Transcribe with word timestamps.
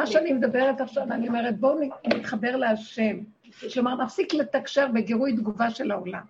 מה 0.00 0.06
שאני 0.06 0.32
מדברת 0.32 0.80
עכשיו, 0.80 1.02
אני 1.02 1.28
אומרת, 1.28 1.58
בואו 1.58 1.78
נתחבר 2.06 2.56
להשם. 2.56 3.18
כלומר, 3.74 3.94
נפסיק 3.94 4.34
לתקשר 4.34 4.88
בגירוי 4.88 5.36
תגובה 5.36 5.70
של 5.70 5.90
העולם. 5.90 6.22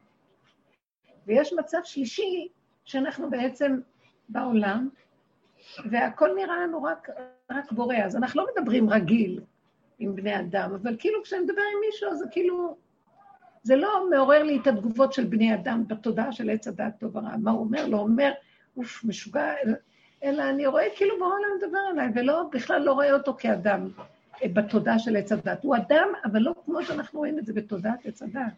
ויש 1.26 1.52
מצב 1.52 1.78
שלישי, 1.84 2.48
שאנחנו 2.84 3.30
בעצם 3.30 3.80
בעולם, 4.28 4.88
והכל 5.90 6.30
נראה 6.36 6.60
לנו 6.60 6.82
רק, 6.82 7.08
רק 7.50 7.72
בורא. 7.72 7.96
אז 7.96 8.16
אנחנו 8.16 8.40
לא 8.40 8.46
מדברים 8.56 8.90
רגיל 8.90 9.40
עם 9.98 10.16
בני 10.16 10.40
אדם, 10.40 10.74
אבל 10.82 10.96
כאילו 10.98 11.22
כשאני 11.22 11.42
מדבר 11.42 11.62
עם 11.74 11.80
מישהו, 11.86 12.16
זה 12.16 12.24
כאילו... 12.30 12.76
זה 13.62 13.76
לא 13.76 14.10
מעורר 14.10 14.42
לי 14.42 14.58
את 14.62 14.66
התגובות 14.66 15.12
של 15.12 15.24
בני 15.24 15.54
אדם 15.54 15.84
בתודעה 15.86 16.32
של 16.32 16.50
עץ 16.50 16.68
הדעת 16.68 16.98
טוב 16.98 17.16
ורע. 17.16 17.36
מה 17.36 17.50
הוא 17.50 17.60
אומר? 17.60 17.86
לא 17.86 17.98
אומר, 17.98 18.32
אוף, 18.76 19.04
משוגע, 19.04 19.52
אלא 20.24 20.42
אני 20.42 20.66
רואה 20.66 20.84
כאילו 20.96 21.18
בעולם 21.18 21.48
מדבר 21.58 21.78
עליי, 21.90 22.08
ולא, 22.14 22.42
בכלל 22.52 22.82
לא 22.82 22.92
רואה 22.92 23.12
אותו 23.12 23.34
כאדם 23.38 23.88
אה, 24.42 24.48
בתודעה 24.52 24.98
של 24.98 25.16
עץ 25.16 25.32
הדת. 25.32 25.64
הוא 25.64 25.76
אדם, 25.76 26.08
אבל 26.24 26.40
לא 26.40 26.52
כמו 26.64 26.82
שאנחנו 26.82 27.18
רואים 27.18 27.38
את 27.38 27.46
זה 27.46 27.52
בתודעת 27.52 28.06
עץ 28.06 28.22
הדת. 28.22 28.52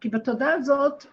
כי 0.00 0.08
בתודעה 0.08 0.52
הזאת 0.52 1.04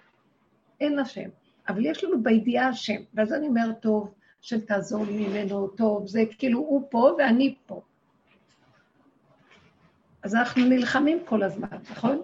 אין 0.80 1.00
השם, 1.00 1.30
אבל 1.70 1.86
יש 1.86 2.04
לנו 2.04 2.24
בידיעה 2.24 2.68
השם. 2.68 3.02
ואז 3.14 3.34
אני 3.34 3.48
אומרת, 3.48 3.82
טוב, 3.82 4.14
של 4.42 4.62
תעזור 4.62 5.06
לי 5.06 5.28
ממנו, 5.28 5.68
טוב, 5.68 6.08
זה 6.08 6.24
כאילו 6.38 6.60
הוא 6.60 6.88
פה 6.92 7.16
ואני 7.18 7.56
פה. 7.66 7.82
אז 10.24 10.36
אנחנו 10.36 10.66
נלחמים 10.66 11.20
כל 11.26 11.44
הזמן, 11.44 11.68
נכון? 11.92 12.22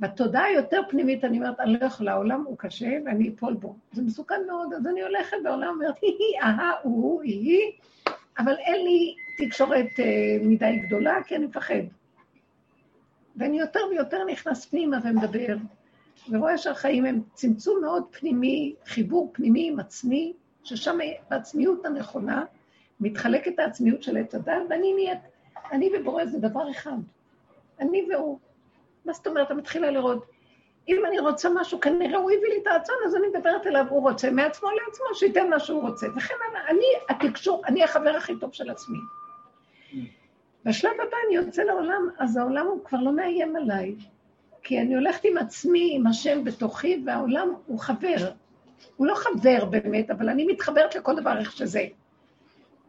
בתודעה 0.00 0.44
היותר 0.44 0.80
פנימית 0.88 1.24
אני 1.24 1.38
אומרת, 1.38 1.60
אני 1.60 1.78
לא 1.80 1.86
יכולה, 1.86 2.12
העולם 2.12 2.44
הוא 2.46 2.58
קשה 2.58 2.98
ואני 3.04 3.30
אפול 3.34 3.54
בו. 3.54 3.76
זה 3.92 4.02
מסוכן 4.02 4.40
מאוד, 4.46 4.72
אז 4.74 4.86
אני 4.86 5.02
הולכת 5.02 5.36
בעולם 5.44 5.68
ואומרת, 5.68 5.94
היא, 6.02 6.40
אהה, 6.42 6.72
הוא, 6.82 7.22
היא, 7.22 7.72
אבל 8.38 8.54
אין 8.58 8.84
לי 8.84 9.14
תקשורת 9.38 9.86
אה, 9.98 10.38
מדי 10.42 10.76
גדולה, 10.86 11.22
כי 11.26 11.36
אני 11.36 11.46
מפחד. 11.46 11.82
ואני 13.36 13.60
יותר 13.60 13.80
ויותר 13.90 14.24
נכנס 14.24 14.66
פנימה 14.66 14.98
ומדבר, 15.04 15.56
ורואה 16.30 16.58
שהחיים 16.58 17.04
הם 17.04 17.22
צמצום 17.34 17.80
מאוד 17.80 18.04
פנימי, 18.10 18.74
חיבור 18.86 19.30
פנימי 19.32 19.68
עם 19.68 19.80
עצמי, 19.80 20.32
ששם 20.64 20.98
בעצמיות 21.30 21.86
הנכונה 21.86 22.44
מתחלקת 23.00 23.58
העצמיות 23.58 24.02
של 24.02 24.16
עץ 24.16 24.34
הדת, 24.34 24.62
ואני 24.70 24.92
נהיית, 24.92 25.18
אני 25.72 25.90
ובורא 25.94 26.26
זה 26.26 26.38
דבר 26.38 26.70
אחד. 26.70 26.96
אני 27.80 28.06
והוא. 28.10 28.38
מה 29.04 29.12
זאת 29.12 29.26
אומרת? 29.26 29.50
אני 29.50 29.58
מתחילה 29.58 29.90
לראות, 29.90 30.26
אם 30.88 31.02
אני 31.08 31.18
רוצה 31.18 31.48
משהו, 31.54 31.80
כנראה 31.80 32.18
הוא 32.18 32.30
הביא 32.30 32.48
לי 32.48 32.58
את 32.62 32.66
הרצון, 32.66 32.94
אז 33.06 33.16
אני 33.16 33.26
מדברת 33.28 33.66
אליו, 33.66 33.86
הוא 33.88 34.02
רוצה 34.02 34.30
מעצמו 34.30 34.68
לעצמו, 34.70 35.06
שייתן 35.14 35.50
מה 35.50 35.60
שהוא 35.60 35.82
רוצה. 35.82 36.06
וכן 36.16 36.34
הלאה, 36.50 36.68
אני 36.68 36.86
התקשור, 37.08 37.62
אני 37.66 37.84
החבר 37.84 38.10
הכי 38.16 38.32
טוב 38.40 38.52
של 38.52 38.70
עצמי. 38.70 38.98
בשלב 40.64 40.92
הבא 40.92 41.16
אני 41.26 41.36
יוצא 41.36 41.62
לעולם, 41.62 42.08
אז 42.18 42.36
העולם 42.36 42.66
הוא 42.66 42.84
כבר 42.84 42.98
לא 43.00 43.12
מאיים 43.12 43.56
עליי, 43.56 43.94
כי 44.62 44.80
אני 44.80 44.94
הולכת 44.94 45.24
עם 45.24 45.38
עצמי, 45.38 45.92
עם 45.94 46.06
השם 46.06 46.44
בתוכי, 46.44 47.02
והעולם 47.06 47.54
הוא 47.66 47.78
חבר. 47.78 48.32
הוא 48.96 49.06
לא 49.06 49.14
חבר 49.14 49.64
באמת, 49.64 50.10
אבל 50.10 50.28
אני 50.28 50.46
מתחברת 50.46 50.94
לכל 50.94 51.20
דבר 51.20 51.38
איך 51.38 51.52
שזה. 51.52 51.82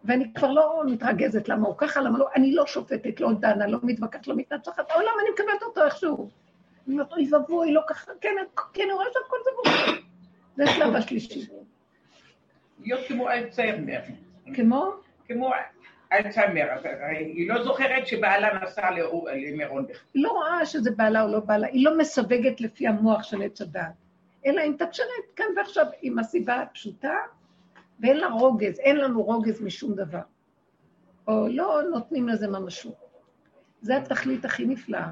ואני 0.04 0.34
כבר 0.34 0.52
לא 0.52 0.82
מתרגזת 0.86 1.50
למה 1.50 1.68
הוא 1.68 1.76
ככה, 1.78 2.02
למה 2.02 2.18
לא, 2.18 2.28
אני 2.36 2.56
לא 2.56 2.66
שופטת, 2.66 3.20
לא 3.20 3.34
דנה, 3.34 3.68
לא 3.68 3.80
מתווכחת, 3.84 4.28
לא 4.28 4.36
מתנצחת, 4.36 4.92
העולם, 4.92 5.12
אני 5.22 5.30
מקבלת 5.34 5.64
אותו 5.64 5.86
איכשהו. 5.86 6.30
אני 6.88 6.94
אומרת, 6.94 7.12
אוי 7.12 7.34
ואבוי, 7.34 7.74
לא 7.74 7.82
ככה, 7.88 8.12
כן, 8.22 8.36
כן, 8.74 8.84
אני 8.84 8.94
רואה 8.94 9.06
שהכל 9.14 9.36
זה 9.44 9.50
בוקר. 9.56 10.02
זה 10.56 10.64
השלב 10.64 10.96
השלישי. 10.96 11.48
להיות 12.80 13.02
כמו 13.08 13.30
אלצהיימר. 13.30 14.00
כמו? 14.54 14.92
כמו 15.28 15.52
אלצהיימר, 16.14 16.68
היא 17.10 17.50
לא 17.50 17.64
זוכרת 17.64 18.08
שבעלה 18.08 18.60
נסע 18.64 18.92
למירון 18.92 19.84
בכלל. 19.84 20.02
היא 20.14 20.24
לא 20.24 20.32
רואה 20.32 20.66
שזה 20.66 20.92
בעלה 20.92 21.24
או 21.24 21.28
לא 21.28 21.40
בעלה, 21.40 21.68
היא 21.68 21.86
לא 21.86 21.98
מסווגת 21.98 22.62
לפי 22.62 22.88
המוח 22.88 23.24
של 23.24 23.42
עץ 23.42 23.62
הדעת, 23.62 23.92
אלא 24.46 24.62
היא 24.62 24.72
מתקשרת 24.72 25.08
כאן 25.36 25.46
ועכשיו 25.58 25.86
עם 26.02 26.20
הסיבה 26.20 26.56
הפשוטה, 26.56 27.16
ואין 28.00 28.18
לה 28.18 28.28
רוגז, 28.28 28.80
אין 28.80 28.98
לנו 28.98 29.24
רוגז 29.24 29.62
משום 29.62 29.96
דבר. 29.96 30.22
או 31.28 31.48
לא 31.48 31.82
נותנים 31.92 32.28
לזה 32.28 32.48
ממשות. 32.48 32.96
זה 33.82 33.98
התכלית 33.98 34.46
הכי 34.46 34.66
נפלאה. 34.66 35.12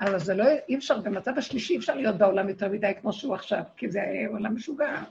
אבל 0.00 0.18
זה 0.18 0.34
לא, 0.34 0.44
אי 0.68 0.76
אפשר, 0.76 1.00
במצב 1.00 1.38
השלישי 1.38 1.72
אי 1.72 1.78
אפשר 1.78 1.94
להיות 1.94 2.16
בעולם 2.16 2.48
יותר 2.48 2.68
מדי 2.68 2.92
כמו 3.00 3.12
שהוא 3.12 3.34
עכשיו, 3.34 3.62
כי 3.76 3.90
זה 3.90 4.00
עולם 4.28 4.54
משוגע, 4.54 5.02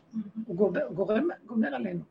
הוא 0.46 0.56
גומר, 0.56 0.88
גורם, 0.94 1.28
גומר 1.46 1.76
עלינו. 1.76 2.02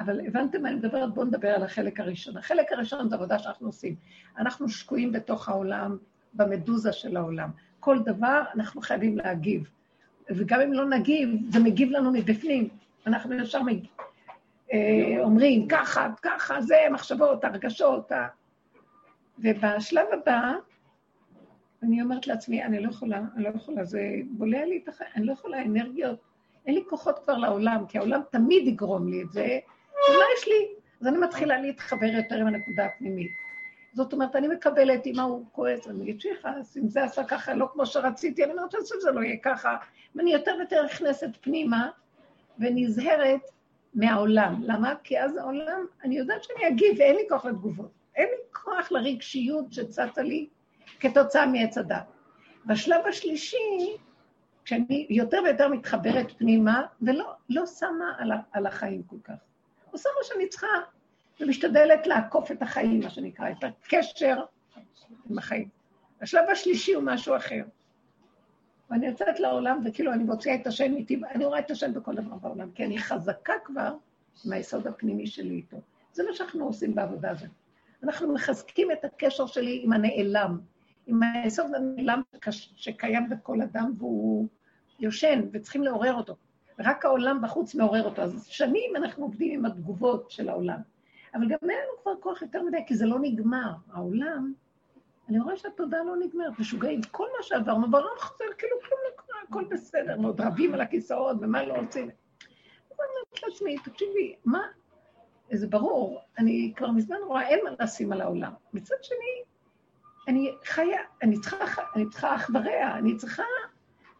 אבל 0.00 0.26
הבנתם 0.26 0.62
מה 0.62 0.68
אני 0.68 0.76
מדברת? 0.76 1.14
בואו 1.14 1.26
נדבר 1.26 1.48
על 1.48 1.62
החלק 1.62 2.00
הראשון. 2.00 2.36
החלק 2.36 2.72
הראשון 2.72 3.08
זה 3.08 3.14
עבודה 3.14 3.38
שאנחנו 3.38 3.66
עושים. 3.66 3.94
אנחנו 4.38 4.68
שקועים 4.68 5.12
בתוך 5.12 5.48
העולם, 5.48 5.96
במדוזה 6.34 6.92
של 6.92 7.16
העולם. 7.16 7.50
כל 7.80 7.98
דבר 8.04 8.42
אנחנו 8.54 8.80
חייבים 8.80 9.18
להגיב. 9.18 9.68
וגם 10.30 10.60
אם 10.60 10.72
לא 10.72 10.88
נגיב, 10.88 11.28
זה 11.48 11.60
מגיב 11.60 11.90
לנו 11.90 12.12
מבפנים. 12.12 12.68
אנחנו 13.06 13.34
ישר. 13.34 13.60
אה, 14.72 15.16
אומרים, 15.20 15.68
ככה, 15.68 16.08
ככה, 16.22 16.60
זה, 16.60 16.76
מחשבות, 16.90 17.44
הרגשות. 17.44 18.12
ובשלב 19.38 20.06
הבא, 20.12 20.52
אני 21.82 22.02
אומרת 22.02 22.26
לעצמי, 22.26 22.64
אני 22.64 22.82
לא 22.82 22.90
יכולה, 22.90 23.20
אני 23.34 23.44
לא 23.44 23.48
יכולה, 23.48 23.84
זה 23.84 24.00
בולע 24.30 24.64
לי 24.64 24.80
את 24.82 24.88
החיים, 24.88 25.10
אני 25.16 25.26
לא 25.26 25.32
יכולה, 25.32 25.62
אנרגיות, 25.62 26.18
אין 26.66 26.74
לי 26.74 26.82
כוחות 26.88 27.18
כבר 27.18 27.36
לעולם, 27.36 27.86
כי 27.88 27.98
העולם 27.98 28.20
תמיד 28.30 28.66
יגרום 28.66 29.08
לי 29.08 29.22
את 29.22 29.32
זה, 29.32 29.58
ומה 29.90 30.24
יש 30.38 30.48
לי? 30.48 30.68
אז 31.00 31.06
אני 31.06 31.18
מתחילה 31.18 31.60
להתחבר 31.60 32.06
יותר 32.06 32.34
עם 32.34 32.46
הנקודה 32.46 32.86
הפנימית. 32.86 33.30
זאת 33.92 34.12
אומרת, 34.12 34.36
אני 34.36 34.48
מקבלת, 34.48 35.06
אם 35.06 35.18
ההוא 35.18 35.44
כועס, 35.52 35.88
אני 35.88 36.02
אגיד 36.02 36.20
שיכעס, 36.20 36.76
אם 36.76 36.88
זה 36.88 37.04
עשה 37.04 37.24
ככה, 37.24 37.54
לא 37.54 37.68
כמו 37.72 37.86
שרציתי, 37.86 38.44
אני 38.44 38.52
אומרת 38.52 38.70
שזה 38.84 39.10
לא 39.10 39.20
יהיה 39.20 39.36
ככה. 39.42 39.76
ואני 40.14 40.32
יותר 40.32 40.54
ויותר 40.58 40.84
נכנסת 40.84 41.30
פנימה, 41.40 41.90
ונזהרת 42.58 43.40
מהעולם. 43.94 44.62
למה? 44.62 44.94
כי 45.04 45.20
אז 45.20 45.36
העולם, 45.36 45.86
אני 46.04 46.18
יודעת 46.18 46.44
שאני 46.44 46.68
אגיב 46.68 46.94
ואין 46.98 47.16
לי 47.16 47.22
כוח 47.28 47.44
לתגובות. 47.44 47.90
אין 48.16 48.28
לי 48.28 48.36
כוח 48.52 48.92
לרגשיות 48.92 49.72
שצצה 49.72 50.22
לי 50.22 50.48
כתוצאה 51.00 51.46
מעץ 51.46 51.78
הדת. 51.78 52.04
בשלב 52.66 53.06
השלישי, 53.06 53.96
כשאני 54.64 55.06
יותר 55.10 55.40
ויותר 55.44 55.68
מתחברת 55.68 56.32
פנימה, 56.38 56.82
ולא 57.02 57.32
לא 57.48 57.66
שמה 57.66 58.12
על, 58.18 58.32
על 58.52 58.66
החיים 58.66 59.02
כל 59.02 59.16
כך. 59.24 59.34
עושה 59.90 60.08
מה 60.18 60.24
שאני 60.24 60.48
צריכה, 60.48 60.66
ומשתדלת 61.40 62.06
לעקוף 62.06 62.50
את 62.50 62.62
החיים, 62.62 63.00
מה 63.00 63.10
שנקרא, 63.10 63.50
את 63.50 63.64
הקשר 63.64 64.36
עם 65.30 65.38
החיים. 65.38 65.68
השלב 66.20 66.50
השלישי 66.52 66.94
הוא 66.94 67.02
משהו 67.02 67.36
אחר. 67.36 67.62
ואני 68.90 69.06
יוצאת 69.06 69.40
לעולם, 69.40 69.80
וכאילו 69.84 70.12
אני 70.12 70.24
מוציאה 70.24 70.54
את 70.54 70.66
השם 70.66 70.96
איתי, 70.96 71.20
אני 71.34 71.44
רואה 71.44 71.58
את 71.58 71.70
השם 71.70 71.94
בכל 71.94 72.14
דבר 72.14 72.36
בעולם, 72.36 72.70
כי 72.70 72.84
אני 72.84 72.98
חזקה 72.98 73.52
כבר 73.64 73.96
מהיסוד 74.44 74.86
הפנימי 74.86 75.26
שלי 75.26 75.54
איתו. 75.54 75.76
זה 76.12 76.22
מה 76.28 76.34
שאנחנו 76.34 76.66
עושים 76.66 76.94
בעבודה 76.94 77.30
הזאת. 77.30 77.48
אנחנו 78.02 78.34
מחזקים 78.34 78.90
את 78.92 79.04
הקשר 79.04 79.46
שלי 79.46 79.80
עם 79.84 79.92
הנעלם, 79.92 80.58
עם 81.06 81.20
היסוד 81.22 81.74
הנעלם 81.74 82.22
שקיים 82.76 83.28
בכל 83.28 83.62
אדם 83.62 83.92
והוא 83.98 84.46
יושן, 85.00 85.40
וצריכים 85.52 85.82
לעורר 85.82 86.14
אותו. 86.14 86.36
רק 86.78 87.04
העולם 87.04 87.42
בחוץ 87.42 87.74
מעורר 87.74 88.04
אותו. 88.04 88.22
אז 88.22 88.46
שנים 88.46 88.96
אנחנו 88.96 89.24
עובדים 89.24 89.58
עם 89.58 89.64
התגובות 89.64 90.30
של 90.30 90.48
העולם. 90.48 90.78
אבל 91.34 91.48
גם 91.48 91.58
אין 91.62 91.70
לנו 91.70 92.02
כבר 92.02 92.12
כוח 92.20 92.42
יותר 92.42 92.62
מדי, 92.62 92.78
כי 92.86 92.94
זה 92.94 93.06
לא 93.06 93.18
נגמר. 93.22 93.72
העולם 93.92 94.52
אני 95.28 95.40
רואה 95.40 95.56
שהתודעה 95.56 96.04
לא 96.04 96.16
נגמרת, 96.16 96.58
משוגעים. 96.58 97.00
כל 97.10 97.26
מה 97.36 97.42
שעברנו 97.42 97.90
בעולם 97.90 98.08
חוזר, 98.18 98.44
כאילו 98.58 98.76
כלום 98.80 99.00
לא 99.04 99.22
קרה, 99.22 99.40
הכל 99.48 99.64
בסדר, 99.70 100.20
מאוד 100.20 100.40
רבים 100.40 100.74
על 100.74 100.80
הכיסאות 100.80 101.36
ומה 101.40 101.62
לא 101.62 101.74
עושים. 101.74 102.10
אז 102.90 102.98
אני 103.00 103.08
אומרת 103.08 103.42
לעצמי, 103.42 103.78
תקשיבי, 103.78 104.36
מה? 104.44 104.62
זה 105.52 105.66
ברור, 105.66 106.20
אני 106.38 106.72
כבר 106.76 106.90
מזמן 106.90 107.16
רואה, 107.26 107.48
אין 107.48 107.60
מה 107.64 107.70
לשים 107.80 108.12
על 108.12 108.20
העולם. 108.20 108.52
מצד 108.72 108.94
שני, 109.02 109.42
אני 110.28 110.54
חיה, 110.64 111.00
אני 111.22 111.40
צריכה, 111.40 111.82
אני 111.96 112.10
צריכה 112.10 112.34
אח 112.34 112.50
ורע, 112.54 112.98
אני 112.98 113.16
צריכה... 113.16 113.42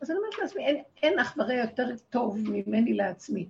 אז 0.00 0.10
אני 0.10 0.18
אומרת 0.18 0.38
לעצמי, 0.38 0.66
אין, 0.66 0.82
אין 1.02 1.18
אח 1.18 1.34
ורע 1.38 1.54
יותר 1.54 1.88
טוב 2.10 2.38
ממני 2.50 2.94
לעצמי. 2.94 3.48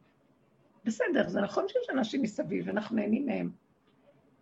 בסדר, 0.85 1.29
זה 1.29 1.41
נכון 1.41 1.69
שיש 1.69 1.91
אנשים 1.91 2.23
מסביב, 2.23 2.69
אנחנו 2.69 2.97
נהנים 2.97 3.27
מהם. 3.27 3.50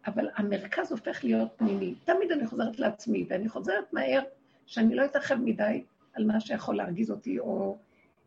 אבל 0.06 0.28
המרכז 0.36 0.92
הופך 0.92 1.24
להיות 1.24 1.48
פנימי. 1.56 1.94
תמיד 2.04 2.32
אני 2.32 2.46
חוזרת 2.46 2.78
לעצמי, 2.78 3.26
ואני 3.28 3.48
חוזרת 3.48 3.92
מהר 3.92 4.22
שאני 4.66 4.94
לא 4.94 5.04
אתרחב 5.04 5.34
מדי 5.34 5.84
על 6.14 6.24
מה 6.24 6.40
שיכול 6.40 6.76
להרגיז 6.76 7.10
אותי, 7.10 7.38
או 7.38 7.78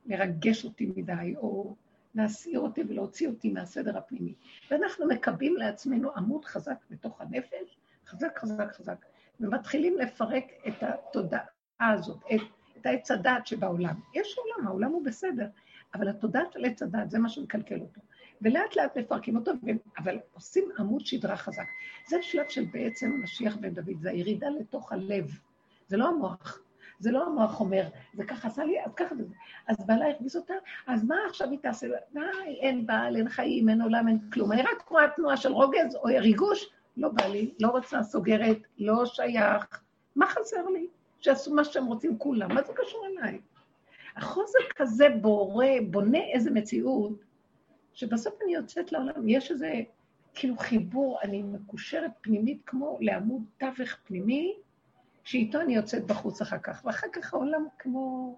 לרגש 0.05 0.65
אותי 0.65 0.91
מדי, 0.95 1.33
או 1.37 1.75
להסעיר 2.15 2.59
אותי 2.59 2.83
ולהוציא 2.87 3.27
אותי 3.27 3.49
מהסדר 3.49 3.97
הפנימי. 3.97 4.33
ואנחנו 4.71 5.07
מקבעים 5.07 5.57
לעצמנו 5.57 6.11
עמוד 6.15 6.45
חזק 6.45 6.77
בתוך 6.89 7.21
הנפש, 7.21 7.77
חזק, 8.07 8.39
חזק, 8.39 8.71
חזק, 8.75 9.05
ומתחילים 9.39 9.97
לפרק 9.97 10.43
את 10.67 10.83
התודעה 10.83 11.45
הזאת, 11.79 12.19
את, 12.35 12.41
את 12.77 12.85
העץ 12.85 13.11
הדעת 13.11 13.47
שבעולם. 13.47 13.95
יש 14.13 14.37
עולם, 14.37 14.67
העולם 14.67 14.91
הוא 14.91 15.05
בסדר, 15.05 15.47
אבל 15.93 16.07
התודעה 16.07 16.43
של 16.51 16.65
עץ 16.65 16.83
הדעת, 16.83 17.11
זה 17.11 17.19
מה 17.19 17.29
שמקלקל 17.29 17.79
אותו. 17.79 18.01
ולאט 18.45 18.75
לאט 18.75 18.97
מפרקים 18.97 19.35
אותו, 19.35 19.51
אבל 19.97 20.19
עושים 20.33 20.69
עמוד 20.79 21.05
שדרה 21.05 21.37
חזק. 21.37 21.65
זה 22.07 22.17
השלב 22.17 22.49
של 22.49 22.65
בעצם 22.73 23.11
המשיח 23.11 23.55
בן 23.55 23.73
דוד, 23.73 23.99
זה 23.99 24.09
הירידה 24.09 24.47
לתוך 24.49 24.91
הלב. 24.91 25.31
זה 25.87 25.97
לא 25.97 26.07
המוח. 26.07 26.59
זה 26.99 27.11
לא 27.11 27.25
המוח 27.25 27.59
אומר, 27.59 27.87
זה 28.13 28.25
ככה 28.25 28.47
עשה 28.47 28.63
לי, 28.63 28.85
אז 28.85 28.93
ככה. 28.95 29.15
אז 29.67 29.85
בעלה 29.85 30.05
הרגיז 30.05 30.35
אותה, 30.35 30.53
אז 30.87 31.03
מה 31.03 31.15
עכשיו 31.29 31.51
היא 31.51 31.59
תעשה? 31.59 31.87
די, 32.13 32.19
אין 32.59 32.85
בעל, 32.85 33.15
אין 33.15 33.29
חיים, 33.29 33.69
אין 33.69 33.81
עולם, 33.81 34.07
אין 34.07 34.19
כלום. 34.33 34.51
אני 34.51 34.61
רק 34.61 34.89
רואה 34.89 35.07
תנועה 35.15 35.37
של 35.37 35.51
רוגז 35.51 35.95
או 35.95 36.03
ריגוש, 36.03 36.69
לא 36.97 37.09
בא 37.09 37.25
לי, 37.25 37.53
לא 37.59 37.67
רוצה, 37.67 38.03
סוגרת, 38.03 38.57
לא 38.77 39.05
שייך. 39.05 39.81
מה 40.15 40.27
חסר 40.27 40.69
לי? 40.69 40.87
שיעשו 41.19 41.53
מה 41.53 41.63
שהם 41.63 41.85
רוצים 41.85 42.17
כולם, 42.17 42.53
מה 42.53 42.63
זה 42.63 42.73
קשור 42.75 43.05
אליי? 43.05 43.39
החוזר 44.15 44.59
כזה 44.75 45.07
בורא, 45.21 45.67
בונה 45.89 46.19
איזה 46.33 46.51
מציאות, 46.51 47.24
שבסוף 47.95 48.33
אני 48.43 48.53
יוצאת 48.53 48.91
לעולם, 48.91 49.29
יש 49.29 49.51
איזה 49.51 49.73
כאילו 50.33 50.57
חיבור, 50.57 51.19
אני 51.23 51.43
מקושרת 51.43 52.11
פנימית 52.21 52.61
כמו 52.65 52.97
לעמוד 53.01 53.43
תווך 53.57 53.97
פנימי, 54.03 54.53
שאיתו 55.23 55.61
אני 55.61 55.75
יוצאת 55.75 56.05
בחוץ 56.05 56.41
אחר 56.41 56.57
כך, 56.57 56.81
ואחר 56.85 57.07
כך 57.13 57.33
העולם 57.33 57.65
כמו... 57.79 58.35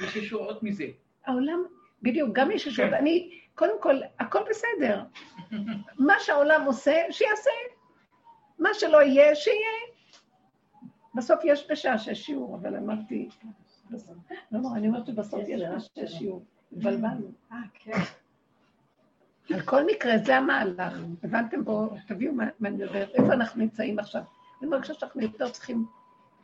יש 0.00 0.16
ישועות 0.16 0.62
מזה. 0.62 0.84
העולם, 1.24 1.62
בדיוק, 2.02 2.30
גם 2.32 2.50
יש 2.50 2.66
ישועות. 2.66 2.90
כן. 2.90 2.96
אני, 2.96 3.40
קודם 3.54 3.82
כל, 3.82 3.96
הכל 4.18 4.40
בסדר. 4.50 5.02
מה 6.08 6.14
שהעולם 6.20 6.64
עושה, 6.66 6.94
שיעשה. 7.10 7.50
מה 8.58 8.68
שלא 8.74 9.02
יהיה, 9.02 9.34
שיהיה. 9.34 9.92
בסוף 11.14 11.40
יש 11.44 11.70
בשעה 11.70 11.98
שש 11.98 12.22
שיעור, 12.26 12.56
אבל 12.56 12.76
אמרתי... 12.76 13.28
לא, 13.90 13.98
לא, 14.52 14.68
אני 14.74 14.88
אומרת 14.88 15.06
שבסוף 15.06 15.40
יש 15.48 15.62
בשש 15.76 16.12
שיעור. 16.12 16.44
התבלבלנו. 16.72 17.30
אה, 17.52 17.56
כן. 17.74 17.92
על 19.50 19.60
כל 19.60 19.86
מקרה, 19.86 20.18
זה 20.18 20.36
המהלך. 20.36 20.98
הבנתם 21.22 21.64
בו, 21.64 21.94
תביאו 22.08 22.32
מה 22.32 22.44
אני 22.44 22.70
מדברת. 22.70 23.08
איפה 23.14 23.32
אנחנו 23.32 23.60
נמצאים 23.60 23.98
עכשיו? 23.98 24.22
אני 24.60 24.70
מרגישה 24.70 24.94
שאנחנו 24.94 25.20
יותר 25.20 25.48
צריכים 25.48 25.86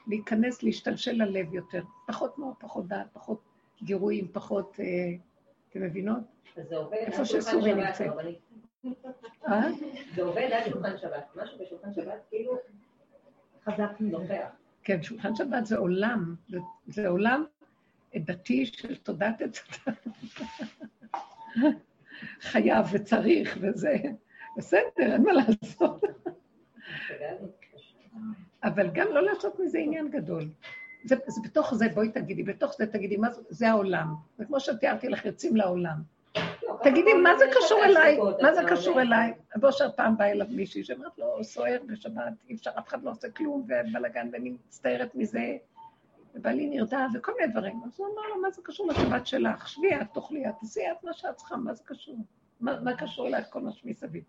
להיכנס, 0.07 0.63
להשתלשל 0.63 1.13
ללב 1.13 1.55
יותר. 1.55 1.83
פחות 2.07 2.39
מור, 2.39 2.55
פחות 2.59 2.89
דעת, 2.89 3.07
פחות 3.13 3.41
גירויים, 3.83 4.29
פחות... 4.33 4.77
אה, 4.81 4.85
אתם 5.71 5.83
מבינות? 5.83 6.23
איפה 6.93 7.25
שסורי 7.25 7.75
נמצאת. 7.75 8.13
אה? 9.49 9.69
זה 10.15 10.23
עובד 10.23 10.49
עד 10.53 10.71
שולחן 10.71 10.99
שבת. 10.99 11.27
משהו 11.37 11.59
בשולחן 11.59 11.95
שבת, 11.95 12.25
כאילו, 12.29 12.59
חזק 13.65 13.91
נוכח. 14.01 14.49
כן, 14.83 15.03
שולחן 15.03 15.35
שבת 15.35 15.67
זה 15.67 15.77
עולם, 15.77 16.35
זה 16.87 17.09
עולם 17.09 17.45
דתי 18.17 18.67
של 18.67 18.97
תודעת 18.97 19.43
עץ 19.43 19.61
חייב 22.41 22.87
וצריך 22.93 23.59
וזה, 23.61 23.97
בסדר, 24.57 25.13
אין 25.13 25.23
מה 25.23 25.33
לעשות. 25.33 26.03
אבל 28.65 28.91
גם 28.93 29.07
לא 29.11 29.23
לעשות 29.23 29.61
מזה 29.61 29.79
עניין 29.79 30.11
גדול. 30.11 30.49
זה, 31.05 31.17
זה 31.27 31.41
בתוך 31.45 31.75
זה, 31.75 31.89
בואי 31.95 32.09
תגידי, 32.09 32.43
בתוך 32.43 32.75
זה 32.79 32.87
תגידי, 32.87 33.17
מה 33.17 33.31
זה, 33.33 33.43
זה 33.49 33.69
העולם. 33.69 34.15
זה 34.39 34.45
כמו 34.45 34.61
שתיארתי 34.61 35.09
לך, 35.09 35.25
יוצאים 35.25 35.57
לעולם. 35.57 35.97
לא, 36.63 36.79
תגידי, 36.83 37.13
מה 37.13 37.31
זה 37.39 37.45
קשור 37.59 37.85
אליי? 37.85 38.19
מה 38.43 38.55
זה 38.55 38.61
קשור 38.69 39.01
אליי? 39.01 39.33
בושר 39.57 39.91
פעם 39.97 40.17
באה 40.17 40.31
אליו 40.31 40.47
מישהי 40.51 40.85
שאומרת 40.85 41.19
לו, 41.19 41.45
סוער 41.45 41.79
בשבת, 41.87 42.33
אי 42.49 42.55
אפשר, 42.55 42.71
אף 42.79 42.89
אחד 42.89 43.03
לא 43.03 43.11
עושה 43.11 43.31
כלום, 43.31 43.67
ובלאגן, 43.67 44.29
ואני 44.33 44.51
מצטערת 44.51 45.15
מזה, 45.15 45.57
ובעלי 46.35 46.69
נרתע, 46.69 47.07
וכל 47.15 47.33
מיני 47.39 47.53
דברים. 47.53 47.81
אז 47.85 47.93
הוא 47.97 48.07
אמר 48.07 48.29
לו, 48.35 48.43
מה 48.43 48.51
זה 48.51 48.63
קשור 48.65 48.89
לשבת 48.89 49.27
שלך? 49.27 49.69
שבי 49.69 49.95
את, 49.95 50.07
תאכלי 50.15 50.49
את, 50.49 50.55
תעשי 50.61 50.81
את 50.93 51.05
מה 51.05 51.13
שאת 51.13 51.37
צריכה, 51.37 51.57
מה 51.57 51.75
זה 51.75 51.83
קשור? 51.87 52.17
מה 52.61 52.97
קשור 52.99 53.27
אלייך 53.27 53.47
כל 53.51 53.61
מה 53.61 53.73
שמסביב? 53.73 54.25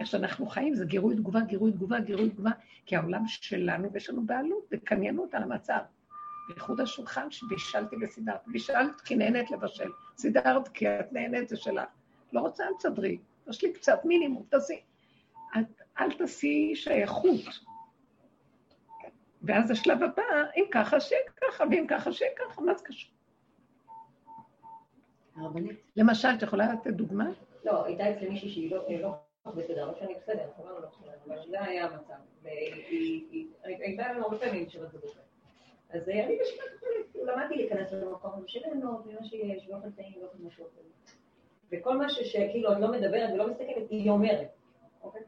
איך 0.00 0.06
שאנחנו 0.06 0.46
חיים 0.46 0.74
זה 0.74 0.84
גירוי 0.84 1.16
תגובה, 1.16 1.40
גירוי 1.40 1.72
תגובה, 1.72 2.00
גירוי 2.00 2.30
תגובה, 2.30 2.50
כי 2.86 2.96
העולם 2.96 3.22
שלנו 3.26 3.92
ויש 3.92 4.10
לנו 4.10 4.26
בעלות 4.26 4.68
וקניינות 4.72 5.34
על 5.34 5.42
המצב. 5.42 5.78
בייחוד 6.48 6.80
השולחן 6.80 7.30
שבישלתי 7.30 7.96
וסידרת. 8.02 8.40
בישלת 8.46 9.00
כי 9.00 9.16
נהנית 9.16 9.50
לבשל. 9.50 9.90
סידרת 10.16 10.68
כי 10.68 10.88
את 10.88 11.12
נהנית 11.12 11.48
זה 11.48 11.56
שלך. 11.56 11.88
לא 12.32 12.40
רוצה, 12.40 12.64
אל 12.64 12.74
תסדרי. 12.78 13.18
יש 13.48 13.64
לי 13.64 13.72
קצת 13.72 14.04
מינימום, 14.04 14.44
תעשי. 14.48 14.80
אל 16.00 16.12
תעשי 16.18 16.72
שייכות. 16.74 17.40
ואז 19.42 19.70
השלב 19.70 20.02
הבא, 20.02 20.22
אם 20.56 20.64
ככה, 20.70 21.00
שיהיה 21.00 21.22
ככה, 21.36 21.64
ואם 21.70 21.86
ככה, 21.88 22.12
שיהיה 22.12 22.30
ככה, 22.36 22.60
מה 22.60 22.74
זה 22.74 22.84
קשור? 22.84 23.10
למשל, 25.96 26.28
את 26.38 26.42
יכולה 26.42 26.72
לתת 26.72 26.90
דוגמה? 26.90 27.30
לא, 27.64 27.84
הייתה 27.84 28.10
אצלי 28.10 28.28
מישהי 28.28 28.50
שהיא 28.50 28.70
לא, 28.70 28.88
לא 29.46 29.52
בסדר, 29.52 29.86
לא 29.86 29.94
שאני 29.98 30.14
בסדר, 30.14 30.48
לא 30.64 30.78
אבל 31.26 31.36
זה 31.50 31.62
היה 31.62 31.86
המצב. 31.86 32.14
הייתה 33.62 34.12
לנו 34.12 34.24
הרבה 34.24 34.38
פעמים 34.38 34.68
שירות 34.68 34.88
בבוקר. 34.92 35.20
אז 35.90 36.08
אני 36.08 36.38
בשביל 36.40 37.30
למדתי 37.30 37.56
להיכנס 37.56 37.92
למקום 37.92 38.30
הזה 38.34 38.48
של 38.48 38.60
ליהנות, 38.64 39.06
ומה 39.06 39.24
שיש, 39.24 39.68
ואוכל 39.68 39.90
טעים, 39.90 40.22
ואוכל 40.22 40.38
משהו 40.46 40.64
אחר. 40.64 40.80
וכל 41.72 42.06
משהו 42.06 42.24
שכאילו 42.24 42.72
את 42.72 42.78
לא 42.80 42.92
מדברת 42.92 43.30
ולא 43.34 43.48
מסתכלת, 43.48 43.90
היא 43.90 44.10
אומרת. 44.10 44.48
אוקיי? 45.02 45.22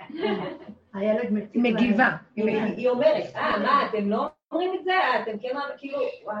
הילד 0.94 1.28
מגיבה. 1.54 2.08
היא 2.36 2.88
אומרת, 2.88 3.36
אה, 3.36 3.58
מה, 3.58 3.86
אתם 3.86 4.10
לא 4.10 4.26
אומרים 4.52 4.74
את 4.78 4.84
זה? 4.84 4.92
אתם 5.22 5.38
כן, 5.38 5.48
כאילו, 5.78 5.98
וואי, 6.24 6.36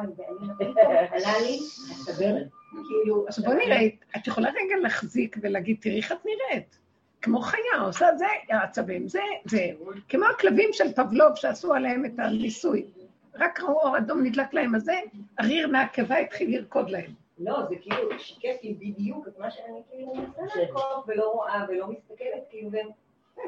עלה 1.10 1.38
לי, 1.40 1.58
הסברת. 1.90 2.46
כאילו... 2.70 3.24
אז 3.28 3.44
בואי 3.44 3.56
נראה, 3.56 3.86
את 4.16 4.26
יכולה 4.26 4.48
רגע 4.50 4.76
להחזיק 4.82 5.36
ולהגיד, 5.40 5.76
תראי 5.80 5.96
איך 5.96 6.12
את 6.12 6.18
נראית. 6.24 6.78
כמו 7.22 7.40
חיה, 7.40 7.80
עושה 7.86 8.06
זה, 8.16 8.26
העצבים, 8.50 9.08
זה, 9.08 9.20
זה. 9.44 9.66
כמו 10.08 10.24
הכלבים 10.24 10.70
של 10.72 10.92
פבלוב 10.92 11.34
שעשו 11.34 11.74
עליהם 11.74 12.04
את 12.04 12.18
הניסוי. 12.18 12.86
רק 13.34 13.60
ראו 13.60 13.80
אור 13.80 13.98
אדום 13.98 14.22
נדלק 14.22 14.54
להם 14.54 14.74
הזה, 14.74 14.94
הריר 15.38 15.68
מהקיבה 15.68 16.16
התחיל 16.16 16.56
לרקוד 16.56 16.90
להם. 16.90 17.10
לא, 17.38 17.62
זה 17.68 17.76
כאילו 17.76 18.18
שיקף 18.18 18.56
לי 18.62 18.74
בדיוק 18.74 19.28
את 19.28 19.38
מה 19.38 19.50
שאני 19.50 19.82
כאילו 19.90 20.14
מנסה 20.14 20.42
לעקוב 20.56 21.04
ולא 21.06 21.30
רואה 21.32 21.64
ולא 21.68 21.88
מסתכלת, 21.88 22.42
כאילו, 22.50 22.70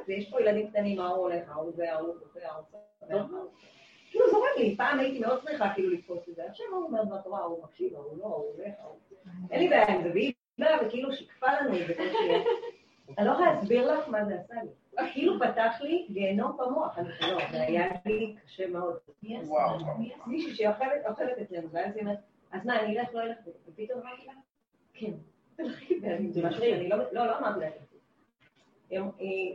ויש 0.08 0.30
פה 0.30 0.40
ילדים 0.40 0.70
קטנים, 0.70 0.98
מה 0.98 1.08
הוא 1.08 1.16
הולך, 1.16 1.48
ההוא 1.48 1.72
זה, 1.76 1.92
ההוא 1.92 2.14
זה, 2.34 2.48
ההוא 2.48 2.64
זה, 2.70 2.78
כאילו 4.10 4.30
זורק 4.30 4.56
לי, 4.58 4.76
פעם 4.76 4.98
הייתי 4.98 5.18
מאוד 5.18 5.40
שמחה 5.42 5.74
כאילו 5.74 5.90
לתפוס 5.90 6.28
את 6.28 6.34
זה, 6.34 6.42
עכשיו 6.46 6.66
הוא 6.72 6.84
אומר 6.84 7.04
בתורה, 7.04 7.40
הוא 7.40 7.64
מקשיב, 7.64 7.96
הוא 7.96 8.18
לא, 8.18 8.24
הוא 8.24 8.54
הולך, 8.56 8.74
אין 9.50 9.60
לי 9.60 9.68
בעיה 9.68 9.88
עם 9.88 10.02
זה, 10.02 10.10
והיא 10.10 10.32
באה 10.58 10.86
וכאילו 10.86 11.12
שיקפה 11.12 11.46
לנו 11.60 11.76
את 11.76 11.86
זה. 11.86 11.94
אני 13.18 13.26
לא 13.26 13.32
יכולה 13.32 13.52
להסביר 13.52 13.92
לך 13.92 14.08
מה 14.08 14.24
זה 14.24 14.34
עשה 14.34 14.54
לי. 14.54 14.70
כאילו 15.12 15.34
פתח 15.40 15.72
לי 15.80 16.06
גיהנום 16.10 16.56
במוח, 16.56 16.98
אני 16.98 17.08
לא, 17.20 17.38
זה 17.52 17.62
היה 17.62 17.86
לי 18.06 18.36
קשה 18.44 18.66
מאוד. 18.66 18.96
מישהי 20.26 20.54
שאוכלת 20.54 21.38
אצלנו, 21.42 21.70
ואז 21.70 21.96
היא 21.96 22.02
אומרת, 22.02 22.18
אז 22.52 22.66
מה, 22.66 22.80
אני 22.80 23.00
אלך, 23.00 23.08
לא 23.14 23.22
אלך, 23.22 23.38
ופתאום 23.68 24.00
אמרתי 24.00 24.26
לה, 24.26 24.32
כן. 24.94 25.12
לא, 27.12 27.26
לא 27.26 27.38
אמרתי 27.38 27.60
לה, 27.60 27.66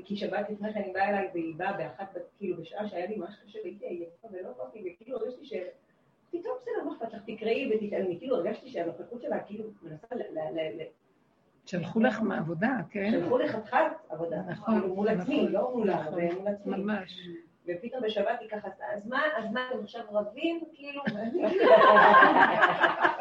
כי 0.05 0.15
שבת 0.15 0.49
לפני 0.49 0.73
כן 0.73 0.83
היא 0.83 0.93
באה 0.93 1.09
אליי 1.09 1.29
והיא 1.33 1.55
באה 1.55 1.73
באחת, 1.73 2.17
כאילו 2.37 2.57
בשעה 2.57 2.87
שהיה 2.87 3.05
לי 3.05 3.15
ממש 3.15 3.35
קשה 3.45 3.59
והייתי 3.63 3.85
עייפה 3.85 4.27
ולא 4.31 4.49
באתי, 4.57 4.95
וכאילו 4.95 5.17
הרגשתי 5.17 5.45
ש... 5.45 5.53
פתאום 6.31 6.55
בסדר, 6.61 6.83
מה 6.85 6.93
אכפת 6.93 7.13
לך, 7.13 7.21
תקראי 7.25 7.71
ותתעלמי, 7.75 8.19
כאילו 8.19 8.35
הרגשתי 8.35 8.69
שהנוכחות 8.69 9.21
שלה 9.21 9.39
כאילו 9.39 9.65
מנסה 9.83 10.07
שלחו 11.65 11.99
לך 11.99 12.21
מעבודה, 12.21 12.77
כן? 12.89 13.11
שלחו 13.11 13.37
לי 13.37 13.49
חתיכת 13.49 13.77
עבודה, 14.09 14.41
נכון, 14.47 14.79
כאילו 14.79 14.95
מול 14.95 15.09
עצמי, 15.09 15.41
נכון, 15.41 15.51
לא 15.51 15.71
מולה, 15.75 15.95
נכון, 15.95 16.21
מול 16.23 16.47
עצמי. 16.47 16.77
ממש. 16.77 17.19
ופתאום 17.67 18.03
בשבת 18.03 18.39
היא 18.39 18.49
ככה, 18.49 18.67
אז 18.95 19.07
מה, 19.07 19.21
אז 19.37 19.51
מה, 19.51 19.67
אתם 19.69 19.83
עכשיו 19.83 20.03
רבים? 20.11 20.63
כאילו... 20.73 21.01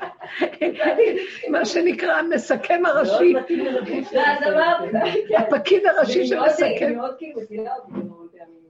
מה 1.53 1.65
שנקרא 1.65 2.13
המסכם 2.13 2.83
הראשי. 2.87 3.35
הפקיד 5.39 5.87
הראשי 5.87 6.27
שמסכם. 6.27 6.97
מאוד 6.97 7.15
כאילו, 7.19 7.41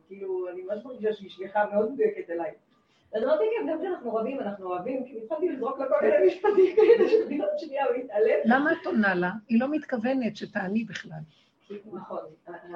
כאילו, 0.08 0.48
אני 0.52 0.62
ממש 0.62 0.84
מרגישה 0.84 1.12
שהיא 1.12 1.30
שליחה 1.30 1.64
מאוד 1.72 1.92
מדויקת 1.92 2.30
אליי. 2.30 2.50
אז 3.14 3.22
אמרתי, 3.22 3.44
כן, 3.58 3.72
גם 3.72 3.78
כשאנחנו 3.78 4.14
רבים, 4.14 4.40
אנחנו 4.40 4.66
אוהבים, 4.66 5.04
כי 5.04 5.18
התחלתי 5.22 5.48
לזרוק 5.48 5.78
לה 5.78 5.86
כל 5.88 5.94
מיני 6.02 6.26
משפטים 6.26 6.76
כאלה 6.76 7.08
שבדיוק 7.10 7.50
שנייה 7.58 7.84
הוא 7.84 7.94
יתעלם. 7.94 8.38
למה 8.44 8.72
את 8.72 8.86
עונה 8.86 9.14
לה? 9.14 9.30
היא 9.48 9.60
לא 9.60 9.70
מתכוונת 9.70 10.36
שתעני 10.36 10.84
בכלל. 10.84 11.20
נכון, 11.92 12.18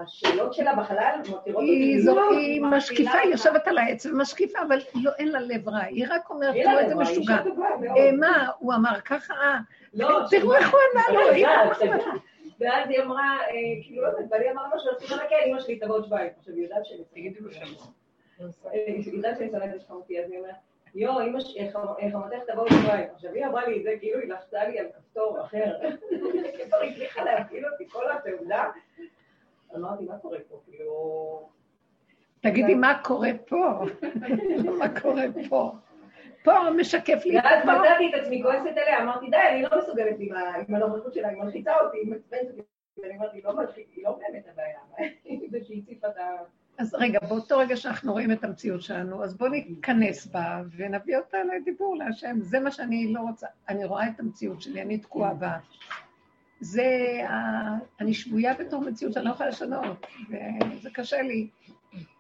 השאלות 0.03 0.55
שלה 0.55 0.75
בחלל 0.75 1.21
מותירות 1.29 1.63
אותי... 1.63 2.05
היא 2.37 2.63
משקיפה, 2.63 3.19
היא 3.19 3.31
יושבת 3.31 3.69
על 3.69 3.79
העץ 3.79 4.07
ומשקיפה, 4.07 4.59
אבל 4.69 4.79
לא, 4.95 5.11
אין 5.19 5.29
לה 5.29 5.41
לב 5.41 5.69
רע. 5.69 5.81
היא 5.81 6.07
רק 6.09 6.31
אומרת, 6.31 6.55
תראו 6.55 6.79
איזה 6.79 6.95
משוגע. 6.95 7.37
אה, 7.97 8.13
מה, 8.13 8.49
הוא 8.59 8.75
אמר 8.75 9.01
ככה? 9.01 9.35
אה, 9.35 9.59
לא, 9.95 10.21
תראו 10.31 10.55
איך 10.55 10.73
הוא 10.73 10.81
ענה 10.93 11.21
לו, 11.21 11.21
ואז 12.61 12.91
היא 12.91 13.03
אמרה, 13.03 13.39
אה, 13.41 13.83
כאילו, 13.83 14.03
לא 14.03 14.09
יודעת, 14.09 14.25
ואני 14.31 14.51
אמרה 14.51 14.69
משהו, 14.77 14.91
אז 14.91 14.97
תחכה, 14.97 15.35
אמא 15.47 15.61
שלי 15.61 15.79
תבוא 15.79 15.95
עוד 15.95 16.05
שבועיים. 16.05 16.31
עכשיו, 16.39 16.55
היא 16.55 16.63
יודעת 16.63 16.87
שאני... 16.87 17.05
תגידי 17.13 17.41
לו 17.41 17.53
שם. 17.53 17.65
היא 18.73 19.13
יודעת 19.13 19.39
שאני 19.39 19.53
שונאת 19.53 19.91
אותי, 19.91 20.25
אז 20.25 20.31
היא 20.31 20.39
אומרת, 20.39 20.55
יואו, 20.95 21.21
אמא 21.27 21.41
ש... 21.41 21.57
חמתך 22.13 22.39
תבואו 22.47 22.67
לבית. 22.67 23.11
עכשיו, 23.15 23.33
היא 23.33 23.47
אמרה 23.47 23.67
לי 23.67 23.79
את 23.79 23.83
זה, 23.83 23.91
כאילו 24.01 24.21
היא 24.21 24.29
לחצה 24.29 24.65
לי 24.65 24.79
על 24.79 24.87
כפתור 24.97 25.41
אחר. 25.41 25.77
היא 26.83 26.91
הצליחה 26.91 27.25
להפעיל 27.25 27.67
אותי 27.67 27.89
כל 27.89 28.11
התעודה. 28.11 28.65
אמרתי, 29.77 30.05
מה 30.05 30.19
קורה 30.19 30.39
פה? 30.49 30.61
כאילו... 30.65 31.49
תגידי, 32.41 32.75
מה 32.75 33.01
קורה 33.05 33.31
פה? 33.47 33.85
מה 34.79 35.01
קורה 35.01 35.25
פה? 35.49 35.73
פה 36.45 36.53
משקף 36.77 37.23
לי 37.25 37.39
את 37.39 37.45
ואז 37.45 37.65
מצאתי 37.65 38.11
את 38.11 38.23
עצמי 38.23 38.43
כועסת 38.43 38.77
עליה, 38.77 39.03
אמרתי, 39.03 39.31
די, 39.31 39.37
אני 39.51 39.63
לא 39.63 39.79
מסוגלת 39.79 40.17
עם 40.69 40.75
הנוכחות 40.75 41.15
שלה, 41.15 41.29
היא 41.29 41.43
מלחיצה 41.43 41.81
אותי, 41.81 41.99
היא 41.99 42.11
מעצבנת 42.11 42.51
אותי. 42.51 42.63
ואני 43.03 43.17
אמרתי, 43.17 43.41
לא 43.43 43.53
היא 43.77 44.05
לא 44.05 44.19
באמת 44.19 44.45
הבעיה, 44.53 44.79
זה 45.51 45.65
שהיא 45.65 45.83
הציפה 45.83 46.09
את 46.09 46.17
ה... 46.17 46.23
אז 46.79 46.95
רגע, 46.95 47.19
באותו 47.29 47.59
רגע 47.59 47.77
שאנחנו 47.77 48.13
רואים 48.13 48.33
את 48.33 48.45
המציאות 48.45 48.83
שלנו, 48.83 49.25
אז 49.25 49.37
בואו 49.37 49.51
ניכנס 49.51 50.27
בה 50.27 50.63
ונביא 50.77 51.17
אותה 51.17 51.39
לדיבור 51.45 51.97
להשם. 51.97 52.37
זה 52.41 52.61
מה 52.61 52.71
שאני 52.71 53.13
לא 53.13 53.21
רוצה. 53.21 53.47
אני 53.69 53.85
רואה 53.85 54.09
את 54.09 54.21
המציאות 54.21 54.63
שלי, 54.63 54.83
אני 54.83 54.99
תקועה 54.99 55.35
בה. 55.35 55.59
זה. 56.61 57.21
אני 58.01 58.15
שבויה 58.15 58.55
בתור 58.55 58.81
מציאות 58.81 59.13
שאני 59.13 59.25
לא 59.25 59.31
יכולה 59.31 59.49
לשנות, 59.49 60.07
וזה 60.29 60.91
קשה 60.91 61.23
לי. 61.23 61.49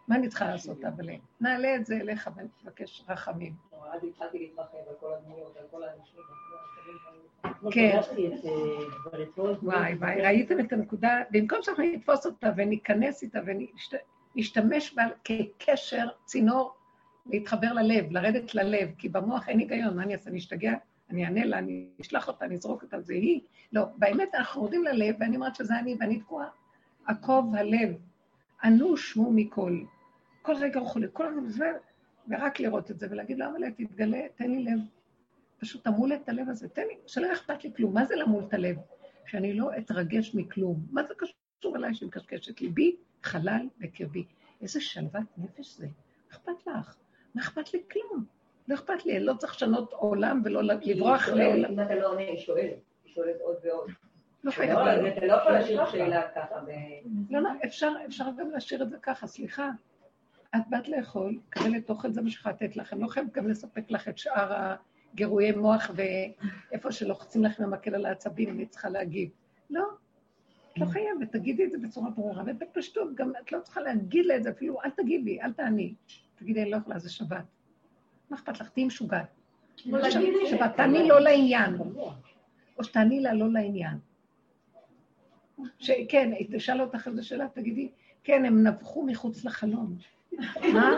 מה 0.09 0.17
אני 0.17 0.29
צריכה 0.29 0.47
לעשות, 0.47 0.85
אבל 0.85 1.09
נעלה 1.41 1.77
את 1.77 1.87
זה 1.87 1.97
אליך 1.97 2.31
ונבקש 2.37 3.05
רחמים. 3.09 3.53
כן. 7.71 7.99
וואי, 9.63 9.95
וואי, 9.95 10.23
ראיתם 10.23 10.61
את 10.61 10.73
הנקודה? 10.73 11.23
במקום 11.31 11.59
שאנחנו 11.63 11.85
נתפוס 11.85 12.27
אותה 12.27 12.51
וניכנס 12.57 13.23
איתה 13.23 13.39
ונשתמש 14.37 14.95
בה 14.95 15.03
כקשר, 15.25 16.09
צינור, 16.25 16.75
להתחבר 17.27 17.73
ללב, 17.73 18.05
לרדת 18.11 18.55
ללב, 18.55 18.89
כי 18.99 19.09
במוח 19.09 19.49
אין 19.49 19.59
היגיון, 19.59 19.97
מה 19.97 20.03
אני 20.03 20.13
אעשה? 20.13 20.31
אני 20.31 20.39
אשתגע? 20.39 20.73
אני 21.11 21.25
אענה 21.25 21.45
לה, 21.45 21.59
אני 21.59 21.89
אשלח 22.01 22.29
אותה, 22.29 22.45
אני 22.45 22.55
אזרוק 22.55 22.83
אותה, 22.83 23.01
זה 23.01 23.15
היא. 23.15 23.41
לא, 23.73 23.85
באמת 23.97 24.35
אנחנו 24.35 24.63
יורדים 24.63 24.85
ללב, 24.85 25.17
ואני 25.21 25.37
אומרת 25.37 25.55
שזה 25.55 25.79
אני, 25.79 25.97
ואני 26.01 26.21
תקועה. 26.21 26.49
עקוב 27.07 27.55
הלב, 27.55 27.97
אנוש 28.65 29.13
הוא 29.13 29.35
מכל. 29.35 29.81
כל 30.43 30.55
רגע 30.55 30.81
הוא 30.81 30.89
חולה, 30.89 31.09
כל 31.09 31.27
הזמן 31.27 31.49
זה, 31.49 31.73
ורק 32.29 32.61
לראות 32.61 32.91
את 32.91 32.99
זה 32.99 33.07
ולהגיד 33.11 33.39
לו, 33.39 33.47
אבל 33.47 33.71
תתגלה, 33.71 34.21
תן 34.35 34.51
לי 34.51 34.63
לב. 34.63 34.79
פשוט 35.59 35.85
תמול 35.85 36.15
את 36.15 36.29
הלב 36.29 36.49
הזה, 36.49 36.69
תן 36.69 36.83
לי, 36.83 36.95
שלא 37.07 37.33
אכפת 37.33 37.65
לי 37.65 37.71
כלום. 37.77 37.95
מה 37.95 38.05
זה 38.05 38.17
למול 38.17 38.45
את 38.49 38.55
הלב? 38.55 38.77
שאני 39.27 39.55
לא 39.55 39.71
אתרגש 39.79 40.35
מכלום. 40.35 40.87
מה 40.91 41.03
זה 41.03 41.15
קשור 41.15 41.77
אליי 41.77 41.95
שהיא 41.95 42.07
מקשקשת? 42.07 42.61
ליבי 42.61 42.97
חלל 43.25 43.67
בקרבי. 43.79 44.25
איזה 44.63 44.81
שלוות 44.81 45.39
נפש 45.39 45.77
זה. 45.77 45.87
אכפת 46.33 46.67
לך? 46.67 46.97
מה 47.35 47.43
אכפת 47.43 47.75
לי? 47.75 47.83
כלום. 47.91 48.25
לא 48.69 48.75
אכפת 48.75 49.07
לי, 49.07 49.17
אני 49.17 49.25
לא 49.25 49.35
צריך 49.35 49.53
לשנות 49.55 49.93
עולם 49.93 50.43
ולא 50.45 50.63
לברוח 50.63 51.29
לעולם. 51.29 51.73
אם 51.73 51.81
אתה 51.81 51.95
לא 51.95 52.09
עונה, 52.09 52.21
היא 52.21 52.39
שואלת. 52.39 52.79
היא 53.05 53.15
שואלת 53.15 53.41
עוד 53.41 53.57
ועוד. 53.65 53.91
לא 54.45 54.51
חייב. 54.51 54.79
אתה 54.79 55.27
לא 55.27 55.33
יכול 55.33 55.53
להשאיר 55.53 55.91
שאלה 55.91 56.23
ככה. 56.35 56.55
לא, 57.31 57.41
לא, 57.41 57.51
אפשר 58.07 58.25
גם 58.39 58.51
להשאיר 58.51 58.83
את 58.83 58.91
זה 58.91 58.97
ככה, 59.03 59.27
סליחה. 59.27 59.71
את 60.57 60.61
באת 60.71 60.89
לאכול, 60.89 61.39
קבלת 61.51 61.91
אוכל, 61.91 62.13
זה 62.13 62.23
מה 62.23 62.31
שיכולה 62.31 62.55
לתת 62.55 62.77
לכם. 62.77 63.03
לא 63.03 63.09
חייב 63.09 63.27
גם 63.33 63.49
לספק 63.49 63.91
לך 63.91 64.09
את 64.09 64.19
שאר 64.19 64.75
גירויי 65.15 65.53
מוח 65.53 65.91
ואיפה 65.95 66.93
שלוחצים 66.93 67.45
לך 67.45 67.61
במקל 67.61 67.95
על 67.95 68.07
העצבים, 68.07 68.49
אני 68.49 68.67
צריכה 68.67 68.89
להגיב. 68.89 69.31
לא, 69.71 69.85
את 70.75 70.79
לא 70.79 70.87
חייבת, 70.87 71.33
תגידי 71.33 71.65
את 71.65 71.71
זה 71.71 71.79
בצורה 71.79 72.11
ברורה, 72.11 72.43
ובפשטות, 72.47 73.15
גם 73.15 73.33
את 73.43 73.53
לא 73.53 73.59
צריכה 73.61 73.81
להגיד 73.81 74.27
לה 74.27 74.37
את 74.37 74.43
זה 74.43 74.51
אפילו, 74.51 74.83
אל 74.85 74.91
תגיבי, 74.91 75.41
אל 75.41 75.53
תעני. 75.53 75.95
תגידי, 76.35 76.63
אני 76.63 76.71
לא 76.71 76.77
יכולה, 76.77 76.99
זה 76.99 77.11
שבת. 77.11 77.45
מה 78.31 78.37
אכפת 78.37 78.61
לך? 78.61 78.69
תהיי 78.69 78.85
משוגעת. 78.85 79.27
שבת, 80.47 80.77
תעני 80.77 81.09
לא 81.09 81.21
לעניין. 81.21 81.77
או 82.79 82.85
שתעני 82.85 83.21
לה 83.21 83.35
לא 83.35 83.53
לעניין. 83.53 83.99
שכן, 85.79 86.33
היא 86.39 86.49
תשאל 86.53 86.81
אותך 86.81 87.09
איזה 87.09 87.23
שאלה, 87.23 87.49
תגידי, 87.49 87.89
כן, 88.25 88.45
הם 88.45 88.67
נבחו 88.67 89.07
מחוץ 89.07 89.45
לחלום. 89.45 89.97
מה? 90.73 90.91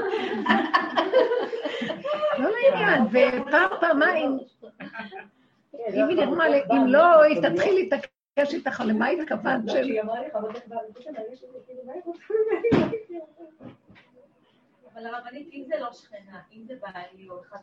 לא 2.39 2.51
לעניין, 2.51 3.03
ופעם, 3.03 3.71
פעמיים, 3.81 4.39
אם 5.95 6.09
היא 6.09 6.17
נרמה 6.17 6.49
לי, 6.49 6.61
אם 6.73 6.87
לא, 6.87 7.23
היא 7.23 7.41
תתחיל 7.41 7.75
להתעקש 7.75 8.16
איתך, 8.39 8.83
למה 8.87 9.07
התכוונת 9.07 9.71
של... 9.71 9.97
אבל 14.95 15.07
הרבנית, 15.07 15.49
אם 15.53 15.65
זה 15.67 15.75
לא 15.81 15.93
שכנה, 15.93 16.41
אם 16.53 16.63
זה 16.67 16.75
בעלי 16.81 17.29
או 17.29 17.41
אחד 17.43 17.57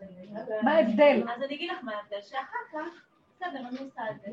מה 0.63 0.71
ההבדל? 0.71 1.23
אז 1.35 1.43
אני 1.43 1.55
אגיד 1.55 1.71
לך 1.71 1.83
מה 1.83 1.95
ההבדל, 1.95 2.21
שאחר 2.21 2.57
כך, 2.73 3.05
בסדר, 3.35 3.59
אני 3.59 3.77
עושה 3.79 4.01
את 4.11 4.21
זה, 4.21 4.31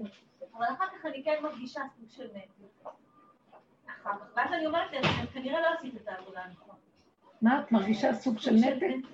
אבל 0.57 0.67
אחר 0.67 0.85
כך 0.87 1.07
אני 1.07 1.25
כן 1.25 1.43
מרגישה 1.43 1.81
סוג 1.97 2.09
של 2.11 2.29
נטל. 2.35 2.91
אחר 3.87 4.11
כך, 4.11 4.27
ואז 4.37 4.53
אני 4.53 4.67
אומרת 4.67 4.93
לעצמי, 4.93 5.27
כנראה 5.33 5.61
לא 5.61 5.67
עשית 5.79 5.97
את 5.97 6.09
העבודה 6.09 6.41
הנכונה. 6.41 6.79
מה, 7.43 7.61
את 7.61 7.73
מרגישה 7.73 8.15
סוג 8.15 8.39
של 8.39 8.55
נתק? 8.55 9.09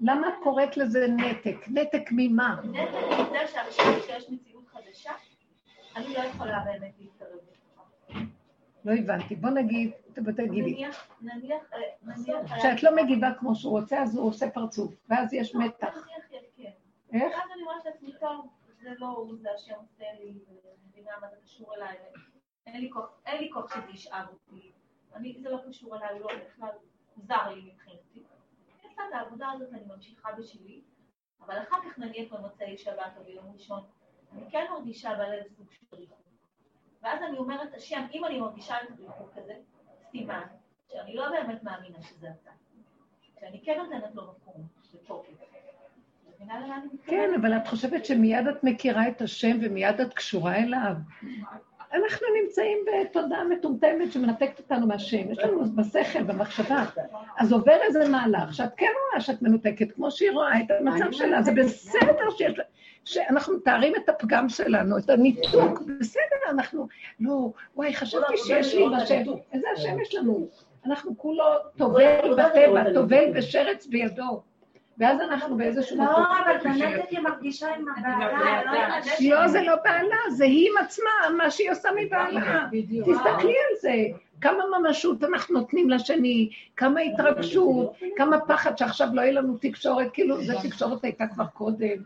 למה 0.00 0.28
את 0.28 0.34
קוראת 0.42 0.76
לזה 0.76 1.06
נתק? 1.08 1.56
נתק 1.68 2.08
ממה? 2.10 2.56
נתק 2.64 2.90
מזה 3.20 3.46
שעכשיו 3.46 3.84
שיש 4.06 4.30
מציאות 4.30 4.68
חדשה, 4.68 5.12
אני 5.96 6.14
לא 6.14 6.18
יכולה 6.18 6.64
באמת 6.64 6.92
להתקרב 6.98 7.38
לא 8.86 8.92
הבנתי. 8.92 9.36
בוא 9.36 9.50
נגיד, 9.50 9.90
תגידי. 10.14 10.60
נניח, 10.60 11.08
נניח, 11.20 11.62
נניח... 12.02 12.52
כשאת 12.58 12.82
לא 12.82 12.96
מגיבה 12.96 13.28
כמו 13.38 13.54
שהוא 13.54 13.80
רוצה, 13.80 14.02
אז 14.02 14.16
הוא 14.16 14.28
עושה 14.28 14.50
פרצוף, 14.50 14.94
ואז 15.08 15.32
יש 15.32 15.54
מתח. 15.54 15.94
נניח, 15.94 16.42
כן. 16.56 16.70
איך? 17.12 17.32
ואז 17.38 17.50
אני 17.54 17.62
אומרת 17.62 17.84
לעצמי, 17.84 18.12
טוב, 18.20 18.48
זה 18.82 18.90
לא 18.98 19.06
הוא, 19.06 19.36
זה 19.36 19.48
השם 19.54 19.74
עושה 19.74 20.04
לי, 20.20 20.38
מבינה 20.88 21.10
מה 21.20 21.28
זה 21.30 21.36
קשור 21.44 21.74
אליי. 21.74 21.96
אין 22.66 23.40
לי 23.40 23.50
כוח 23.52 23.74
שזה 23.74 23.90
ישאב 23.92 24.26
אותי. 24.32 24.72
אני, 25.14 25.36
זה 25.42 25.50
לא 25.50 25.58
קשור 25.68 25.96
אליי, 25.96 26.12
הוא 26.12 26.20
לא 26.20 26.38
בכלל 26.46 26.70
מוזר 27.16 27.48
לי 27.54 27.70
מבחינתי. 27.72 28.22
אני 28.80 28.90
עושה 28.90 29.02
את 29.08 29.14
העבודה 29.14 29.50
הזאת, 29.50 29.68
אני 29.72 29.84
ממשיכה 29.86 30.32
בשלי, 30.38 30.80
אבל 31.40 31.58
אחר 31.62 31.76
כך 31.84 31.98
נניח 31.98 32.32
במוצאי 32.32 32.78
שבת 32.78 33.12
או 33.16 33.24
ביום 33.24 33.52
ראשון, 33.52 33.80
אני 34.32 34.50
כן 34.50 34.64
מרגישה 34.70 35.14
בלב 35.14 35.42
סוג 35.56 35.66
של 35.70 35.96
ריחוק. 35.96 36.18
ואז 37.02 37.22
אני 37.22 37.38
אומרת, 37.38 37.74
השם, 37.74 38.06
אם 38.12 38.24
אני 38.24 38.40
מרגישה 38.40 38.74
את 38.82 38.88
הריחוק 38.98 39.30
הזה, 39.36 39.54
סימן 40.10 40.42
שאני 40.92 41.14
לא 41.14 41.30
באמת 41.30 41.62
מאמינה 41.62 42.02
שזה 42.02 42.28
אתה. 42.42 42.50
שאני 43.40 43.60
כן 43.64 43.78
נותנת 43.78 44.14
לו 44.14 44.22
מקום 44.22 44.66
ותוקף. 44.94 45.46
כן, 47.06 47.30
אבל 47.40 47.56
את 47.56 47.66
חושבת 47.66 48.04
שמיד 48.04 48.46
את 48.46 48.64
מכירה 48.64 49.08
את 49.08 49.20
השם 49.20 49.56
ומיד 49.62 50.00
את 50.00 50.14
קשורה 50.14 50.56
אליו? 50.56 50.92
אנחנו 51.92 52.26
נמצאים 52.42 52.78
בתודעה 52.86 53.44
מטומטמת 53.44 54.12
שמנתקת 54.12 54.58
אותנו 54.58 54.86
מהשם. 54.86 55.32
יש 55.32 55.38
לנו 55.38 55.64
בשכל, 55.76 56.22
במחשבה. 56.22 56.84
אז 57.38 57.52
עובר 57.52 57.76
איזה 57.82 58.08
מהלך 58.08 58.54
שאת 58.54 58.74
כן 58.76 58.86
רואה 59.10 59.20
שאת 59.20 59.42
מנותקת, 59.42 59.92
כמו 59.92 60.10
שהיא 60.10 60.30
רואה 60.30 60.60
את 60.60 60.70
המצב 60.80 61.12
שלה. 61.12 61.42
זה 61.42 61.52
בסדר 61.52 62.30
שיש... 62.30 62.60
שאנחנו 63.04 63.56
מתארים 63.56 63.96
את 63.96 64.08
הפגם 64.08 64.48
שלנו, 64.48 64.98
את 64.98 65.10
הניתוק, 65.10 65.82
בסדר, 66.00 66.50
אנחנו... 66.50 66.86
לא, 67.20 67.50
וואי, 67.76 67.94
חשבתי 67.94 68.36
שיש 68.36 68.74
לי 68.74 68.84
בשם. 68.96 69.22
איזה 69.52 69.66
השם 69.76 70.00
יש 70.00 70.14
לנו? 70.14 70.48
אנחנו 70.86 71.18
כולו 71.18 71.44
טובל 71.76 72.34
בטבע, 72.34 72.94
טובל 72.94 73.32
בשרץ 73.34 73.86
בידו. 73.86 74.42
ואז 74.98 75.20
אנחנו 75.20 75.56
באיזשהו 75.56 75.96
מקום... 75.96 76.22
לא, 76.22 76.38
אבל 76.44 76.56
באמת 76.64 77.10
היא 77.10 77.20
מרגישה 77.20 77.74
עם 77.74 77.84
הבעלה, 77.88 79.00
לא, 79.20 79.40
לא, 79.40 79.48
זה 79.48 79.62
לא 79.62 79.74
בעלה, 79.84 80.16
זה 80.30 80.44
היא 80.44 80.70
עם 80.70 80.84
עצמה, 80.84 81.10
מה 81.36 81.50
שהיא 81.50 81.70
עושה 81.70 81.88
מבעלה. 81.96 82.66
תסתכלי 83.00 83.54
על 83.68 83.76
זה. 83.80 83.94
כמה 84.40 84.64
ממשות 84.78 85.24
אנחנו 85.24 85.60
נותנים 85.60 85.90
לשני, 85.90 86.50
כמה 86.76 87.00
התרגשות, 87.00 87.96
כמה 88.16 88.40
פחד 88.40 88.78
שעכשיו 88.78 89.08
לא 89.12 89.20
יהיה 89.20 89.32
לנו 89.32 89.56
תקשורת, 89.60 90.06
כאילו, 90.12 90.42
זו 90.42 90.52
תקשורת 90.62 91.04
הייתה 91.04 91.26
כבר 91.26 91.46
קודם. 91.46 91.96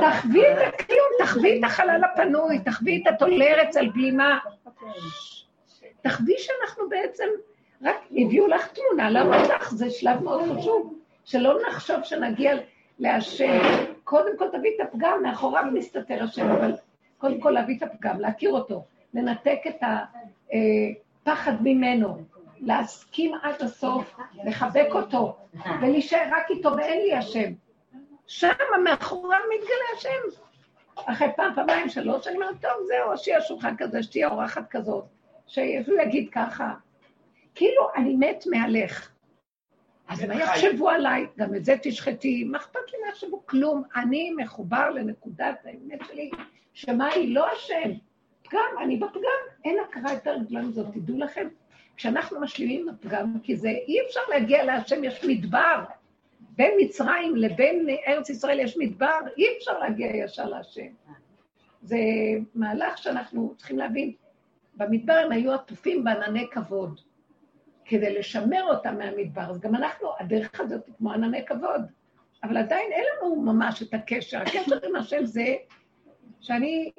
תחווי 0.00 0.52
את 0.52 0.74
הכלום, 0.74 1.08
תחווי 1.18 1.58
את 1.58 1.64
החלל 1.64 2.00
הפנוי, 2.04 2.58
תחווי 2.58 3.02
את 3.02 3.12
הטולרץ 3.14 3.76
על 3.76 3.88
בלימה. 3.88 4.38
תחווי 6.02 6.34
שאנחנו 6.38 6.88
בעצם, 6.88 7.28
רק 7.82 7.96
הביאו 8.16 8.46
לך 8.46 8.68
תמונה 8.68 9.10
למסך, 9.10 9.72
זה 9.74 9.90
שלב 9.90 10.22
מאוד 10.22 10.58
חשוב. 10.58 11.01
שלא 11.24 11.58
נחשוב 11.68 12.04
שנגיע 12.04 12.56
להשם. 12.98 13.58
קודם 14.04 14.38
כל 14.38 14.48
תביא 14.48 14.70
את 14.76 14.86
הפגם, 14.88 15.22
מאחוריו 15.22 15.64
מסתתר 15.72 16.22
השם, 16.22 16.50
אבל 16.50 16.72
קודם 17.18 17.40
כל 17.40 17.50
להביא 17.50 17.76
את 17.76 17.82
הפגם, 17.82 18.20
להכיר 18.20 18.50
אותו, 18.50 18.84
לנתק 19.14 19.58
את 19.68 19.82
הפחד 21.22 21.52
ממנו, 21.60 22.18
להסכים 22.60 23.34
עד 23.42 23.62
הסוף, 23.62 24.16
לחבק 24.44 24.88
אותו, 24.92 25.36
ולהישאר 25.80 26.28
רק 26.30 26.50
איתו 26.50 26.70
ואין 26.76 27.00
לי 27.00 27.14
השם. 27.14 27.52
שם 28.26 28.48
מאחוריו 28.84 29.40
מתגלה 29.54 29.96
השם. 29.96 30.42
אחרי 30.94 31.28
פעם, 31.36 31.54
פעמיים, 31.54 31.88
שלוש, 31.88 32.26
אני 32.26 32.36
אומרת, 32.36 32.60
טוב, 32.60 32.70
זהו, 32.86 33.18
שיהיה 33.18 33.40
שולחן 33.40 33.76
כזה, 33.76 34.02
שתהיה 34.02 34.28
אורחת 34.28 34.68
כזאת, 34.70 35.04
שהוא 35.46 36.00
יגיד 36.02 36.28
ככה. 36.32 36.74
כאילו, 37.54 37.88
אני 37.96 38.16
מת 38.16 38.44
מהלך. 38.50 39.11
אז 40.12 40.24
מה 40.24 40.34
יחשבו 40.34 40.88
עליי? 40.88 41.26
גם 41.38 41.54
את 41.54 41.64
זה 41.64 41.76
תשחטי, 41.82 42.44
מה 42.44 42.58
אכפת 42.58 42.92
לי 42.92 42.98
מה 43.02 43.08
יחשבו? 43.08 43.46
כלום. 43.46 43.82
אני 43.96 44.30
מחובר 44.36 44.90
לנקודת 44.90 45.56
האמת 45.64 46.00
שלי, 46.08 46.30
שמה 46.72 47.08
היא 47.08 47.34
לא 47.34 47.46
השם. 47.52 47.90
פגם, 48.42 48.60
אני 48.82 48.96
בפגם. 48.96 49.42
אין 49.64 49.76
הכרה 49.88 50.12
יותר 50.12 50.36
גדולה 50.38 50.62
מזאת, 50.62 50.86
תדעו 50.92 51.18
לכם. 51.18 51.48
כשאנחנו 51.96 52.40
משלימים 52.40 52.88
עם 52.88 52.94
הפגם, 52.94 53.34
כי 53.42 53.56
זה, 53.56 53.68
אי 53.68 53.96
אפשר 54.06 54.20
להגיע 54.30 54.64
להשם, 54.64 55.04
יש 55.04 55.24
מדבר. 55.24 55.84
בין 56.40 56.70
מצרים 56.80 57.36
לבין 57.36 57.86
ארץ 58.06 58.30
ישראל 58.30 58.60
יש 58.60 58.76
מדבר, 58.76 59.18
אי 59.36 59.44
אפשר 59.58 59.78
להגיע 59.78 60.16
ישר 60.16 60.48
להשם. 60.48 60.86
זה 61.82 61.98
מהלך 62.54 62.98
שאנחנו 62.98 63.54
צריכים 63.56 63.78
להבין. 63.78 64.12
במדבר 64.74 65.12
הם 65.12 65.32
היו 65.32 65.52
עטופים 65.52 66.04
בענני 66.04 66.46
כבוד. 66.50 67.00
כדי 67.84 68.18
לשמר 68.18 68.64
אותם 68.64 68.98
מהמדבר. 68.98 69.50
אז 69.50 69.60
גם 69.60 69.74
אנחנו, 69.74 70.08
הדרך 70.18 70.60
הזאת 70.60 70.86
היא 70.86 70.94
כמו 70.98 71.12
ענני 71.12 71.46
כבוד. 71.46 71.82
אבל 72.44 72.56
עדיין 72.56 72.92
אין 72.92 73.04
לנו 73.16 73.36
ממש 73.36 73.82
את 73.82 73.94
הקשר. 73.94 74.38
הקשר 74.38 74.78
עם 74.88 74.96
השם 74.96 75.24
זה 75.24 75.56
שאני 76.40 76.92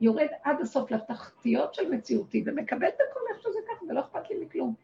יורד 0.00 0.26
עד 0.42 0.60
הסוף 0.60 0.90
לתחתיות 0.90 1.74
של 1.74 1.90
מציאותי 1.90 2.42
ומקבל 2.46 2.88
את 2.88 2.98
הכל 3.10 3.20
איך 3.30 3.40
שזה 3.42 3.58
ככה, 3.68 3.84
ולא 3.84 4.00
אכפת 4.00 4.30
לי 4.30 4.36
מכלום. 4.40 4.74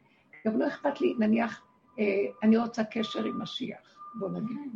גם 0.46 0.58
לא 0.58 0.66
אכפת 0.66 1.00
לי, 1.00 1.14
נניח, 1.18 1.66
אה, 1.98 2.04
אני 2.42 2.56
רוצה 2.56 2.84
קשר 2.84 3.24
עם 3.24 3.42
משיח, 3.42 3.98
בוא 4.14 4.28
נגיד. 4.28 4.72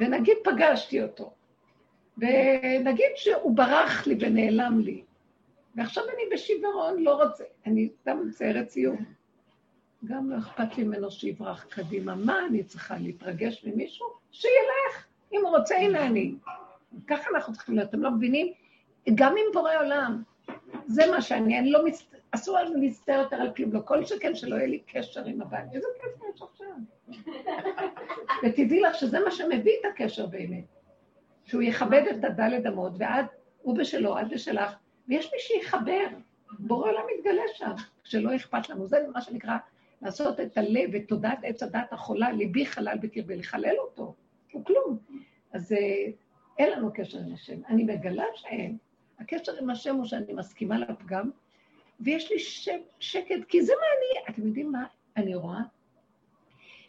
ונגיד 0.00 0.36
פגשתי 0.44 1.02
אותו, 1.02 1.32
ונגיד 2.18 3.10
שהוא 3.14 3.56
ברח 3.56 4.06
לי 4.06 4.16
ונעלם 4.20 4.80
לי, 4.80 5.04
ועכשיו 5.74 6.04
אני 6.04 6.22
בשיוורון, 6.32 7.02
לא 7.02 7.22
רוצה, 7.22 7.44
אני 7.66 7.88
סתם 8.00 8.18
מציירת 8.26 8.68
סיום. 8.68 9.04
גם 10.06 10.30
לא 10.30 10.38
אכפת 10.38 10.78
לי 10.78 10.84
ממנו 10.84 11.10
שיברח 11.10 11.66
קדימה. 11.70 12.14
מה 12.14 12.38
אני 12.48 12.64
צריכה 12.64 12.98
להתרגש 12.98 13.64
ממישהו? 13.64 14.06
שילך. 14.30 15.06
אם 15.32 15.40
הוא 15.44 15.56
רוצה, 15.56 15.76
הנה 15.76 16.06
אני. 16.06 16.34
ככה 17.06 17.30
אנחנו 17.34 17.52
צריכים 17.52 17.76
להיות, 17.76 17.88
אתם 17.88 18.02
לא 18.02 18.10
מבינים? 18.10 18.52
גם 19.14 19.32
עם 19.32 19.52
בורא 19.52 19.70
עולם. 19.80 20.22
זה 20.86 21.02
מה 21.10 21.22
שאני, 21.22 21.58
אני 21.58 21.70
לא 21.70 21.84
מצ... 21.84 22.06
אסור 22.30 22.58
לנו 22.58 22.80
להסתר 22.80 23.12
יותר 23.12 23.36
על 23.36 23.54
כלום, 23.54 23.72
לא 23.72 23.80
כל 23.84 24.04
שכן 24.04 24.34
שלא 24.34 24.56
יהיה 24.56 24.66
לי 24.66 24.78
קשר 24.78 25.24
עם 25.24 25.42
הבית. 25.42 25.72
איזה 25.72 25.86
קשר 25.98 26.24
יש 26.34 26.42
עכשיו? 26.42 26.66
ותדעי 28.42 28.80
לך 28.80 28.94
שזה 28.94 29.20
מה 29.20 29.30
שמביא 29.30 29.72
את 29.80 29.84
הקשר 29.92 30.26
באמת. 30.26 30.64
שהוא 31.44 31.62
יכבד 31.62 32.02
את 32.10 32.24
הדלת 32.24 32.66
אמות, 32.66 32.92
ועד, 32.98 33.26
הוא 33.62 33.78
בשלו, 33.78 34.20
את 34.20 34.28
בשלך, 34.28 34.72
ויש 35.08 35.30
מי 35.32 35.38
שיחבר. 35.38 36.06
בורא 36.58 36.90
עולם 36.90 37.02
מתגלה 37.16 37.42
שם, 37.54 37.70
שלא 38.04 38.36
אכפת 38.36 38.68
לנו. 38.68 38.86
זה 38.86 38.96
מה 39.12 39.20
שנקרא 39.20 39.56
לעשות 40.02 40.40
את 40.40 40.58
הלב 40.58 40.94
את 40.94 41.08
תודעת 41.08 41.38
עץ 41.42 41.62
הדת 41.62 41.92
החולה, 41.92 42.32
ליבי 42.32 42.66
חלל 42.66 42.98
בקרבי, 43.02 43.36
לחלל 43.36 43.76
אותו, 43.78 44.14
הוא 44.52 44.64
כלום. 44.64 44.98
אז 45.52 45.72
אה, 45.72 46.06
אין 46.58 46.72
לנו 46.72 46.90
קשר 46.94 47.18
עם 47.18 47.34
השם. 47.34 47.60
אני 47.68 47.84
מגלה 47.84 48.24
שאין. 48.34 48.76
הקשר 49.18 49.52
עם 49.60 49.70
השם 49.70 49.96
הוא 49.96 50.04
שאני 50.04 50.32
מסכימה 50.32 50.78
לפגם, 50.78 51.30
ויש 52.00 52.32
לי 52.32 52.38
ש... 52.38 52.68
שקט, 53.00 53.44
כי 53.48 53.62
זה 53.62 53.72
מה 53.80 53.86
אני... 53.96 54.34
אתם 54.34 54.46
יודעים 54.46 54.72
מה 54.72 54.84
אני 55.16 55.34
רואה? 55.34 55.60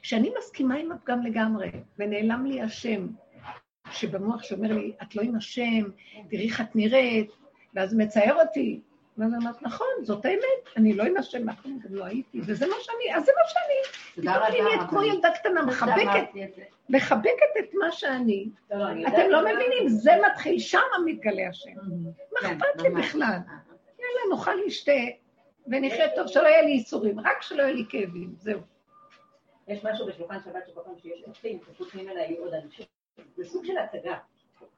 שאני 0.01 0.31
מסכימה 0.39 0.75
עם 0.75 0.91
הפגם 0.91 1.21
לגמרי, 1.21 1.69
ונעלם 1.99 2.45
לי 2.45 2.61
השם, 2.61 3.07
שבמוח 3.91 4.43
שאומר 4.43 4.73
לי, 4.73 4.91
את 5.01 5.15
לא 5.15 5.21
עם 5.21 5.35
השם, 5.35 5.83
תראי 6.29 6.47
איך 6.47 6.61
את 6.61 6.75
נראית, 6.75 7.31
ואז 7.73 7.95
מצער 7.95 8.41
אותי, 8.41 8.81
ואז 9.17 9.33
אמרת, 9.33 9.61
נכון, 9.61 9.87
זאת 10.03 10.25
האמת, 10.25 10.77
אני 10.77 10.93
לא 10.93 11.03
עם 11.03 11.17
השם, 11.17 11.45
מאחורי 11.45 11.73
גם 11.83 11.95
לא 11.95 12.05
הייתי, 12.05 12.41
וזה 12.45 12.67
מה 12.67 12.75
שאני, 12.79 13.15
אז 13.15 13.25
זה 13.25 13.31
מה 13.37 13.49
שאני. 13.49 14.03
פתאום 14.15 14.65
נהיית 14.65 14.89
כמו 14.89 15.03
ילדה 15.03 15.31
קטנה, 15.31 15.61
מחבקת, 15.61 16.29
מחבקת 16.89 17.51
את 17.59 17.73
מה 17.73 17.91
שאני. 17.91 18.49
אתם 19.07 19.29
לא 19.29 19.41
מבינים, 19.41 19.87
זה 19.87 20.11
מתחיל, 20.31 20.59
שם 20.59 20.79
מתגלה 21.05 21.49
השם. 21.49 21.69
מה 22.31 22.39
כן, 22.41 22.47
אכפת 22.47 22.81
לי. 22.81 22.89
בכלל? 22.89 23.37
יאללה, 23.99 24.35
נאכל 24.35 24.51
נשתה, 24.65 24.91
ונחיה 25.67 26.15
טוב, 26.15 26.27
שלא 26.27 26.47
יהיה 26.47 26.61
לי 26.61 26.71
ייסורים, 26.71 27.19
רק 27.19 27.41
שלא 27.41 27.61
יהיה 27.63 27.73
לי 27.73 27.85
כאבים, 27.89 28.35
זהו. 28.37 28.59
יש 29.67 29.85
משהו 29.85 30.07
בשולחן 30.07 30.37
שבת 30.45 30.67
שכל 30.67 30.81
פעם 30.85 30.93
שיש 31.01 31.23
עצים, 31.27 31.59
פשוט 31.59 31.95
ממנה 31.95 32.21
יהיו 32.21 32.43
עוד 32.43 32.53
אנשים. 32.53 32.85
זה 33.35 33.45
סוג 33.45 33.65
של 33.65 33.77
הצגה. 33.77 34.17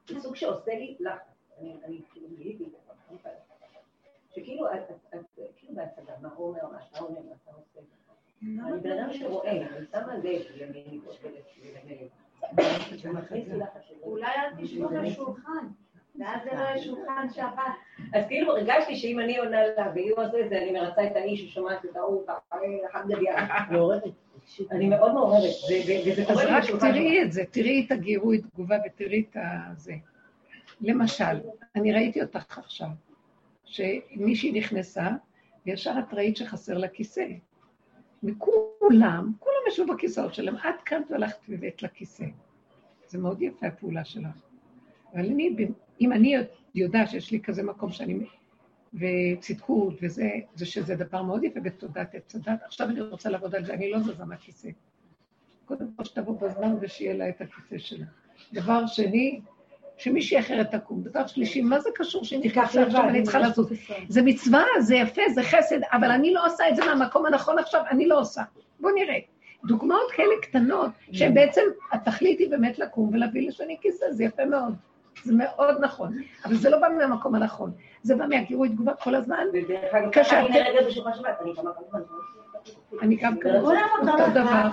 זה 0.08 0.20
סוג 0.20 0.36
שעושה 0.36 0.74
לי 0.74 0.96
לחץ. 1.00 1.20
אני 1.60 1.74
אני 1.84 2.00
כאילו 2.12 2.28
גיליתי 2.36 2.64
את 2.64 2.70
זה. 2.70 3.30
שכאילו, 4.34 4.66
את 4.72 4.80
כאילו 5.56 5.74
בהצגה, 5.74 6.12
מה 6.22 6.28
הוא 6.36 6.48
אומר, 6.48 6.60
מה 6.72 6.78
אתה 6.90 7.00
אומר, 7.00 7.20
מה 7.20 7.34
אתה 7.44 7.50
עושה. 7.56 7.80
אני 8.42 8.80
בן 8.80 8.98
אדם 8.98 9.12
שרואה, 9.12 9.50
אני 9.52 9.64
שמה 9.92 10.14
לב 10.14 10.24
לי 13.48 13.58
לחץ. 13.58 13.80
של- 13.88 13.94
אולי 14.02 14.26
אל 14.26 14.64
תשבו 14.64 14.88
בשולחן, 14.88 15.66
ואז 16.20 16.40
זה 16.44 16.54
לא 16.54 16.60
יהיה 16.60 16.78
שולחן 16.78 17.26
שבת. 17.34 17.62
אז 18.14 18.24
כאילו 18.28 18.56
הרגשתי 18.56 18.96
שאם 18.96 19.20
אני 19.20 19.38
עונה 19.38 19.58
לה 19.76 19.92
והיא 19.94 20.12
עושה 20.16 20.40
את 20.40 20.48
זה, 20.48 20.58
אני 20.62 20.72
מרצה 20.72 21.06
את 21.06 21.16
האיש 21.16 21.40
ששומעת 21.44 21.84
את 21.84 21.96
ההוא. 21.96 22.22
אני 24.70 24.88
מאוד 24.88 25.12
ו- 25.70 26.10
וזה 26.12 26.22
אז 26.22 26.28
קורה 26.28 26.44
לי 26.44 26.50
רק 26.50 26.62
בשולחן 26.62 26.92
תראי 26.92 27.22
את 27.22 27.32
זה, 27.32 27.42
תראי 27.50 27.84
את 27.86 27.92
הגירוי 27.92 28.40
תגובה 28.40 28.76
ותראי 28.86 29.24
את 29.30 29.36
זה. 29.78 29.92
למשל, 30.80 31.24
אני 31.76 31.92
ראיתי 31.92 32.22
אותך 32.22 32.58
עכשיו, 32.58 32.88
שמישהי 33.70 34.52
נכנסה, 34.52 35.08
וישר 35.66 35.94
את 35.98 36.14
ראית 36.14 36.36
שחסר 36.36 36.78
לה 36.78 36.88
כיסא. 36.88 37.26
וכולם, 38.22 39.32
כולם 39.38 39.56
ישבו 39.68 39.94
בכיסאות 39.94 40.34
שלהם, 40.34 40.56
את 40.56 40.82
קמת 40.84 41.10
והלכת 41.10 41.38
והבאת 41.48 41.82
לכיסא. 41.82 42.24
זה 43.06 43.18
מאוד 43.18 43.42
יפה 43.42 43.66
הפעולה 43.66 44.04
שלך. 44.04 44.42
אבל 45.12 45.26
אני, 45.26 45.56
אם 46.00 46.12
אני 46.12 46.36
יודעת 46.74 47.10
שיש 47.10 47.30
לי 47.30 47.40
כזה 47.40 47.62
מקום 47.62 47.92
שאני... 47.92 48.24
וצדקות, 48.94 49.94
וזה, 50.02 50.30
זה 50.54 50.66
שזה 50.66 50.94
דבר 50.94 51.22
מאוד 51.22 51.44
יפה 51.44 51.60
בתודעת 51.60 52.14
עץ 52.14 52.34
הדת. 52.34 52.62
עכשיו 52.62 52.88
אני 52.88 53.00
רוצה 53.00 53.30
לעבוד 53.30 53.54
על 53.54 53.64
זה, 53.64 53.74
אני 53.74 53.90
לא 53.90 53.98
זזה 53.98 54.24
מהכיסא. 54.24 54.68
קודם 55.64 55.86
כל 55.96 56.04
שתבוא 56.04 56.40
בזמן 56.40 56.74
ושיהיה 56.80 57.14
לה 57.14 57.28
את 57.28 57.40
הכיסא 57.40 57.78
שלה. 57.78 58.06
דבר 58.52 58.86
שני, 58.86 59.40
שמישהי 60.00 60.38
אחרת 60.38 60.70
תקום. 60.74 61.02
דבר 61.02 61.26
שלישי, 61.26 61.60
מה 61.60 61.80
זה 61.80 61.90
קשור 61.94 62.24
שהיא 62.24 62.40
נכנסה 62.44 62.82
עכשיו 62.82 63.08
אני 63.08 63.22
צריכה 63.22 63.38
לעשות? 63.38 63.68
זה 64.08 64.22
מצווה, 64.22 64.62
זה 64.78 64.96
יפה, 64.96 65.22
זה 65.34 65.42
חסד, 65.42 65.78
אבל 65.92 66.10
אני 66.10 66.34
לא 66.34 66.46
עושה 66.46 66.68
את 66.68 66.76
זה 66.76 66.82
מהמקום 66.84 67.26
הנכון 67.26 67.58
עכשיו, 67.58 67.82
אני 67.90 68.06
לא 68.06 68.20
עושה. 68.20 68.42
בואו 68.80 68.94
נראה. 68.94 69.18
דוגמאות 69.64 70.10
כאלה 70.12 70.34
קטנות, 70.42 70.90
שהן 71.12 71.34
בעצם, 71.34 71.60
התכלית 71.92 72.38
היא 72.38 72.50
באמת 72.50 72.78
לקום 72.78 73.10
ולהביא 73.12 73.48
לשני 73.48 73.76
כיסא, 73.80 74.06
זה 74.10 74.24
יפה 74.24 74.44
מאוד. 74.44 74.74
זה 75.24 75.32
מאוד 75.36 75.76
נכון, 75.80 76.12
אבל 76.44 76.54
זה 76.56 76.70
לא 76.70 76.78
בא 76.80 76.88
מהמקום 76.98 77.34
הנכון. 77.34 77.70
זה 78.02 78.16
בא 78.16 78.26
מהגירוי 78.26 78.68
תגובה 78.68 78.94
כל 78.94 79.14
הזמן. 79.14 79.44
ודרך 79.52 79.94
אגב, 79.94 80.10
כשאתם- 80.10 80.24
ככה 80.24 80.40
אני 80.40 80.60
אני 83.02 83.16
גם 83.16 83.38
כמוך, 83.38 83.62
כולם 83.64 83.88
אותו 84.08 84.30
דבר. 84.30 84.68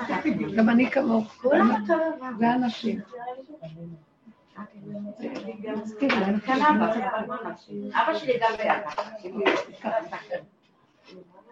גם 0.57 0.69
אני 0.69 0.91
כמוך. 0.91 1.27
כולם 1.41 1.71
תראי, 5.17 6.23
אני 6.23 6.39
אבא 7.93 8.13
שלי 8.17 8.39
גם 8.41 8.51
ביחד. 8.57 9.03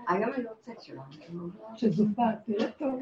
היום 0.08 0.34
אני 0.34 0.44
יוצאת 0.44 0.82
שלו. 0.82 1.02
שזופה, 1.76 2.24
תראה 2.46 2.72
טוב. 2.72 3.00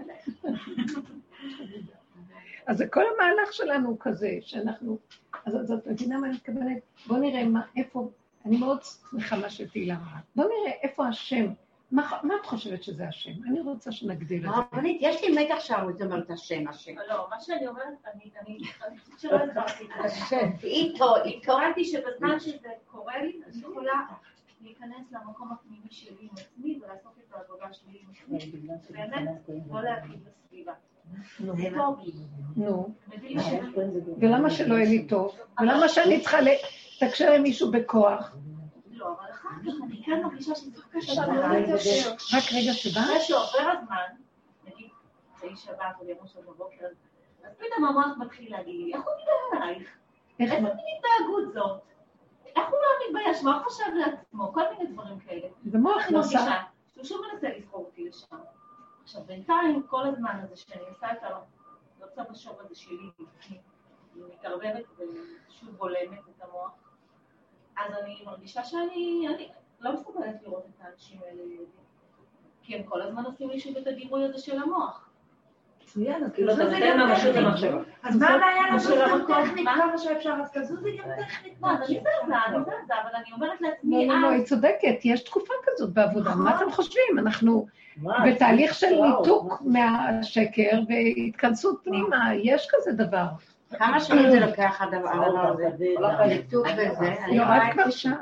אז 2.68 2.84
כל 2.92 3.04
המהלך 3.14 3.54
שלנו 3.54 3.90
הוא 3.90 3.98
כזה, 4.00 4.38
שאנחנו... 4.42 4.98
אז 5.46 5.72
את 5.72 5.88
מבינה 5.88 6.18
מה 6.18 6.28
אני 6.28 6.36
מתכוונת? 6.36 6.78
בואו 7.08 7.20
נראה 7.20 7.46
מה, 7.46 7.62
איפה... 7.78 8.10
אני 8.46 8.58
מאוד 8.58 8.80
שמחה 8.84 9.36
מה 9.36 9.50
שתהילה 9.50 9.96
אמרה. 9.96 10.20
בואו 10.36 10.48
נראה 10.48 10.72
איפה 10.84 11.08
השם. 11.08 11.46
מה, 11.94 12.10
מה 12.24 12.34
את 12.42 12.46
חושבת 12.46 12.84
שזה 12.84 13.08
השם? 13.08 13.32
אני 13.50 13.62
רוצה 13.62 13.92
שנגדיר 13.92 14.38
את 14.38 14.44
זה. 14.44 14.50
הרבנית, 14.50 14.98
יש 15.02 15.24
לי 15.24 15.44
מתח 15.44 15.60
שהרבנית 15.60 16.02
אומרת 16.02 16.30
השם, 16.32 16.68
השם. 16.68 16.92
לא, 17.10 17.28
מה 17.30 17.40
שאני 17.40 17.68
אומרת, 17.68 17.94
אני 18.42 18.60
חושבת 19.04 19.20
שלא 19.20 19.38
הסברתי 19.38 19.84
את. 19.84 20.06
השם. 20.06 20.50
איתו, 20.64 21.16
איתו. 21.16 21.38
התכוונתי 21.38 21.86
שבזמן 21.86 22.40
שזה 22.40 22.70
קורה 22.86 23.24
לי, 23.24 23.40
אני 23.48 23.62
יכולה 23.62 24.02
להיכנס 24.62 25.12
למקום 25.12 25.52
הפנימי 25.52 25.90
שלי 25.90 26.18
עם 26.22 26.30
עצמי 26.32 26.80
ולעשות 26.84 27.14
את 27.18 27.34
העבודה 27.34 27.74
שלי 27.74 28.00
עם 28.02 28.36
עצמי. 28.38 28.52
באמת, 28.90 29.30
לא 29.72 29.82
להגיד 29.84 30.20
לסביבה. 30.28 30.74
נו, 31.40 31.58
זה 31.58 31.70
טוב. 31.76 32.00
נו. 32.56 32.94
ולמה 34.22 34.50
שלא 34.50 34.76
יהיה 34.76 34.90
לי 34.90 35.08
טוב? 35.08 35.38
ולמה 35.60 35.90
שאני 35.90 36.22
צריכה 36.22 36.38
לתקשר 36.42 37.32
עם 37.32 37.42
מישהו 37.42 37.72
בכוח? 37.72 38.36
לא, 39.04 39.08
אבל 39.20 39.32
אחר 39.32 39.50
כך 39.50 39.74
אני 39.84 40.04
כן 40.06 40.24
מרגישה 40.24 40.54
קשה 40.92 41.28
לא 41.28 41.50
להתקשר. 41.50 42.10
רק 42.12 42.44
רגע 42.54 42.74
שבא? 42.74 43.02
אחרי 43.02 43.20
שעובר 43.20 43.72
הזמן, 43.72 44.08
נגיד, 44.64 44.90
צאי 45.36 45.56
שבת 45.56 45.96
או 46.00 46.06
יום 46.06 46.18
ראשון 46.22 46.42
בבוקר, 46.46 46.86
אז 47.44 47.52
פתאום 47.58 47.86
המוח 47.86 48.18
מתחיל 48.18 48.52
להגיד 48.52 48.76
לי, 48.76 48.94
איך 48.94 49.02
הוא 49.04 49.14
מדבר 49.14 49.64
עלייך? 49.64 49.98
איזה? 50.40 50.54
מין 50.54 50.66
התנהגות 50.66 51.54
זאת? 51.54 51.82
איך 52.56 52.70
הוא 52.70 52.78
לא 52.80 53.08
מתבייש? 53.08 53.44
מה 53.44 53.58
הוא 53.58 53.64
חושב 53.64 53.84
לעצמו? 53.94 54.54
כל 54.54 54.62
מיני 54.72 54.94
דברים 54.94 55.20
כאלה. 55.20 55.48
זה 55.66 55.78
מוח 55.78 56.08
אני. 56.08 56.18
מרגישה 56.18 56.62
שהוא 56.94 57.04
שוב 57.04 57.22
מנסה 57.34 57.48
לסחור 57.58 57.86
אותי 57.86 58.10
לשם. 58.10 58.36
עכשיו, 59.04 59.22
בינתיים, 59.24 59.84
כל 59.88 60.08
הזמן 60.08 60.40
הזה 60.44 60.58
שאני 60.58 60.84
עושה 60.90 61.12
את 61.12 61.18
הלוצה 61.22 62.24
בשור 62.32 62.62
הזה 62.62 62.76
שלי, 62.76 63.10
היא 64.16 64.24
מתערבבת 64.34 64.84
ושוב 64.98 65.70
בולמת 65.70 66.20
את 66.20 66.44
המוח, 66.44 66.72
אז 67.78 67.94
אני 68.04 68.16
מרגישה 68.26 68.64
שאני 68.64 69.28
אני 69.36 69.50
לא 69.82 69.94
מסוגלת 69.94 70.36
לראות 70.44 70.66
את 70.66 70.86
האנשים 70.86 71.18
האלה 71.26 71.42
יהודים. 71.42 71.84
כי 72.64 72.76
הם 72.76 72.84
כל 72.84 73.02
הזמן 73.02 73.24
עושים 73.26 73.50
לי 73.50 73.60
שוב 73.60 73.78
את 73.78 73.88
הדימוי 73.88 74.24
הזה 74.26 74.38
של 74.38 74.60
המוח. 74.62 75.10
מצוין, 75.84 76.24
אז 76.24 76.32
כאילו 76.34 76.48
אתה 76.54 76.56
זה 76.58 76.64
נותן 76.64 76.80
גם 77.00 77.10
ממשות. 77.10 77.36
למחשבה. 77.36 77.80
אז 78.04 78.18
מה 78.18 78.28
הבעיה 78.30 78.62
מה 78.62 78.74
לעשות 78.74 78.98
גם? 79.00 79.44
טכנית 79.46 79.66
מה? 79.66 79.76
כמה 79.76 79.98
שאפשר, 79.98 80.34
אז 80.44 80.52
תזוזי 80.52 80.98
גם 80.98 81.06
טכנית. 81.22 81.54
לא, 81.62 81.68
אז 81.72 81.78
אני 81.90 82.00
זזה, 82.00 82.36
אני 82.48 82.64
זזה, 82.64 82.94
אבל 83.04 83.16
אני 83.16 83.34
אומרת 83.34 83.62
לא, 83.62 83.70
לעצמי, 83.70 84.08
לא, 84.08 84.16
לא, 84.22 84.28
אז... 84.28 84.34
היא 84.34 84.46
צודקת, 84.46 84.96
יש 85.06 85.24
תקופה 85.24 85.54
כזאת 85.66 85.94
בעבודה. 85.94 86.30
נכון. 86.30 86.44
מה 86.44 86.56
אתם 86.58 86.72
חושבים? 86.72 87.20
אנחנו 87.20 87.66
מה, 87.98 88.26
בתהליך 88.28 88.74
של 88.74 88.88
ניתוק 88.88 89.62
מה- 89.66 90.12
מהשקר 90.12 90.80
והתכנסות 90.90 91.82
פנימה, 91.84 92.30
יש 92.36 92.68
כזה 92.72 92.92
דבר. 92.92 93.26
כמה 93.78 94.00
שנים 94.00 94.32
זה 94.32 94.40
לוקח 94.40 94.82
הדבר 94.82 95.10
הזה? 95.54 95.86
כל 95.98 96.06
החיים. 96.06 96.30
ניתוק 96.30 96.66
וזה. 96.78 97.16
אני 97.26 97.38
לא, 97.38 97.44
רואה 97.44 97.68
את 97.70 97.74
כבר 97.74 97.84
זה. 97.86 97.92
שם. 97.92 98.14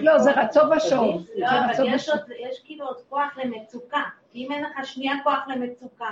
לא, 0.00 0.18
זה 0.18 0.30
רצון 0.32 0.70
בשור. 0.76 1.20
לא, 1.36 1.48
זה 1.48 1.82
אבל 1.82 1.94
יש 1.94 2.02
בשור. 2.02 2.14
עוד, 2.14 2.24
יש 2.50 2.60
כאילו 2.64 2.86
עוד 2.86 2.96
כוח 3.08 3.38
למצוקה. 3.44 4.00
אם 4.34 4.48
אין 4.52 4.62
לך 4.64 4.86
שנייה 4.86 5.14
כוח 5.24 5.48
למצוקה, 5.48 6.06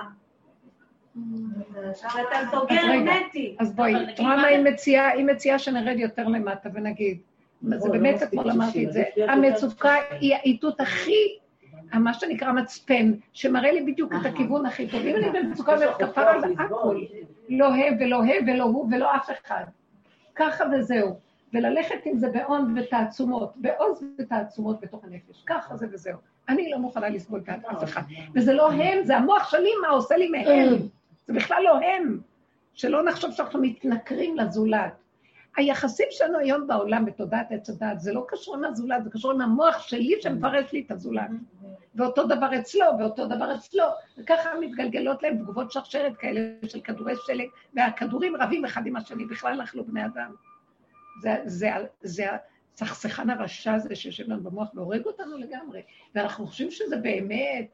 אתה 2.02 2.38
סוגר. 2.50 2.76
נטי. 3.04 3.56
אז 3.60 3.72
בואי, 3.74 3.94
את 4.14 4.20
רואה 4.20 4.36
מה 4.36 4.42
זה- 4.42 4.46
היא 4.48 4.58
מציעה? 4.64 5.08
היא 5.12 5.24
מציעה 5.24 5.58
שנרד 5.58 5.98
יותר 5.98 6.24
למטה 6.28 6.68
ונגיד, 6.74 7.18
זה 7.62 7.76
לא, 7.88 7.92
באמת 7.92 8.20
לא 8.20 8.26
אתמול 8.26 8.50
אמרתי 8.50 8.86
את 8.86 8.92
זה, 8.92 9.02
המצוקה 9.28 9.94
היא 10.20 10.34
האיתות 10.34 10.80
הכי, 10.80 11.38
מה 11.98 12.14
שנקרא 12.14 12.52
מצפן, 12.52 13.12
שמראה 13.32 13.72
לי 13.72 13.92
בדיוק 13.92 14.12
את 14.12 14.26
אהה. 14.26 14.32
הכיוון 14.32 14.66
הכי 14.66 14.88
טוב. 14.88 15.00
אם 15.00 15.16
אני 15.16 15.30
במצוקה 15.30 15.72
ואומרת 15.72 16.02
כפר 16.02 16.20
על 16.20 16.54
הכל, 16.58 17.00
לא 17.48 17.74
הם 17.74 17.96
ולא 18.00 18.22
הם 18.24 18.48
ולא 18.48 18.64
הוא 18.64 18.88
ולא 18.90 19.16
אף 19.16 19.30
אחד. 19.30 19.64
ככה 20.34 20.64
וזהו. 20.72 21.16
וללכת 21.54 22.00
עם 22.04 22.18
זה 22.18 22.28
בהון 22.30 22.74
ותעצומות, 22.78 23.52
בעוז 23.56 24.04
ותעצומות 24.18 24.80
בתוך 24.80 25.04
הנפש. 25.04 25.42
ככה 25.46 25.76
זה 25.76 25.86
וזהו. 25.92 26.18
אני 26.48 26.70
לא 26.70 26.78
מוכנה 26.78 27.08
לסבול 27.08 27.40
בעד 27.40 27.60
אף 27.64 27.84
אחד. 27.84 28.02
וזה 28.34 28.54
לא 28.54 28.72
הם, 28.72 29.04
זה 29.04 29.16
המוח 29.16 29.50
שלי, 29.50 29.70
מה 29.82 29.88
עושה 29.88 30.16
לי 30.16 30.28
מהם. 30.28 30.74
זה 31.26 31.32
בכלל 31.34 31.62
לא 31.62 31.78
הם. 31.78 32.20
שלא 32.74 33.04
נחשוב 33.04 33.32
שאנחנו 33.32 33.60
מתנכרים 33.60 34.36
לזולת. 34.36 34.92
היחסים 35.56 36.06
שלנו 36.10 36.38
היום 36.38 36.66
בעולם 36.66 37.04
בתודעת 37.04 37.46
עץ 37.50 37.70
הדת, 37.70 38.00
זה 38.00 38.12
לא 38.12 38.24
קשור 38.28 38.56
עם 38.56 38.64
הזולת, 38.64 39.04
זה 39.04 39.10
קשור 39.10 39.32
עם 39.32 39.40
המוח 39.40 39.82
שלי 39.82 40.14
שמפרש 40.20 40.72
לי 40.72 40.82
את 40.86 40.90
הזולת. 40.90 41.30
ואותו 41.94 42.26
דבר 42.26 42.58
אצלו, 42.58 42.86
ואותו 42.98 43.26
דבר 43.26 43.54
אצלו, 43.54 43.84
וככה 44.18 44.50
מתגלגלות 44.60 45.22
להם 45.22 45.38
תגובות 45.38 45.72
שרשרת 45.72 46.16
כאלה 46.16 46.40
של 46.66 46.80
כדורי 46.80 47.14
שלג, 47.26 47.48
והכדורים 47.74 48.36
רבים 48.36 48.64
אחד 48.64 48.86
עם 48.86 48.96
השני, 48.96 49.24
בכלל 49.24 49.52
אנחנו 49.52 49.84
בני 49.84 50.04
אדם. 50.04 50.34
זה, 51.22 51.36
זה, 51.44 51.70
זה 52.02 52.26
הסכסכן 52.74 53.30
הרשע 53.30 53.74
הזה 53.74 53.96
שיושב 53.96 54.30
לנו 54.30 54.42
במוח 54.42 54.68
והורג 54.74 55.06
אותנו 55.06 55.38
לגמרי, 55.38 55.82
ואנחנו 56.14 56.46
חושבים 56.46 56.70
שזה 56.70 56.96
באמת, 56.96 57.66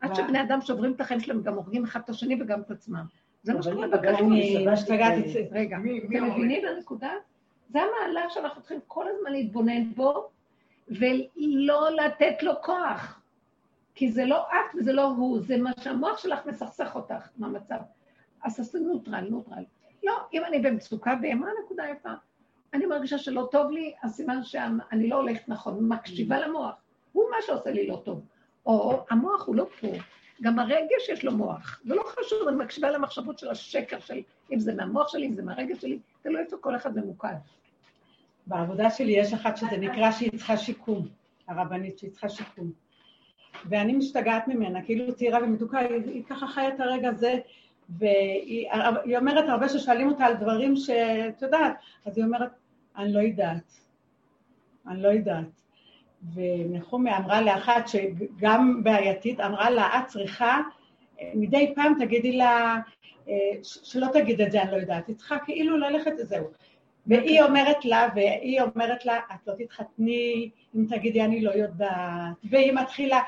עד 0.00 0.14
שבני 0.14 0.42
אדם 0.42 0.60
שוברים 0.60 0.92
את 0.92 1.00
החיים 1.00 1.20
שלהם, 1.20 1.42
גם 1.42 1.54
הורגים 1.54 1.84
אחד 1.84 2.00
את 2.04 2.08
השני 2.08 2.42
וגם 2.42 2.60
את 2.60 2.70
עצמם. 2.70 3.04
זה 3.42 3.54
מה 3.54 3.62
שקורה 3.62 3.86
השתגעתי. 4.72 5.48
רגע, 5.50 5.76
אתם? 5.76 6.24
מבינים 6.24 6.64
לנקודה? 6.64 7.10
זה 7.68 7.78
המהלך 7.82 8.30
שאנחנו 8.30 8.60
צריכים 8.60 8.80
כל 8.86 9.04
הזמן 9.08 9.32
להתבונן 9.32 9.94
בו, 9.94 10.28
ולא 10.88 11.90
לתת 11.96 12.42
לו 12.42 12.52
כוח. 12.62 13.20
כי 13.94 14.12
זה 14.12 14.24
לא 14.24 14.42
את 14.42 14.74
וזה 14.78 14.92
לא 14.92 15.04
הוא, 15.04 15.40
זה 15.40 15.56
מה 15.56 15.70
שהמוח 15.80 16.18
שלך 16.18 16.46
מסכסך 16.46 16.90
אותך 16.94 17.28
מהמצב. 17.36 17.78
אז 18.42 18.56
תעשי 18.56 18.78
נוטרל, 18.78 19.26
נוטרל. 19.30 19.64
לא, 20.04 20.12
אם 20.32 20.44
אני 20.44 20.58
במצוקה, 20.58 21.14
ומה 21.22 21.46
הנקודה 21.58 21.84
יפה? 21.92 22.10
אני 22.74 22.86
מרגישה 22.86 23.18
שלא 23.18 23.48
טוב 23.50 23.70
לי, 23.70 23.92
אז 24.02 24.14
סימן 24.14 24.42
שאני 24.42 25.08
לא 25.08 25.16
הולכת 25.16 25.48
נכון, 25.48 25.88
מקשיבה 25.88 26.38
למוח. 26.40 26.74
הוא 27.12 27.24
מה 27.30 27.36
שעושה 27.46 27.70
לי 27.70 27.86
לא 27.86 28.02
טוב. 28.04 28.20
או 28.66 29.04
המוח 29.10 29.46
הוא 29.46 29.56
לא 29.56 29.66
פה, 29.80 29.88
גם 30.42 30.58
הרגש 30.58 31.08
יש 31.12 31.24
לו 31.24 31.32
מוח. 31.32 31.80
זה 31.84 31.94
לא 31.94 32.02
חשוב, 32.02 32.48
אני 32.48 32.56
מקשיבה 32.56 32.90
למחשבות 32.90 33.38
של 33.38 33.50
השקר 33.50 34.00
של, 34.00 34.20
אם 34.52 34.58
זה 34.58 34.74
מהמוח 34.74 35.08
שלי, 35.08 35.26
אם 35.26 35.32
זה 35.32 35.42
מהרגש 35.42 35.80
שלי, 35.80 35.98
תלוי 36.22 36.40
איפה 36.40 36.56
כל 36.60 36.76
אחד 36.76 36.98
ממוקד. 36.98 37.34
בעבודה 38.46 38.90
שלי 38.90 39.12
יש 39.12 39.32
אחת 39.32 39.56
שזה 39.56 39.76
נקרא 39.76 40.12
שהיא 40.12 40.30
צריכה 40.30 40.56
שיקום, 40.56 41.08
הרבנית 41.48 41.98
שהיא 41.98 42.10
צריכה 42.10 42.28
שיקום. 42.28 42.72
ואני 43.64 43.92
משתגעת 43.92 44.48
ממנה, 44.48 44.82
כאילו 44.82 45.14
צעירה 45.14 45.38
ומתוקה, 45.44 45.78
היא, 45.78 46.02
היא 46.04 46.24
ככה 46.24 46.46
חיה 46.46 46.68
את 46.68 46.80
הרגע 46.80 47.08
הזה, 47.08 47.38
והיא 47.88 48.70
היא 49.04 49.18
אומרת 49.18 49.48
הרבה 49.48 49.68
ששואלים 49.68 50.08
אותה 50.08 50.24
על 50.24 50.34
דברים 50.34 50.76
שאת 50.76 51.42
יודעת, 51.42 51.74
אז 52.06 52.18
היא 52.18 52.24
אומרת, 52.24 52.50
אני 52.96 53.12
לא 53.12 53.20
יודעת, 53.20 53.78
אני 54.86 55.02
לא 55.02 55.08
יודעת. 55.08 55.61
ונחומי 56.34 57.16
אמרה 57.16 57.40
לאחת 57.42 57.88
שגם 57.88 58.80
בעייתית, 58.84 59.40
אמרה 59.40 59.70
לה, 59.70 59.98
את 59.98 60.06
צריכה, 60.06 60.60
מדי 61.34 61.72
פעם 61.74 61.94
תגידי 61.98 62.32
לה, 62.32 62.76
אה, 63.28 63.34
שלא 63.62 64.06
תגיד 64.12 64.40
את 64.40 64.52
זה, 64.52 64.62
אני 64.62 64.70
לא 64.72 64.76
יודעת, 64.76 65.08
היא 65.08 65.16
צריכה 65.16 65.36
כאילו 65.44 65.76
ללכת, 65.76 66.12
זהו. 66.16 66.46
והיא 67.06 67.42
אומרת 67.42 67.84
לה, 67.84 68.08
והיא 68.14 68.60
אומרת 68.60 69.06
לה, 69.06 69.18
את 69.18 69.46
לא 69.46 69.54
תתחתני 69.58 70.50
אם 70.76 70.86
תגידי 70.90 71.22
אני 71.22 71.40
לא 71.40 71.50
יודעת, 71.50 72.34
והיא 72.50 72.72
מתחילה 72.72 73.20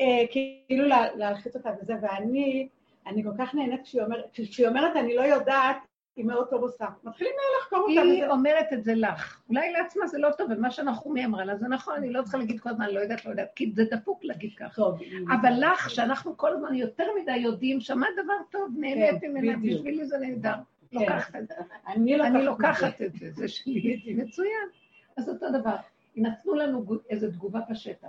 אה, 0.00 0.24
כאילו 0.30 0.84
לה- 0.84 1.14
להלחיץ 1.16 1.56
אותה 1.56 1.70
וזה, 1.82 1.94
ואני, 2.02 2.68
אני 3.06 3.22
כל 3.22 3.32
כך 3.38 3.54
נהנית 3.54 3.82
כשהיא 3.82 4.02
אומרת, 4.02 4.24
כשהיא 4.32 4.68
אומרת 4.68 4.96
אני 4.96 5.14
לא 5.14 5.22
יודעת, 5.22 5.76
היא 6.20 6.26
מאוד 6.26 6.48
טוב 6.50 6.62
עושה. 6.62 6.86
מתחילים 7.04 7.32
לחקור 7.60 7.78
אותה 7.78 8.00
היא 8.00 8.24
וזה. 8.24 8.32
אומרת 8.32 8.72
את 8.72 8.84
זה 8.84 8.94
לך. 8.94 9.40
אולי 9.48 9.72
לעצמה 9.72 10.06
זה 10.06 10.18
לא 10.18 10.28
טוב, 10.38 10.50
ומה 10.50 10.70
שנחומי 10.70 11.24
אמרה 11.24 11.44
לה 11.44 11.56
זה 11.56 11.68
נכון, 11.68 11.94
אני 11.94 12.12
לא 12.12 12.22
צריכה 12.22 12.38
להגיד 12.38 12.60
כל 12.60 12.68
הזמן, 12.70 12.90
לא 12.90 13.00
יודעת, 13.00 13.24
לא 13.24 13.30
יודעת, 13.30 13.48
כי 13.56 13.72
זה 13.74 13.84
דפוק 13.90 14.24
להגיד 14.24 14.50
ככה. 14.56 14.74
טוב, 14.74 15.00
אבל 15.40 15.52
לך, 15.60 15.90
שאנחנו 15.90 16.36
כל 16.36 16.52
הזמן 16.52 16.74
יותר 16.74 17.04
מדי 17.22 17.36
יודעים, 17.36 17.80
שמעת 17.80 18.08
דבר 18.24 18.32
טוב, 18.50 18.74
נהנית 18.76 19.20
כן, 19.20 19.30
ממנה. 19.30 19.56
בשבילי 19.56 20.06
זה 20.06 20.18
נהדר. 20.18 20.54
לוקחת 20.92 21.36
את 21.36 21.48
זה. 21.48 21.54
אני 21.86 22.44
לוקחת 22.44 23.02
את 23.02 23.12
זה, 23.14 23.30
זה 23.30 23.48
שלי, 23.48 24.14
מצוין. 24.16 24.68
אז 25.16 25.28
אותו 25.28 25.46
דבר, 25.50 25.76
נתנו 26.16 26.54
לנו 26.54 26.84
איזו 27.10 27.30
תגובה 27.30 27.60
בשטח. 27.70 28.08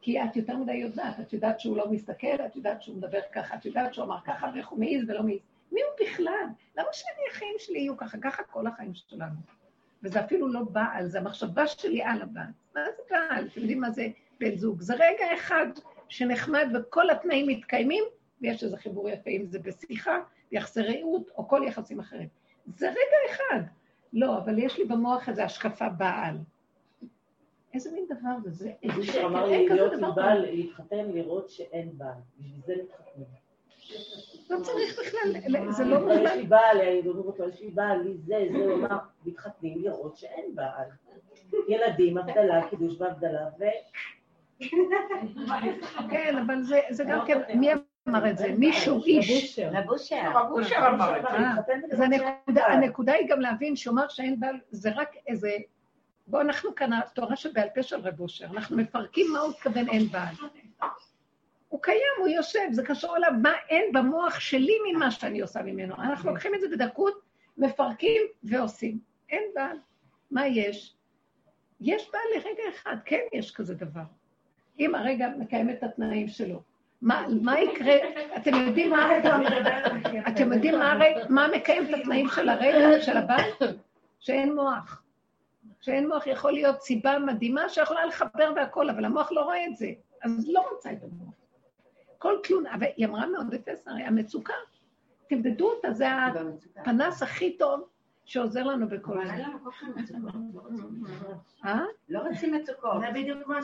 כי 0.00 0.22
את 0.22 0.36
יותר 0.36 0.56
מדי 0.56 0.74
יודעת, 0.74 1.20
את 1.20 1.32
יודעת 1.32 1.60
שהוא 1.60 1.76
לא 1.76 1.90
מסתכל, 1.90 2.36
את 2.46 2.56
יודעת 2.56 2.82
שהוא 2.82 2.96
מדבר 2.96 3.18
ככה, 3.32 3.54
את 3.54 3.66
יודעת 3.66 3.94
שהוא 3.94 4.04
אמר 4.04 4.18
ככה 4.24 4.50
ואיך 4.54 4.68
הוא 4.68 4.80
מעז 4.80 5.08
ולא 5.08 5.22
מעז. 5.22 5.38
מי 5.72 5.80
הוא 5.82 6.06
בכלל? 6.06 6.46
למה 6.76 6.88
שאני, 6.92 7.28
החיים 7.30 7.54
שלי 7.58 7.78
יהיו 7.78 7.96
ככה? 7.96 8.18
ככה 8.18 8.42
כל 8.42 8.66
החיים 8.66 8.94
שלנו. 8.94 9.34
וזה 10.02 10.24
אפילו 10.24 10.48
לא 10.48 10.60
בעל, 10.62 11.08
זה 11.08 11.18
המחשבה 11.18 11.66
שלי 11.66 12.02
על 12.02 12.22
הבעל. 12.22 12.46
מה 12.74 12.80
זה 12.96 13.02
בעל? 13.10 13.46
אתם 13.46 13.60
יודעים 13.60 13.80
מה 13.80 13.90
זה 13.90 14.08
בן 14.40 14.56
זוג? 14.56 14.80
זה 14.80 14.94
רגע 14.94 15.34
אחד 15.34 15.66
שנחמד 16.08 16.68
וכל 16.74 17.10
התנאים 17.10 17.46
מתקיימים, 17.46 18.04
ויש 18.40 18.64
איזה 18.64 18.76
חיבור 18.76 19.08
יפה, 19.08 19.30
אם 19.30 19.46
זה 19.46 19.58
בשיחה, 19.58 20.18
יחסי 20.52 20.80
רעות, 20.82 21.30
או 21.36 21.48
כל 21.48 21.62
יחסים 21.66 22.00
אחרים. 22.00 22.28
זה 22.66 22.88
רגע 22.88 23.30
אחד. 23.30 23.60
לא, 24.12 24.38
אבל 24.38 24.58
יש 24.58 24.78
לי 24.78 24.84
במוח 24.84 25.28
איזו 25.28 25.42
השקפה 25.42 25.88
בעל. 25.88 26.36
איזה 27.74 27.90
מין 27.92 28.06
דבר 28.06 28.50
זה? 28.50 28.50
זה 28.50 28.72
מישהו 28.96 29.02
שקר, 29.02 29.26
אמר 29.26 29.50
אין 29.50 29.60
לי 29.60 29.66
כזה 29.66 29.74
להיות 29.74 29.92
דבר. 29.92 30.06
עם 30.06 30.14
בעל, 30.14 30.40
להתחתן, 30.40 31.10
לראות 31.10 31.50
שאין 31.50 31.98
בעל. 31.98 32.18
בשביל 32.38 32.60
זה 32.66 32.74
מתחתנים. 32.82 33.26
לא 34.50 34.56
צריך 34.62 34.98
בכלל, 35.00 35.32
זה 35.70 35.84
לא 35.84 35.96
אבל 35.96 36.26
יש. 36.26 36.32
לי 36.36 36.42
בעל, 36.46 36.80
אני 36.80 37.08
אומר 37.08 37.22
אותו, 37.22 37.48
יש 37.48 37.60
לי 37.60 37.70
בעל, 37.70 38.00
לי 38.02 38.14
זה, 38.16 38.34
זה, 38.52 38.58
הוא 38.58 38.74
אמר, 38.74 38.96
מתחתנים 39.26 39.82
לראות 39.84 40.16
שאין 40.16 40.54
בעל. 40.54 40.88
ילדים, 41.68 42.18
הבדלה, 42.18 42.68
קידוש 42.70 43.00
והבדלה, 43.00 43.46
ו... 43.58 43.64
כן, 46.10 46.38
אבל 46.46 46.62
זה- 46.62 46.80
זה 46.90 47.04
גם 47.04 47.26
כן, 47.26 47.40
מי 47.54 47.68
אמר 48.08 48.30
את 48.30 48.38
זה? 48.38 48.52
מישהו, 48.58 49.02
איש. 49.04 49.58
לבושר. 49.58 49.70
לבושר. 50.40 50.76
אושר 50.76 50.88
אמר 50.94 51.16
את 51.16 51.22
זה. 51.22 51.28
אה, 51.28 51.52
ולראות 51.98 52.40
שאין 52.46 52.72
הנקודה, 52.72 53.12
היא 53.12 53.28
גם 53.28 53.40
להבין 53.40 53.76
שהוא 53.76 53.92
אמר 53.94 54.08
שאין 54.08 54.40
בעל, 54.40 54.56
זה 54.70 54.90
רק 54.94 55.08
איזה... 55.26 55.50
בואו, 56.26 56.42
אנחנו 56.42 56.74
כאן, 56.74 56.92
התורה 56.92 57.36
שבעל 57.36 57.68
פה 57.74 57.82
של 57.82 57.96
רב 58.00 58.20
אושר, 58.20 58.46
אנחנו 58.46 58.76
מפרקים 58.76 59.26
מה 59.32 59.38
הוא 59.38 59.50
התכוון 59.52 59.88
אין 59.88 60.06
בעל. 60.06 60.34
הוא 61.76 61.82
קיים, 61.82 62.14
הוא 62.18 62.28
יושב, 62.28 62.72
זה 62.72 62.84
קשור 62.84 63.16
אליו, 63.16 63.30
מה 63.42 63.52
אין 63.68 63.92
במוח 63.92 64.40
שלי 64.40 64.76
ממה 64.88 65.10
שאני 65.10 65.40
עושה 65.40 65.62
ממנו. 65.62 65.94
אנחנו 65.94 66.30
לוקחים 66.30 66.54
את 66.54 66.60
זה 66.60 66.68
בדקות, 66.68 67.20
מפרקים 67.58 68.22
ועושים. 68.42 68.98
אין 69.30 69.42
בעל. 69.54 69.76
מה 70.30 70.46
יש? 70.46 70.94
יש 71.80 72.10
בעל 72.12 72.22
לרגע 72.36 72.62
אחד, 72.74 72.96
כן 73.04 73.20
יש 73.32 73.50
כזה 73.50 73.74
דבר. 73.74 74.02
אם 74.80 74.94
הרגע 74.94 75.28
מקיים 75.38 75.70
את 75.70 75.82
התנאים 75.82 76.28
שלו. 76.28 76.62
מה, 77.02 77.26
מה 77.42 77.60
יקרה? 77.60 77.96
אתם 78.36 78.54
יודעים 78.54 78.90
מה 78.90 79.04
הרגע, 79.04 79.36
אתם 80.28 80.52
יודעים 80.52 80.78
מה, 80.78 80.92
הרגע, 80.92 81.24
מה 81.28 81.48
מקיים 81.56 81.84
את 81.84 82.00
התנאים 82.00 82.28
של 82.28 82.48
הרגע, 82.48 83.02
של 83.02 83.16
הבעל? 83.16 83.50
שאין 84.20 84.54
מוח. 84.54 85.02
שאין 85.80 86.08
מוח 86.08 86.26
יכול 86.26 86.52
להיות 86.52 86.82
סיבה 86.82 87.18
מדהימה 87.18 87.68
שיכולה 87.68 88.06
לחבר 88.06 88.52
והכל, 88.56 88.90
אבל 88.90 89.04
המוח 89.04 89.32
לא 89.32 89.40
רואה 89.40 89.66
את 89.66 89.76
זה, 89.76 89.90
אז 90.22 90.48
לא 90.48 90.68
רוצה 90.70 90.92
את 90.92 91.02
המוח. 91.02 91.35
כל 92.26 92.36
תלונה, 92.42 92.76
והיא 92.80 93.06
אמרה 93.06 93.26
מאוד 93.26 93.54
יפה, 93.54 93.70
הרי 93.86 94.02
המצוקה, 94.02 94.54
תמדדו 95.28 95.70
אותה, 95.70 95.92
זה 95.92 96.06
הפנס 96.76 97.22
הכי 97.22 97.56
טוב 97.56 97.88
שעוזר 98.24 98.62
לנו 98.62 98.88
בכל 98.88 99.22
אבל 99.22 99.42
מצוקות. 99.96 100.44
אה? 101.64 101.80
לא 102.08 102.20
רוצים 102.20 102.54
מצוקות. 102.54 103.02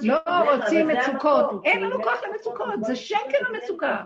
לא 0.03 0.17
אבל 0.27 0.63
רוצים 0.63 0.89
מצוקות, 0.89 1.45
המקום, 1.45 1.61
אין 1.65 1.83
לנו 1.83 2.03
כוח 2.03 2.23
למצוקות, 2.31 2.75
זה 2.81 2.87
אבל 2.87 2.95
שקר 2.95 3.47
המצוקה. 3.49 4.03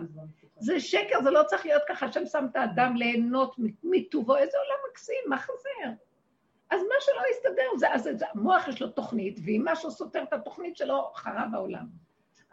זה 0.59 0.79
שקר, 0.79 1.21
זה 1.23 1.31
לא 1.31 1.43
צריך 1.43 1.65
להיות 1.65 1.83
ככה, 1.87 2.05
השם 2.05 2.25
שם 2.25 2.45
את 2.51 2.55
האדם 2.55 2.95
ליהנות 2.95 3.55
מטובו, 3.83 4.35
איזה 4.35 4.57
עולם 4.57 4.79
מקסים, 4.91 5.23
מה 5.27 5.37
חסר? 5.37 5.89
אז 6.69 6.81
מה 6.81 6.95
שלא 6.99 7.21
יסתדר, 7.31 7.77
זה, 7.77 7.93
אז 7.93 8.09
זה, 8.13 8.25
המוח 8.33 8.67
יש 8.67 8.81
לו 8.81 8.87
תוכנית, 8.87 9.39
ואם 9.45 9.61
משהו 9.65 9.91
סותר 9.91 10.23
את 10.23 10.33
התוכנית 10.33 10.77
שלו, 10.77 11.11
חרב 11.15 11.49
העולם. 11.53 12.06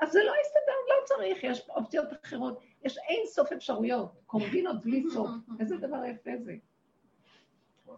אז 0.04 0.12
זה 0.12 0.18
לא 0.24 0.32
יסתדר, 0.42 0.72
לא 0.88 1.04
צריך, 1.04 1.44
יש 1.44 1.68
אופציות 1.68 2.08
אחרות, 2.24 2.60
יש 2.84 2.98
אין 2.98 3.26
סוף 3.26 3.52
אפשרויות, 3.52 4.12
קומבינות 4.26 4.84
בלי 4.84 5.02
סוף, 5.10 5.30
איזה 5.60 5.76
דבר 5.76 6.04
יפה 6.04 6.30
זה. 6.38 6.56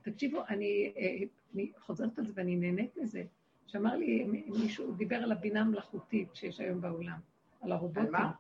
תקשיבו, 0.03 0.41
אני, 0.49 0.93
אה, 0.97 1.27
אני 1.55 1.73
חוזרת 1.79 2.19
על 2.19 2.27
זה 2.27 2.33
ואני 2.37 2.57
נהנית 2.57 2.97
מזה. 2.97 3.23
שאמר 3.67 3.97
לי 3.97 4.25
מישהו, 4.47 4.93
דיבר 4.93 5.17
על 5.17 5.33
הבינה 5.33 5.61
המלאכותית 5.61 6.29
שיש 6.35 6.61
היום 6.61 6.81
בעולם, 6.81 7.19
על 7.61 7.73
הרובוטים. 7.73 8.13
מה? 8.13 8.33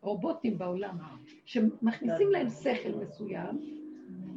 רובוטים 0.00 0.58
בעולם, 0.58 0.98
שמכניסים 1.44 2.30
להם 2.30 2.48
שכל 2.50 2.88
מסוים, 2.88 3.80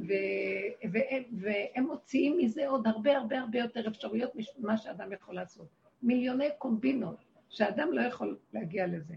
ו- 0.08 0.88
והם, 0.92 1.24
והם 1.32 1.86
מוציאים 1.86 2.38
מזה 2.38 2.68
עוד 2.68 2.88
הרבה 2.88 3.18
הרבה 3.18 3.40
הרבה 3.40 3.60
יותר 3.60 3.88
אפשרויות 3.88 4.32
ממה 4.60 4.78
שאדם 4.78 5.12
יכול 5.12 5.36
לעשות. 5.36 5.68
מיליוני 6.04 6.48
קומבינות, 6.58 7.33
שאדם 7.54 7.94
לא 7.94 8.02
יכול 8.02 8.38
להגיע 8.54 8.88
לזה. 8.88 9.16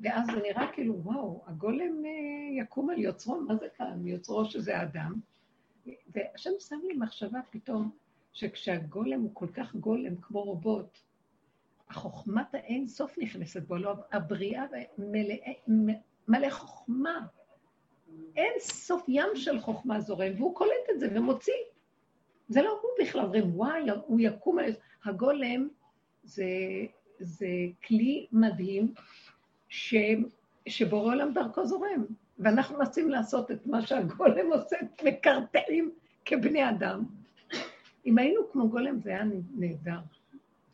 ואז 0.00 0.26
זה 0.26 0.42
נראה 0.42 0.72
כאילו, 0.72 0.94
וואו, 1.02 1.42
הגולם 1.46 2.04
אה, 2.04 2.62
יקום 2.62 2.90
על 2.90 2.98
יוצרו, 2.98 3.40
מה 3.40 3.56
זה 3.56 3.66
כאן? 3.76 4.06
יוצרו 4.06 4.44
שזה 4.44 4.78
האדם. 4.78 5.14
והשם 5.86 6.50
שם 6.58 6.80
לי 6.88 6.94
מחשבה 6.94 7.40
פתאום, 7.50 7.90
שכשהגולם 8.32 9.20
הוא 9.20 9.30
כל 9.34 9.46
כך 9.54 9.74
גולם 9.74 10.16
כמו 10.16 10.42
רובוט, 10.42 10.98
החוכמת 11.88 12.54
האין 12.54 12.86
סוף 12.86 13.18
נכנסת 13.18 13.62
בו, 13.62 13.76
לא, 13.76 13.94
הבריאה 14.12 14.64
מלא, 14.98 15.34
מלא 16.28 16.50
חוכמה. 16.50 17.26
אין 18.36 18.52
סוף 18.58 19.04
ים 19.08 19.28
של 19.34 19.60
חוכמה 19.60 20.00
זורם, 20.00 20.32
והוא 20.36 20.54
קולט 20.54 20.90
את 20.94 21.00
זה 21.00 21.08
ומוציא. 21.14 21.52
זה 22.48 22.62
לא 22.62 22.78
הוא 22.82 22.90
בכלל, 23.00 23.20
אומרים, 23.24 23.56
וואי, 23.56 23.90
הוא 24.06 24.20
יקום 24.20 24.58
על... 24.58 24.72
הגולם 25.04 25.68
זה, 26.24 26.46
זה 27.18 27.48
כלי 27.86 28.26
מדהים 28.32 28.94
ש, 29.68 29.94
שבורא 30.68 31.14
עולם 31.14 31.32
דרכו 31.32 31.66
זורם, 31.66 32.04
ואנחנו 32.38 32.78
מנסים 32.78 33.10
לעשות 33.10 33.50
את 33.50 33.66
מה 33.66 33.86
שהגולם 33.86 34.52
עושה, 34.52 34.76
מקרטעים 35.04 35.90
כבני 36.24 36.70
אדם. 36.70 37.04
אם 38.06 38.18
היינו 38.18 38.40
כמו 38.52 38.68
גולם 38.68 39.00
זה 39.00 39.10
היה 39.10 39.24
נהדר. 39.54 39.98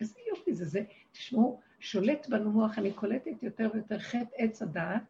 איזה 0.01 0.15
יופי 0.29 0.55
זה, 0.55 0.65
זה, 0.65 0.83
תשמעו, 1.13 1.61
שולט 1.81 2.27
בנו 2.29 2.51
מוח, 2.51 2.79
אני 2.79 2.93
קולטת 2.93 3.43
יותר 3.43 3.71
ויותר 3.75 3.99
חטא 3.99 4.35
עץ 4.37 4.63
הדעת, 4.63 5.03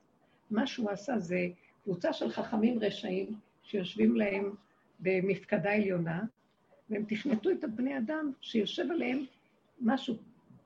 מה 0.50 0.66
שהוא 0.66 0.90
עשה 0.90 1.18
זה 1.18 1.48
קבוצה 1.84 2.12
של 2.12 2.30
חכמים 2.30 2.78
רשעים 2.78 3.34
שיושבים 3.62 4.16
להם 4.16 4.54
במפקדה 5.00 5.72
עליונה, 5.72 6.22
והם 6.90 7.04
תכנתו 7.08 7.50
את 7.50 7.64
הבני 7.64 7.98
אדם 7.98 8.32
שיושב 8.40 8.90
עליהם 8.90 9.24
משהו, 9.80 10.16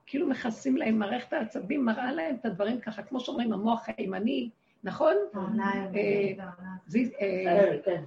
כאילו 0.07 0.27
מכסים 0.27 0.77
להם 0.77 0.99
מערכת 0.99 1.33
העצבים, 1.33 1.85
מראה 1.85 2.11
להם 2.11 2.35
את 2.41 2.45
הדברים 2.45 2.79
ככה, 2.79 3.03
כמו 3.03 3.19
שאומרים, 3.19 3.53
המוח 3.53 3.85
הימני, 3.97 4.49
נכון? 4.83 5.13
אה, 5.95 6.35
זיז- 6.87 7.13
אה, 7.21 7.77
כן, 7.85 8.03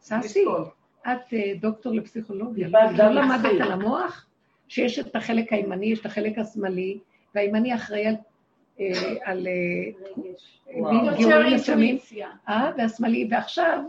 ססי, 0.00 0.44
את 1.02 1.32
אה, 1.32 1.52
דוקטור 1.60 1.92
לפסיכולוגיה, 1.92 2.68
לא 2.68 3.10
למדת. 3.10 3.60
על 3.60 3.72
המוח? 3.72 4.26
שיש 4.68 4.98
את 4.98 5.16
החלק 5.16 5.52
הימני, 5.52 5.86
יש 5.86 6.00
את 6.00 6.06
החלק 6.06 6.38
השמאלי, 6.38 6.98
והימני 7.34 7.74
אחראי 7.74 8.06
על... 8.06 8.14
על 9.24 9.46
אה, 9.46 9.52
גירויים 11.16 11.54
מסוימים, 11.54 11.98
והשמאלי, 12.78 13.28
ועכשיו 13.30 13.82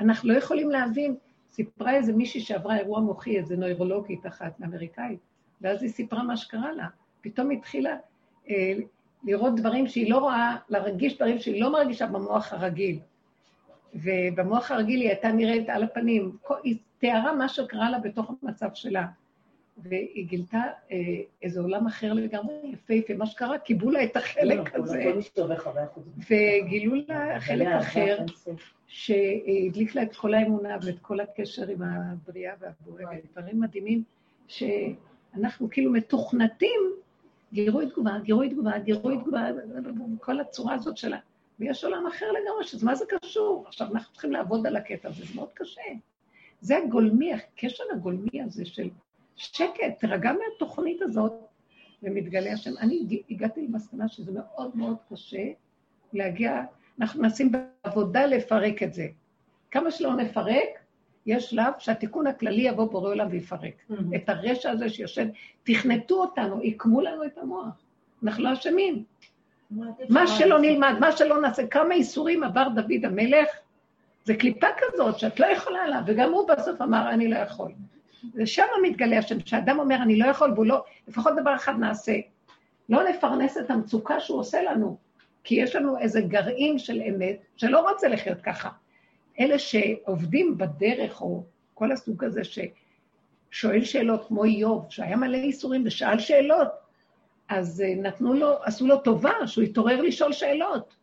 אנחנו 0.00 0.28
לא 0.28 0.38
יכולים 0.38 0.70
להבין, 0.70 1.14
סיפרה 1.50 1.94
איזה 1.94 2.12
מישהי 2.12 2.40
שעברה 2.40 2.76
אירוע 2.78 3.00
מוחי, 3.00 3.38
איזה 3.38 3.56
נוירולוגית 3.56 4.26
אחת, 4.26 4.52
אמריקאית, 4.64 5.18
ואז 5.60 5.82
היא 5.82 5.90
סיפרה 5.90 6.22
מה 6.22 6.36
שקרה 6.36 6.72
לה. 6.72 6.86
פתאום 7.20 7.50
התחילה 7.50 7.96
אה, 8.48 8.74
לראות 9.24 9.56
דברים 9.56 9.86
שהיא 9.86 10.10
לא 10.10 10.18
רואה, 10.18 10.56
להרגיש 10.68 11.16
דברים 11.16 11.38
שהיא 11.38 11.62
לא 11.62 11.72
מרגישה 11.72 12.06
במוח 12.06 12.52
הרגיל. 12.52 12.98
ובמוח 13.94 14.70
הרגיל 14.70 15.00
היא 15.00 15.08
הייתה 15.08 15.32
נראית 15.32 15.68
על 15.68 15.82
הפנים, 15.82 16.36
היא 16.62 16.76
תיארה 16.98 17.32
מה 17.32 17.48
שקרה 17.48 17.90
לה 17.90 17.98
בתוך 17.98 18.30
המצב 18.42 18.68
שלה. 18.74 19.06
והיא 19.82 20.26
גילתה 20.26 20.62
אה, 20.92 20.96
איזה 21.42 21.60
עולם 21.60 21.86
אחר 21.86 22.12
לגמרי 22.12 22.54
יפהפה, 22.64 23.14
מה 23.14 23.26
שקרה, 23.26 23.58
קיבלו 23.58 23.90
לה 23.90 24.04
את 24.04 24.16
החלק 24.16 24.74
הזה. 24.74 25.12
מסתובב 25.16 25.56
חוויה 25.58 25.86
חוזרת. 25.86 26.14
וגילו 26.18 26.94
לה 27.08 27.40
חלק 27.40 27.66
מלא 27.66 27.80
אחר, 27.80 28.18
סוף. 28.34 28.74
שהדליק 28.86 29.94
לה 29.94 30.02
את 30.02 30.16
כל 30.16 30.34
האמונה 30.34 30.76
ואת 30.82 30.98
כל 30.98 31.20
הקשר 31.20 31.68
עם 31.68 31.82
הבריאה 31.82 32.54
והבורא, 32.60 33.02
דברים 33.32 33.60
מדהימים, 33.60 34.02
שאנחנו 35.34 35.70
כאילו 35.70 35.92
מתוכנתים, 35.92 36.80
גירוי 37.52 37.86
תגובה, 37.86 38.18
גירוי 38.22 38.48
תגובה, 38.48 38.78
גירוי 38.78 39.16
תגובה, 39.18 39.50
כל 40.20 40.40
הצורה 40.40 40.74
הזאת 40.74 40.96
שלה. 40.96 41.18
ויש 41.58 41.84
עולם 41.84 42.06
אחר 42.06 42.26
לגמרי, 42.26 42.64
שזה 42.64 42.86
מה 42.86 42.94
זה 42.94 43.04
קשור? 43.08 43.64
עכשיו, 43.66 43.86
אנחנו 43.92 44.12
צריכים 44.12 44.32
לעבוד 44.32 44.66
על 44.66 44.76
הקטע 44.76 45.08
הזה, 45.08 45.24
זה 45.24 45.34
מאוד 45.34 45.48
קשה. 45.54 45.82
זה 46.60 46.78
הגולמי, 46.78 47.32
הקשר 47.32 47.84
הגולמי 47.92 48.42
הזה 48.42 48.64
של 48.64 48.88
שקט, 49.36 49.98
תירגע 50.00 50.32
מהתוכנית 50.32 51.02
הזאת, 51.02 51.32
ומתגלה 52.02 52.52
השם. 52.52 52.70
אני 52.78 53.22
הגעתי 53.30 53.66
למסקנה 53.66 54.08
שזה 54.08 54.32
מאוד 54.32 54.76
מאוד 54.76 54.96
קשה 55.12 55.46
להגיע, 56.12 56.62
אנחנו 57.00 57.22
מנסים 57.22 57.52
בעבודה 57.52 58.26
לפרק 58.26 58.82
את 58.82 58.94
זה. 58.94 59.06
כמה 59.70 59.90
שלא 59.90 60.14
נפרק, 60.14 60.68
יש 61.26 61.50
שלב 61.50 61.72
שהתיקון 61.78 62.26
הכללי 62.26 62.62
יבוא 62.62 62.90
בורא 62.90 63.10
עולם 63.10 63.26
ויפרק. 63.30 63.74
את 64.16 64.28
הרשע 64.28 64.70
הזה 64.70 64.90
שיושב, 64.90 65.26
תכנתו 65.64 66.14
אותנו, 66.14 66.58
עיקמו 66.58 67.00
לנו 67.00 67.24
את 67.24 67.38
המוח. 67.38 67.82
אנחנו 68.24 68.44
לא 68.44 68.52
אשמים. 68.52 69.04
מה 70.08 70.26
שלא 70.26 70.60
נלמד, 70.60 70.94
מה 71.00 71.12
שלא 71.12 71.40
נעשה, 71.40 71.66
כמה 71.66 71.94
איסורים 71.94 72.44
עבר 72.44 72.68
דוד 72.68 73.04
המלך, 73.04 73.48
זה 74.24 74.34
קליפה 74.34 74.66
כזאת 74.78 75.18
שאת 75.18 75.40
לא 75.40 75.46
יכולה 75.46 75.88
לה, 75.88 76.02
וגם 76.06 76.32
הוא 76.32 76.48
בסוף 76.48 76.82
אמר, 76.82 77.10
אני 77.10 77.28
לא 77.28 77.36
יכול. 77.36 77.72
ושם 78.34 78.62
מתגלה 78.82 79.18
השם, 79.18 79.40
שאדם 79.40 79.78
אומר, 79.78 79.96
אני 80.02 80.18
לא 80.18 80.26
יכול, 80.26 80.52
והוא 80.52 80.66
לא, 80.66 80.84
לפחות 81.08 81.32
דבר 81.36 81.54
אחד 81.54 81.78
נעשה, 81.78 82.12
לא 82.88 83.08
נפרנס 83.08 83.58
את 83.58 83.70
המצוקה 83.70 84.20
שהוא 84.20 84.38
עושה 84.38 84.62
לנו, 84.62 84.96
כי 85.44 85.54
יש 85.54 85.76
לנו 85.76 85.98
איזה 85.98 86.20
גרעין 86.20 86.78
של 86.78 87.02
אמת 87.02 87.36
שלא 87.56 87.90
רוצה 87.90 88.08
לחיות 88.08 88.40
ככה. 88.40 88.68
אלה 89.40 89.58
שעובדים 89.58 90.58
בדרך, 90.58 91.22
או 91.22 91.44
כל 91.74 91.92
הסוג 91.92 92.24
הזה 92.24 92.42
ששואל 92.44 93.84
שאלות 93.84 94.28
כמו 94.28 94.44
איוב, 94.44 94.86
שהיה 94.90 95.16
מלא 95.16 95.36
איסורים 95.36 95.82
ושאל 95.86 96.18
שאלות, 96.18 96.68
אז 97.48 97.82
אה, 97.86 97.94
נתנו 97.96 98.34
לו, 98.34 98.62
עשו 98.62 98.86
לו 98.86 98.96
טובה 98.96 99.46
שהוא 99.46 99.64
התעורר 99.64 100.00
לשאול 100.00 100.32
שאלות. 100.32 100.96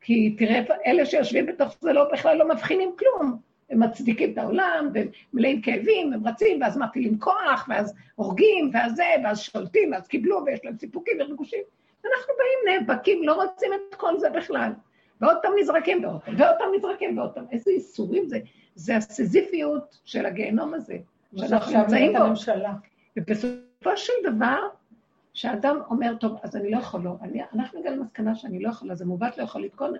כי 0.00 0.36
תראה, 0.38 0.60
אלה 0.86 1.06
שיושבים 1.06 1.46
בתוך 1.46 1.76
זה 1.80 1.92
לא, 1.92 2.12
בכלל 2.12 2.36
לא 2.36 2.48
מבחינים 2.48 2.94
כלום. 2.98 3.38
הם 3.70 3.82
מצדיקים 3.82 4.32
את 4.32 4.38
העולם, 4.38 4.90
והם 4.94 5.08
מלאים 5.32 5.62
כאבים, 5.62 6.12
הם 6.12 6.28
רצים, 6.28 6.60
ואז 6.60 6.78
מפעילים 6.78 7.18
כוח, 7.18 7.66
ואז 7.68 7.94
הורגים, 8.14 8.70
ואז 8.72 8.94
זה, 8.96 9.04
ואז 9.24 9.40
שולטים, 9.40 9.92
ואז 9.92 10.08
קיבלו, 10.08 10.42
ויש 10.46 10.60
להם 10.64 10.76
סיפוקים 10.78 11.16
וריגושים. 11.20 11.62
אנחנו 12.04 12.34
באים 12.38 12.78
נאבקים, 12.80 13.22
לא 13.22 13.34
רוצים 13.34 13.70
את 13.72 13.94
כל 13.94 14.18
זה 14.18 14.30
בכלל. 14.30 14.72
ועוד 15.20 15.36
פעם 15.42 15.52
נזרקים 15.60 16.04
ועוד 16.04 16.20
פעם, 16.20 16.34
ועוד 16.38 16.54
פעם 16.58 16.68
נזרקים 16.76 17.18
ועוד 17.18 17.32
פעם. 17.32 17.44
איזה 17.50 17.70
איסורים 17.70 18.28
זה. 18.28 18.38
זה 18.74 18.96
הסיזיפיות 18.96 19.98
של 20.04 20.26
הגיהנום 20.26 20.74
הזה, 20.74 20.96
שאנחנו 21.36 21.78
נמצאים 21.78 22.12
בו. 22.12 22.18
הממשלה. 22.18 22.72
ובסופו 23.16 23.96
של 23.96 24.12
דבר, 24.24 24.58
שאדם 25.34 25.78
אומר, 25.90 26.14
טוב, 26.20 26.36
אז 26.42 26.56
אני 26.56 26.70
לא 26.70 26.78
יכול, 26.78 27.00
לא. 27.02 27.16
אני, 27.22 27.40
אנחנו 27.54 27.78
נגיע 27.78 27.90
למסקנה 27.90 28.34
שאני 28.34 28.62
לא 28.62 28.68
יכולה, 28.68 28.94
זה 28.94 29.04
מעוות 29.04 29.38
לא 29.38 29.42
יכול 29.42 29.62
לתקון. 29.62 29.92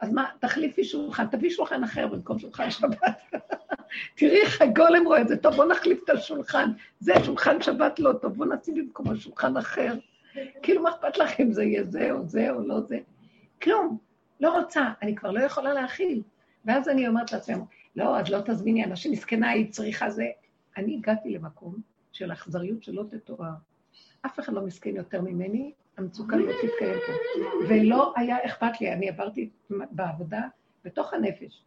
אז 0.00 0.12
מה, 0.12 0.26
תחליפי 0.38 0.84
שולחן, 0.84 1.26
תביא 1.26 1.50
שולחן 1.50 1.84
אחר 1.84 2.06
במקום 2.06 2.38
שולחן 2.38 2.70
שבת. 2.70 2.98
תראי 4.16 4.40
איך 4.40 4.62
הגולם 4.62 5.06
רואה 5.06 5.20
את 5.20 5.28
זה, 5.28 5.36
טוב, 5.36 5.54
בוא 5.54 5.64
נחליף 5.64 6.00
את 6.04 6.10
השולחן. 6.10 6.70
זה 7.00 7.12
שולחן 7.24 7.62
שבת 7.62 7.98
לא 7.98 8.12
טוב, 8.12 8.32
בוא 8.32 8.46
נשים 8.46 8.74
במקומו 8.74 9.16
שולחן 9.16 9.56
אחר. 9.56 9.94
כאילו, 10.62 10.82
מה 10.82 10.90
אכפת 10.90 11.18
לך 11.18 11.40
אם 11.40 11.52
זה 11.52 11.64
יהיה 11.64 11.84
זה 11.84 12.12
או 12.12 12.26
זה 12.26 12.50
או 12.50 12.60
לא 12.60 12.80
זה? 12.80 12.98
כלום, 13.62 13.98
לא 14.44 14.58
רוצה, 14.58 14.92
אני 15.02 15.14
כבר 15.14 15.30
לא 15.30 15.40
יכולה 15.40 15.74
להכיל. 15.74 16.22
ואז 16.64 16.88
אני 16.88 17.08
אומרת 17.08 17.32
לעצמי, 17.32 17.54
לא, 17.96 18.20
אז 18.20 18.28
לא 18.28 18.38
תזמיני, 18.46 18.84
אנשים 18.84 19.12
מסכנה, 19.12 19.50
היא 19.50 19.72
צריכה 19.72 20.10
זה. 20.10 20.26
אני 20.76 20.94
הגעתי 20.96 21.30
למקום 21.30 21.74
של 22.12 22.32
אכזריות 22.32 22.82
שלא 22.82 23.04
תתואר. 23.10 23.52
אף 24.26 24.40
אחד 24.40 24.52
לא 24.52 24.62
מסכן 24.62 24.96
יותר 24.96 25.20
ממני, 25.20 25.72
המצוקה 25.98 26.36
לא 26.36 26.52
תתקיים 26.52 26.98
פה. 27.06 27.12
ולא 27.68 28.12
היה 28.16 28.36
אכפת 28.46 28.80
לי, 28.80 28.92
אני 28.92 29.08
עברתי 29.08 29.50
בעבודה, 29.70 30.42
בתוך 30.84 31.14
הנפש, 31.14 31.64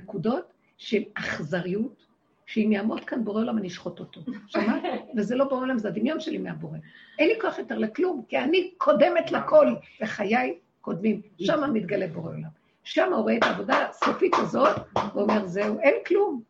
נקודות 0.00 0.52
של 0.78 1.02
אכזריות, 1.14 2.06
שאם 2.46 2.72
יעמוד 2.72 3.04
כאן 3.04 3.24
בורא 3.24 3.40
עולם 3.40 3.58
אני 3.58 3.68
אשחוט 3.68 4.00
אותו. 4.00 4.20
שמעת? 4.46 4.82
וזה 5.16 5.36
לא 5.36 5.44
בורא 5.44 5.60
עולם, 5.60 5.78
זה 5.78 5.88
הדמיון 5.88 6.20
שלי 6.20 6.38
מהבורא. 6.38 6.78
אין 7.18 7.28
לי 7.28 7.40
כוח 7.40 7.58
יותר 7.58 7.78
לכלום, 7.78 8.22
כי 8.28 8.38
אני 8.38 8.74
קודמת 8.78 9.32
לכל, 9.32 9.66
וחיי 10.00 10.58
קודמים. 10.82 11.20
שם 11.38 11.72
מתגלה 11.72 12.06
בורא 12.06 12.30
עולם. 12.30 12.48
שם 12.84 13.12
הוא 13.12 13.22
רואה 13.22 13.36
את 13.36 13.42
העבודה 13.42 13.88
הסופית 13.88 14.32
הזאת, 14.38 14.76
ואומר, 15.14 15.46
זהו, 15.46 15.80
אין 15.80 15.94
כלום. 16.06 16.42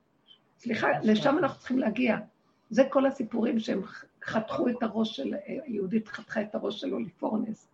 סליחה, 0.58 0.88
לשם 1.02 1.38
אנחנו 1.38 1.58
צריכים 1.58 1.78
להגיע. 1.78 2.16
זה 2.70 2.82
כל 2.90 3.06
הסיפורים 3.06 3.58
שהם 3.58 3.82
חתכו 4.24 4.68
את 4.68 4.82
הראש 4.82 5.16
של, 5.16 5.34
יהודית 5.66 6.08
חתכה 6.08 6.42
את 6.42 6.54
הראש 6.54 6.80
שלו 6.80 6.98
לפורנס, 6.98 7.68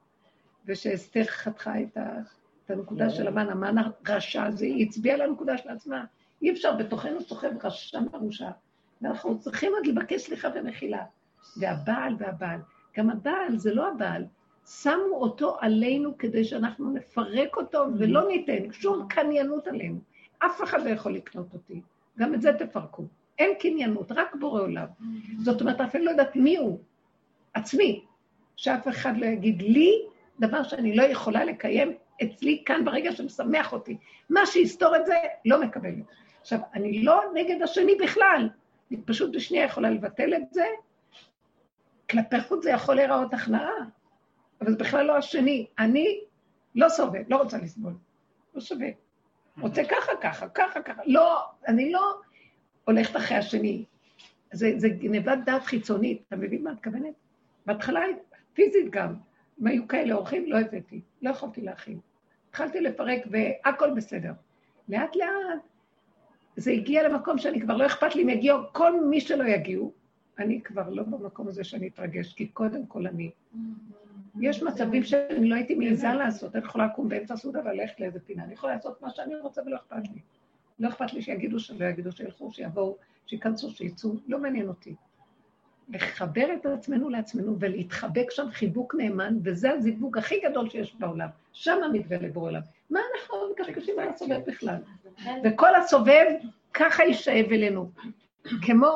ושאסתר 0.66 1.25
חתכה 1.25 1.81
את, 1.83 1.97
ה, 1.97 2.18
את 2.64 2.71
הנקודה 2.71 3.11
של 3.11 3.29
המן, 3.29 3.49
המן 3.49 3.75
הרשע 3.79 4.44
הזה, 4.44 4.64
היא 4.64 4.87
הצביעה 4.87 5.16
לנקודה 5.16 5.59
של 5.59 5.68
עצמה. 5.68 6.05
אי 6.42 6.51
אפשר, 6.53 6.77
בתוכנו 6.77 7.21
סוחב 7.21 7.51
רשע 7.64 8.01
מרושע, 8.12 8.51
ואנחנו 9.03 9.38
צריכים 9.38 9.73
עוד 9.75 9.87
לבקש 9.87 10.23
סליחה 10.23 10.49
ומחילה. 10.55 11.05
והבעל 11.57 12.14
והבעל, 12.18 12.61
גם 12.97 13.11
הבעל 13.11 13.57
זה 13.57 13.75
לא 13.75 13.88
הבעל, 13.88 14.25
שמו 14.68 15.14
אותו 15.14 15.57
עלינו 15.61 16.18
כדי 16.18 16.44
שאנחנו 16.44 16.90
נפרק 16.92 17.57
אותו 17.57 17.85
ולא 17.98 18.28
ניתן 18.28 18.72
שום 18.72 19.07
קניינות 19.09 19.66
עלינו. 19.66 19.98
אף 20.38 20.62
אחד 20.62 20.83
לא 20.83 20.90
יכול 20.90 21.14
לקנות 21.14 21.52
אותי, 21.52 21.81
גם 22.18 22.35
את 22.35 22.42
זה 22.42 22.52
תפרקו. 22.52 23.04
אין 23.38 23.54
קניינות, 23.61 24.12
רק 24.12 24.35
בורא 24.35 24.61
עולם. 24.61 24.87
זאת 25.38 25.61
אומרת, 25.61 25.81
אפילו 25.81 26.04
לא 26.04 26.11
יודעת 26.11 26.37
מי 26.37 26.57
הוא, 26.57 26.78
עצמי, 27.54 28.04
שאף 28.57 28.88
אחד 28.88 29.16
לא 29.16 29.26
יגיד 29.26 29.62
לי 29.62 30.02
דבר 30.40 30.62
שאני 30.62 30.96
לא 30.96 31.02
יכולה 31.02 31.44
לקיים 31.44 31.92
אצלי 32.22 32.62
כאן 32.66 32.85
ברגע 32.85 33.12
שמשמח 33.12 33.72
אותי. 33.72 33.96
מה 34.31 34.46
שיסתור 34.46 34.96
את 34.96 35.07
זה, 35.07 35.14
לא 35.44 35.62
מקבל. 35.62 35.94
עכשיו, 36.40 36.59
אני 36.74 37.02
לא 37.02 37.22
נגד 37.35 37.62
השני 37.62 37.94
בכלל, 37.94 38.48
אני 38.90 39.00
פשוט 39.04 39.37
בשנייה 39.37 39.64
יכולה 39.64 39.90
לבטל 39.90 40.35
את 40.35 40.52
זה, 40.52 40.64
כלפי 42.11 42.40
חוץ 42.40 42.64
זה 42.64 42.70
יכול 42.70 42.94
להיראות 42.94 43.35
הכנעה, 43.35 43.72
אבל 44.61 44.71
זה 44.71 44.77
בכלל 44.77 45.07
לא 45.07 45.16
השני. 45.16 45.66
אני 45.79 46.21
לא 46.75 46.88
סובל, 46.88 47.23
לא 47.29 47.37
רוצה 47.37 47.59
לסבול, 47.59 47.92
לא 48.55 48.61
שווה. 48.61 48.88
רוצה 49.61 49.83
ככה, 49.85 50.12
ככה, 50.21 50.49
ככה, 50.49 50.83
ככה. 50.83 51.03
לא, 51.07 51.44
אני 51.68 51.92
לא 51.92 52.21
הולכת 52.85 53.16
אחרי 53.16 53.37
השני. 53.37 53.85
זה, 54.53 54.73
זה 54.77 54.88
גנבת 54.88 55.38
דעת 55.44 55.62
חיצונית, 55.62 56.23
אתה 56.29 56.37
מבין 56.37 56.64
מה 56.64 56.71
את 56.71 56.77
מתכוונת? 56.77 57.14
בהתחלה, 57.66 58.01
פיזית 58.53 58.90
גם, 58.90 59.14
אם 59.61 59.66
היו 59.66 59.88
כאלה 59.88 60.14
אורחים, 60.14 60.47
לא 60.47 60.59
הבאתי, 60.59 61.01
לא 61.23 61.31
יכולתי 61.31 61.61
להכין. 61.61 61.99
התחלתי 62.49 62.81
לפרק 62.81 63.23
והכל 63.31 63.94
בסדר. 63.94 64.33
לאט 64.88 65.16
לאט 65.16 65.61
זה 66.57 66.71
הגיע 66.71 67.09
למקום 67.09 67.38
שאני 67.38 67.61
כבר 67.61 67.77
לא 67.77 67.87
אכפת 67.87 68.14
לי 68.14 68.23
אם 68.23 68.29
יגיעו, 68.29 68.59
כל 68.73 69.05
מי 69.05 69.21
שלא 69.21 69.44
יגיעו, 69.44 69.92
אני 70.38 70.61
כבר 70.62 70.88
לא 70.88 71.03
במקום 71.03 71.49
הזה 71.49 71.64
שאני 71.64 71.88
אתרגש, 71.88 72.35
כי 72.35 72.49
קודם 72.49 72.87
כל 72.87 73.07
אני. 73.07 73.31
יש 74.40 74.62
מצבים 74.62 75.03
שאני 75.03 75.48
לא 75.48 75.55
הייתי 75.55 75.74
מעיזה 75.74 76.12
לעשות, 76.12 76.57
אני 76.57 76.64
יכולה 76.64 76.87
לקום 76.87 77.09
באמצע 77.09 77.35
הסעודה 77.35 77.61
וללכת 77.61 78.01
לאיזה 78.01 78.20
פינה, 78.20 78.44
אני 78.44 78.53
יכולה 78.53 78.74
לעשות 78.74 79.03
מה 79.03 79.11
שאני 79.11 79.37
רוצה 79.37 79.62
ולא 79.66 79.77
אכפת 79.77 80.09
לי. 80.14 80.20
לא 80.79 80.88
אכפת 80.88 81.12
לי 81.12 81.22
שיגידו 81.22 81.61
שלא 81.61 81.85
יגידו, 81.85 82.12
שילכו, 82.12 82.53
שיבואו, 82.53 82.96
שייכנסו, 83.27 83.70
שיצאו, 83.70 84.14
לא 84.29 84.38
מעניין 84.38 84.68
אותי. 84.68 84.94
לחבר 85.88 86.46
את 86.61 86.66
עצמנו 86.66 87.09
לעצמנו 87.09 87.57
ולהתחבק 87.59 88.31
שם 88.31 88.51
חיבוק 88.51 88.94
נאמן, 88.94 89.38
וזה 89.44 89.72
הזיווג 89.72 90.18
הכי 90.18 90.40
גדול 90.40 90.68
שיש 90.70 90.94
בעולם. 90.94 91.29
שם 91.53 91.79
מתגלה 91.92 92.29
בורא 92.29 92.48
עולם. 92.48 92.61
מה 92.90 93.01
אנחנו 93.14 93.37
מקשקשים 93.53 93.98
על 93.98 94.09
הסובב 94.09 94.40
בכלל? 94.46 94.77
וכל 95.44 95.74
הסובב 95.74 96.24
ככה 96.74 97.05
יישאב 97.05 97.46
אלינו, 97.53 97.90
כמו 98.62 98.87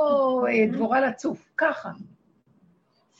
אה, 0.48 0.66
דבורה 0.72 1.00
לצוף, 1.00 1.48
ככה. 1.56 1.90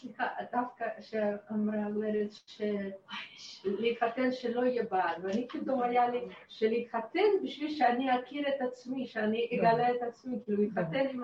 סליחה, 0.03 0.25
דווקא 0.53 0.85
שאמרה 1.01 1.87
אומרת 1.87 2.31
שלהתחתן 2.47 4.33
שלא 4.33 4.65
יהיה 4.65 4.83
בעל, 4.91 5.15
ואני 5.23 5.49
פתאום 5.49 5.83
היה 5.83 6.09
לי 6.09 6.19
שלהתחתן 6.49 7.21
בשביל 7.43 7.71
שאני 7.71 8.19
אכיר 8.19 8.49
את 8.49 8.61
עצמי, 8.61 9.07
שאני 9.07 9.49
אגלה 9.55 9.91
את 9.91 10.03
עצמי, 10.09 10.37
כאילו 10.45 10.63
להתחתן 10.63 11.07
עם... 11.11 11.23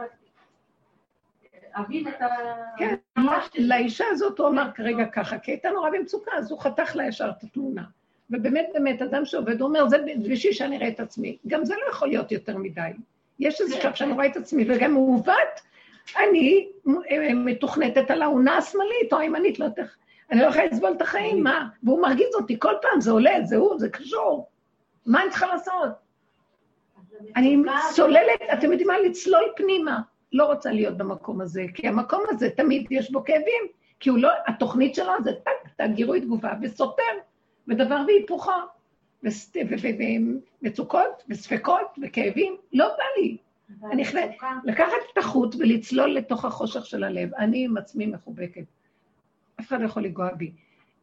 אבין 1.72 2.08
את 2.08 2.22
ה... 2.22 2.26
כן, 2.78 2.94
לאישה 3.58 4.04
הזאת 4.10 4.38
הוא 4.38 4.48
אמר 4.48 4.70
כרגע 4.74 5.04
ככה, 5.04 5.38
כי 5.38 5.50
הייתה 5.50 5.70
נורא 5.70 5.90
במצוקה, 5.90 6.30
אז 6.36 6.50
הוא 6.50 6.60
חתך 6.60 6.96
לה 6.96 7.06
ישר 7.06 7.30
את 7.38 7.42
התמונה. 7.42 7.84
ובאמת, 8.30 8.66
באמת, 8.74 9.02
אדם 9.02 9.24
שעובד, 9.24 9.60
הוא 9.60 9.68
אומר, 9.68 9.88
זה 9.88 9.96
בשביל 10.28 10.52
שאני 10.52 10.76
אראה 10.76 10.88
את 10.88 11.00
עצמי. 11.00 11.38
גם 11.46 11.64
זה 11.64 11.74
לא 11.74 11.90
יכול 11.90 12.08
להיות 12.08 12.32
יותר 12.32 12.58
מדי. 12.58 12.90
יש 13.38 13.60
איזה 13.60 13.76
שלב 13.76 13.94
שאני 13.94 14.12
רואה 14.12 14.26
את 14.26 14.36
עצמי, 14.36 14.64
וגם 14.68 14.92
מעוות, 14.92 15.67
אני 16.16 16.68
אה, 17.10 17.34
מתוכנתת 17.34 18.10
על 18.10 18.22
האונה 18.22 18.56
השמאלית 18.56 19.12
או 19.12 19.18
הימנית, 19.18 19.58
לא 19.58 19.66
איך. 19.78 19.96
אני 20.30 20.40
לא 20.40 20.46
יכולה 20.46 20.66
לסבול 20.66 20.92
את 20.96 21.02
החיים, 21.02 21.42
מה? 21.42 21.68
והוא 21.82 22.02
מרגיז 22.02 22.34
אותי 22.34 22.56
כל 22.58 22.74
פעם, 22.82 23.00
זה 23.00 23.10
עולה, 23.10 23.44
זה 23.44 23.56
הוא, 23.56 23.78
זה 23.78 23.88
קשור. 23.88 24.48
מה 25.06 25.22
אני 25.22 25.30
צריכה 25.30 25.46
לעשות? 25.46 25.90
אני 27.36 27.56
צוללת, 27.94 28.42
אתם 28.52 28.70
יודעים 28.72 28.88
מה? 28.88 28.98
לצלול 28.98 29.52
פנימה. 29.56 30.00
לא 30.32 30.44
רוצה 30.44 30.72
להיות 30.72 30.96
במקום 30.96 31.40
הזה, 31.40 31.64
כי 31.74 31.88
המקום 31.88 32.24
הזה 32.28 32.50
תמיד 32.50 32.86
יש 32.90 33.10
בו 33.10 33.24
כאבים, 33.24 33.62
כי 34.00 34.10
הוא 34.10 34.18
לא, 34.18 34.30
התוכנית 34.46 34.94
שלו 34.94 35.12
זה 35.24 35.32
טק, 35.44 35.68
טק, 35.76 35.86
גירוי 35.94 36.20
תגובה, 36.20 36.52
וסותר, 36.62 37.02
ודבר 37.68 38.02
והיפוכו, 38.06 38.52
ומצוקות, 40.62 41.22
וספקות, 41.28 41.98
וכאבים, 42.02 42.56
לא 42.72 42.88
בא 42.88 43.04
לי. 43.16 43.36
אני 43.92 44.04
לקחת 44.64 44.92
את 45.12 45.18
החוט 45.18 45.54
ולצלול 45.54 46.10
לתוך 46.10 46.44
החושך 46.44 46.86
של 46.86 47.04
הלב. 47.04 47.34
אני 47.34 47.64
עם 47.64 47.76
עצמי 47.76 48.06
מחובקת. 48.06 48.64
אף 49.60 49.68
אחד 49.68 49.80
לא 49.80 49.86
יכול 49.86 50.02
לנגוע 50.02 50.34
בי. 50.34 50.52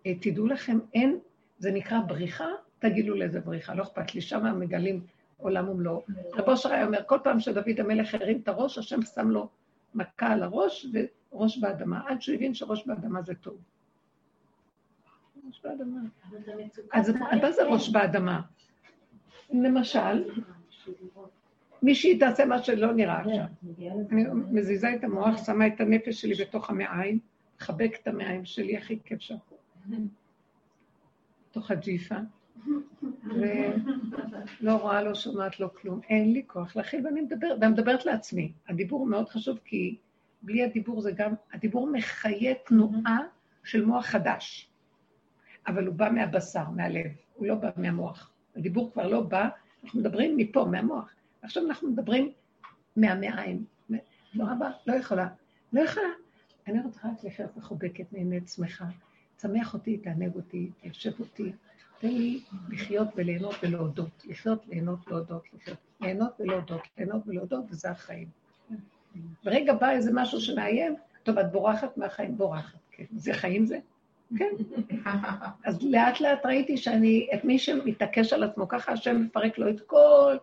אה, 0.06 0.14
תדעו 0.22 0.48
לכם, 0.48 0.80
אין, 0.94 1.20
זה 1.60 1.72
נקרא 1.72 2.00
בריחה, 2.08 2.48
תגידו 2.80 3.16
לאיזה 3.16 3.40
בריחה, 3.40 3.76
לא 3.76 3.84
אכפת 3.84 4.16
לי, 4.16 4.22
שם 4.22 4.60
מגלים 4.60 5.02
עולם 5.38 5.70
ומלואו. 5.70 6.04
רב 6.34 6.50
אושר 6.50 6.74
היה 6.74 6.86
אומר, 6.86 7.02
כל 7.06 7.20
פעם 7.24 7.40
שדוד 7.40 7.80
המלך 7.80 8.14
הרים 8.14 8.40
את 8.44 8.48
הראש, 8.48 8.78
השם 8.78 9.02
שם 9.02 9.30
לו 9.30 9.50
מכה 9.96 10.28
על 10.28 10.44
הראש 10.44 10.86
וראש 11.32 11.58
באדמה, 11.58 12.02
עד 12.08 12.22
שהוא 12.22 12.36
הבין 12.36 12.54
שראש 12.54 12.88
באדמה 12.88 13.22
זה 13.22 13.36
טוב. 13.36 13.58
ראש 15.48 15.62
באדמה. 15.64 16.00
אז 16.94 17.14
מה 17.42 17.52
זה 17.52 17.64
ראש 17.64 17.90
באדמה? 17.90 18.42
למשל, 19.54 20.24
מישהי 21.82 22.20
תעשה 22.20 22.46
מה 22.46 22.64
שלא 22.64 22.94
נראה 22.94 23.20
עכשיו. 23.20 23.46
אני 24.12 24.24
מזיזה 24.52 24.94
את 24.96 25.04
המוח, 25.04 25.46
שמה 25.46 25.68
את 25.68 25.82
הנפש 25.82 26.22
שלי 26.22 26.46
בתוך 26.46 26.70
המעיים, 26.70 27.20
מחבק 27.60 27.98
את 28.02 28.08
המעיים 28.08 28.46
שלי 28.46 28.78
הכי 28.78 29.00
כיף 29.06 29.22
שם. 29.22 29.36
בתוך 31.50 31.72
הג'יפה, 31.72 32.16
ולא 33.26 34.76
רואה, 34.76 35.04
לא 35.04 35.16
שומעת, 35.16 35.60
לא 35.60 35.70
כלום. 35.82 36.00
אין 36.10 36.34
לי 36.34 36.44
כוח 36.48 36.76
להכיל, 36.76 37.06
ואני 37.06 37.22
מדברת, 37.22 37.58
ואני 37.62 37.74
מדברת 37.74 38.06
לעצמי. 38.06 38.52
הדיבור 38.68 39.08
מאוד 39.08 39.30
חשוב, 39.30 39.60
כי 39.66 39.98
בלי 40.42 40.64
הדיבור 40.64 41.02
זה 41.02 41.12
גם, 41.12 41.34
הדיבור 41.54 41.90
מחיה 41.92 42.54
תנועה 42.66 43.20
של 43.64 43.86
מוח 43.86 44.06
חדש. 44.06 44.70
אבל 45.68 45.88
הוא 45.88 45.96
בא 45.96 46.10
מהבשר, 46.10 46.70
מהלב, 46.70 47.12
הוא 47.34 47.48
לא 47.48 47.56
בא 47.56 47.70
מהמוח. 47.78 48.32
הדיבור 48.56 48.92
כבר 48.94 49.08
לא 49.08 49.22
בא, 49.22 49.50
אנחנו 49.84 50.00
מדברים 50.00 50.38
מפה, 50.38 50.66
מהמוח. 50.72 51.15
עכשיו 51.46 51.64
אנחנו 51.66 51.90
מדברים 51.90 52.32
מהמעיים. 52.96 53.66
לא 54.34 54.44
רבה, 54.44 54.72
לא 54.88 54.94
יכולה. 54.94 55.28
לא 55.74 55.82
יכולה. 55.82 56.08
אני 56.68 56.82
רוצה 56.82 57.00
רק 57.04 57.24
לחיות 57.24 57.58
מחובקת, 57.58 58.06
נהנית, 58.12 58.48
שמחה. 58.48 58.86
תשמח 59.38 59.74
אותי, 59.74 59.98
תענג 59.98 60.36
אותי, 60.36 60.70
תיישב 60.82 61.12
אותי. 61.20 61.52
תן 62.00 62.08
לי 62.08 62.42
לחיות 62.70 63.08
וליהנות 63.16 63.56
ולהודות. 63.64 64.24
לחיות, 64.26 64.68
ליהנות, 64.68 65.08
להודות, 65.08 65.44
לחיות. 65.54 65.78
ליהנות 66.02 66.32
ולהודות, 66.40 66.82
ליהנות 66.98 67.22
ולהודות, 67.28 67.66
וזה 67.70 67.90
החיים. 67.90 68.28
ברגע 69.44 69.74
בא 69.74 69.92
איזה 69.92 70.12
משהו 70.14 70.42
שמאיים, 70.42 70.96
טוב, 71.24 71.38
את 71.38 71.52
בורחת 71.52 71.98
מהחיים, 71.98 72.38
בורחת. 72.38 72.80
כן. 72.92 73.04
זה 73.16 73.34
חיים 73.34 73.66
זה? 73.66 73.80
כן. 74.38 74.52
אז 75.66 75.84
לאט 75.84 76.20
לאט 76.22 76.46
ראיתי 76.46 76.78
שאני, 76.78 77.28
את 77.34 77.46
מי 77.46 77.60
שמתעקש 77.60 78.34
על 78.34 78.44
עצמו, 78.44 78.68
ככה 78.68 78.92
השם 78.92 79.22
מפרק 79.22 79.58
לו 79.58 79.70
את 79.70 79.82
כל 79.82 80.38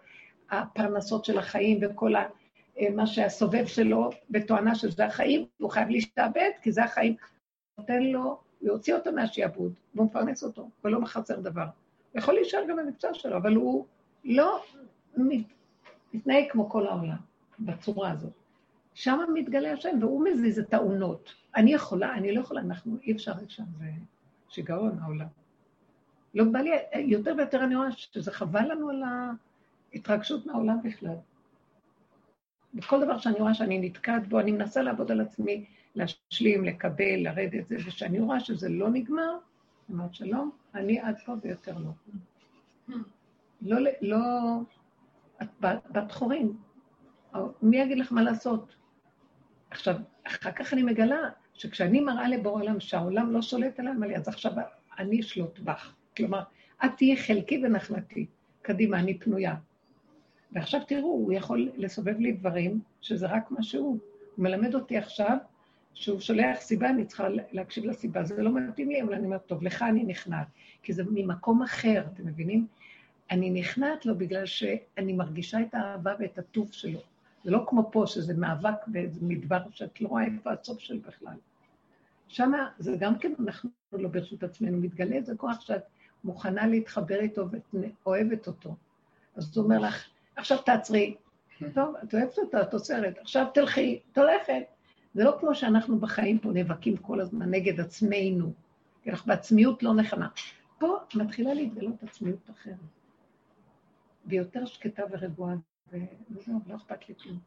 הפרנסות 0.52 1.24
של 1.24 1.38
החיים 1.38 1.78
וכל 1.82 2.14
ה, 2.14 2.28
מה 2.94 3.06
שהסובב 3.06 3.66
שלו, 3.66 4.10
בתואנה 4.30 4.74
שזה 4.74 5.06
החיים, 5.06 5.46
והוא 5.60 5.70
חייב 5.70 5.88
להשתעבד, 5.88 6.50
כי 6.62 6.72
זה 6.72 6.84
החיים. 6.84 7.16
נותן 7.78 8.02
לו, 8.02 8.40
להוציא 8.62 8.94
אותו 8.94 9.12
מהשעבוד, 9.12 9.72
והוא 9.94 10.06
מפרנס 10.06 10.44
אותו, 10.44 10.70
ולא 10.84 11.00
מחסר 11.00 11.40
דבר. 11.40 11.66
הוא 12.12 12.20
יכול 12.20 12.34
להישאר 12.34 12.64
גם 12.68 12.76
במקצוע 12.76 13.14
שלו, 13.14 13.36
אבל 13.36 13.54
הוא 13.54 13.86
לא 14.24 14.62
מת, 15.16 15.46
מתנהג 16.14 16.44
כמו 16.50 16.70
כל 16.70 16.86
העולם, 16.86 17.16
בצורה 17.58 18.10
הזאת. 18.10 18.32
שם 18.94 19.18
מתגלה 19.34 19.72
השם, 19.72 19.98
והוא 20.00 20.24
מזיז 20.24 20.58
את 20.58 20.74
האונות. 20.74 21.34
אני 21.56 21.74
יכולה, 21.74 22.14
אני 22.14 22.34
לא 22.34 22.40
יכולה, 22.40 22.60
אנחנו, 22.60 22.96
אי 23.02 23.12
אפשר 23.12 23.32
שם, 23.48 23.64
זה 23.78 23.86
שיגעון 24.48 24.98
העולם. 25.02 25.26
לא 26.34 26.44
בא 26.44 26.58
לי, 26.58 26.70
יותר 26.94 27.34
ויותר 27.38 27.64
אני 27.64 27.76
רואה 27.76 27.92
שזה 27.92 28.32
חבל 28.32 28.72
לנו 28.72 28.90
על 28.90 29.02
ההתרגשות 29.94 30.46
מהעולם 30.46 30.78
בכלל. 30.84 31.14
בכל 32.74 33.04
דבר 33.04 33.18
שאני 33.18 33.38
רואה 33.38 33.54
שאני 33.54 33.78
נתקעת 33.78 34.28
בו, 34.28 34.40
אני 34.40 34.52
מנסה 34.52 34.82
לעבוד 34.82 35.10
על 35.10 35.20
עצמי, 35.20 35.64
להשלים, 35.94 36.64
לקבל, 36.64 37.16
לרדת 37.16 37.66
זה, 37.66 37.76
וכשאני 37.76 38.20
רואה 38.20 38.40
שזה 38.40 38.68
לא 38.68 38.90
נגמר, 38.90 39.30
אני 39.88 39.98
אומרת 39.98 40.14
שלום, 40.14 40.50
אני 40.74 41.00
עד 41.00 41.16
פה 41.26 41.34
ויותר 41.42 41.78
לא. 41.78 41.90
לא, 43.62 43.90
לא, 44.00 44.18
את 45.42 45.48
בת 45.60 46.12
חורים, 46.12 46.56
מי 47.62 47.76
יגיד 47.76 47.98
לך 47.98 48.12
מה 48.12 48.22
לעשות? 48.22 48.74
עכשיו, 49.70 49.96
אחר 50.26 50.52
כך 50.52 50.72
אני 50.72 50.82
מגלה 50.82 51.30
שכשאני 51.54 52.00
מראה 52.00 52.28
לבורא 52.28 52.62
עולם 52.62 52.80
שהעולם 52.80 53.32
לא 53.32 53.42
שולט 53.42 53.80
עליי, 53.80 54.16
אז 54.16 54.28
עכשיו 54.28 54.52
אני 54.98 55.20
אשלוט 55.20 55.58
בך. 55.58 55.94
כלומר, 56.16 56.42
את 56.84 56.90
תהיי 56.96 57.16
חלקי 57.16 57.62
ונחלתי. 57.64 58.26
קדימה, 58.62 58.98
אני 58.98 59.18
פנויה. 59.18 59.54
ועכשיו 60.52 60.80
תראו, 60.86 61.08
הוא 61.08 61.32
יכול 61.32 61.70
לסובב 61.76 62.18
לי 62.18 62.32
דברים 62.32 62.80
שזה 63.00 63.26
רק 63.26 63.50
מה 63.50 63.62
שהוא. 63.62 63.98
הוא 64.36 64.44
מלמד 64.44 64.74
אותי 64.74 64.98
עכשיו 64.98 65.36
שהוא 65.94 66.20
שולח 66.20 66.60
סיבה, 66.60 66.90
אני 66.90 67.04
צריכה 67.04 67.28
להקשיב 67.52 67.84
לסיבה. 67.84 68.24
זה 68.24 68.42
לא 68.42 68.52
מתאים 68.54 68.88
לי, 68.88 69.02
אבל 69.02 69.14
אני 69.14 69.24
אומרת, 69.24 69.46
טוב, 69.46 69.62
לך 69.62 69.82
אני 69.82 70.04
נכנעת. 70.04 70.46
כי 70.82 70.92
זה 70.92 71.02
ממקום 71.10 71.62
אחר, 71.62 72.04
אתם 72.12 72.26
מבינים? 72.26 72.66
אני 73.30 73.50
נכנעת 73.50 74.06
לו 74.06 74.18
בגלל 74.18 74.46
שאני 74.46 75.12
מרגישה 75.12 75.60
את 75.60 75.74
האהבה 75.74 76.14
ואת 76.18 76.38
הטוב 76.38 76.72
שלו. 76.72 77.00
זה 77.44 77.50
לא 77.50 77.64
כמו 77.68 77.90
פה, 77.92 78.04
שזה 78.06 78.34
מאבק 78.34 78.86
באיזה 78.86 79.20
מדבר 79.22 79.58
שאת 79.70 80.00
לא 80.00 80.08
רואה 80.08 80.24
איפה 80.24 80.52
הסוף 80.52 80.78
של 80.78 80.98
בכלל. 80.98 81.36
שמה, 82.28 82.68
זה 82.78 82.96
גם 83.00 83.18
כן, 83.18 83.32
אנחנו 83.38 83.70
לא 83.92 84.08
ברשות 84.08 84.42
עצמנו, 84.42 84.78
מתגלה 84.78 85.16
איזה 85.16 85.34
כוח 85.36 85.60
שאת 85.60 85.82
מוכנה 86.24 86.66
להתחבר 86.66 87.20
איתו 87.20 87.50
ואת 87.50 87.74
אוהבת 88.06 88.46
אותו. 88.46 88.74
אז 89.36 89.56
הוא 89.56 89.64
אומר 89.64 89.78
לך, 89.78 90.06
עכשיו 90.36 90.58
תעצרי. 90.58 91.16
טוב, 91.74 91.94
את 92.04 92.14
אוהבת 92.14 92.38
אותה, 92.38 92.62
את 92.62 92.74
עוצרת. 92.74 93.18
עכשיו 93.18 93.46
תלכי, 93.54 94.00
את 94.12 94.18
הולכת. 94.18 94.62
זה 95.14 95.24
לא 95.24 95.36
כמו 95.40 95.54
שאנחנו 95.54 95.98
בחיים 95.98 96.38
פה 96.38 96.48
נאבקים 96.52 96.96
כל 96.96 97.20
הזמן 97.20 97.50
נגד 97.50 97.80
עצמנו, 97.80 98.52
כי 99.02 99.10
אנחנו 99.10 99.28
בעצמיות 99.28 99.82
לא 99.82 99.94
נכונה. 99.94 100.28
פה 100.78 100.96
מתחילה 101.14 101.54
להתגלות 101.54 102.02
עצמיות 102.02 102.50
אחרת. 102.50 102.74
והיא 104.26 104.40
יותר 104.40 104.64
שקטה 104.66 105.02
ורגועה, 105.10 105.54
וזהו, 106.30 106.60
לא 106.66 106.76
אכפת 106.76 107.08
לי 107.08 107.14
כלום. 107.14 107.38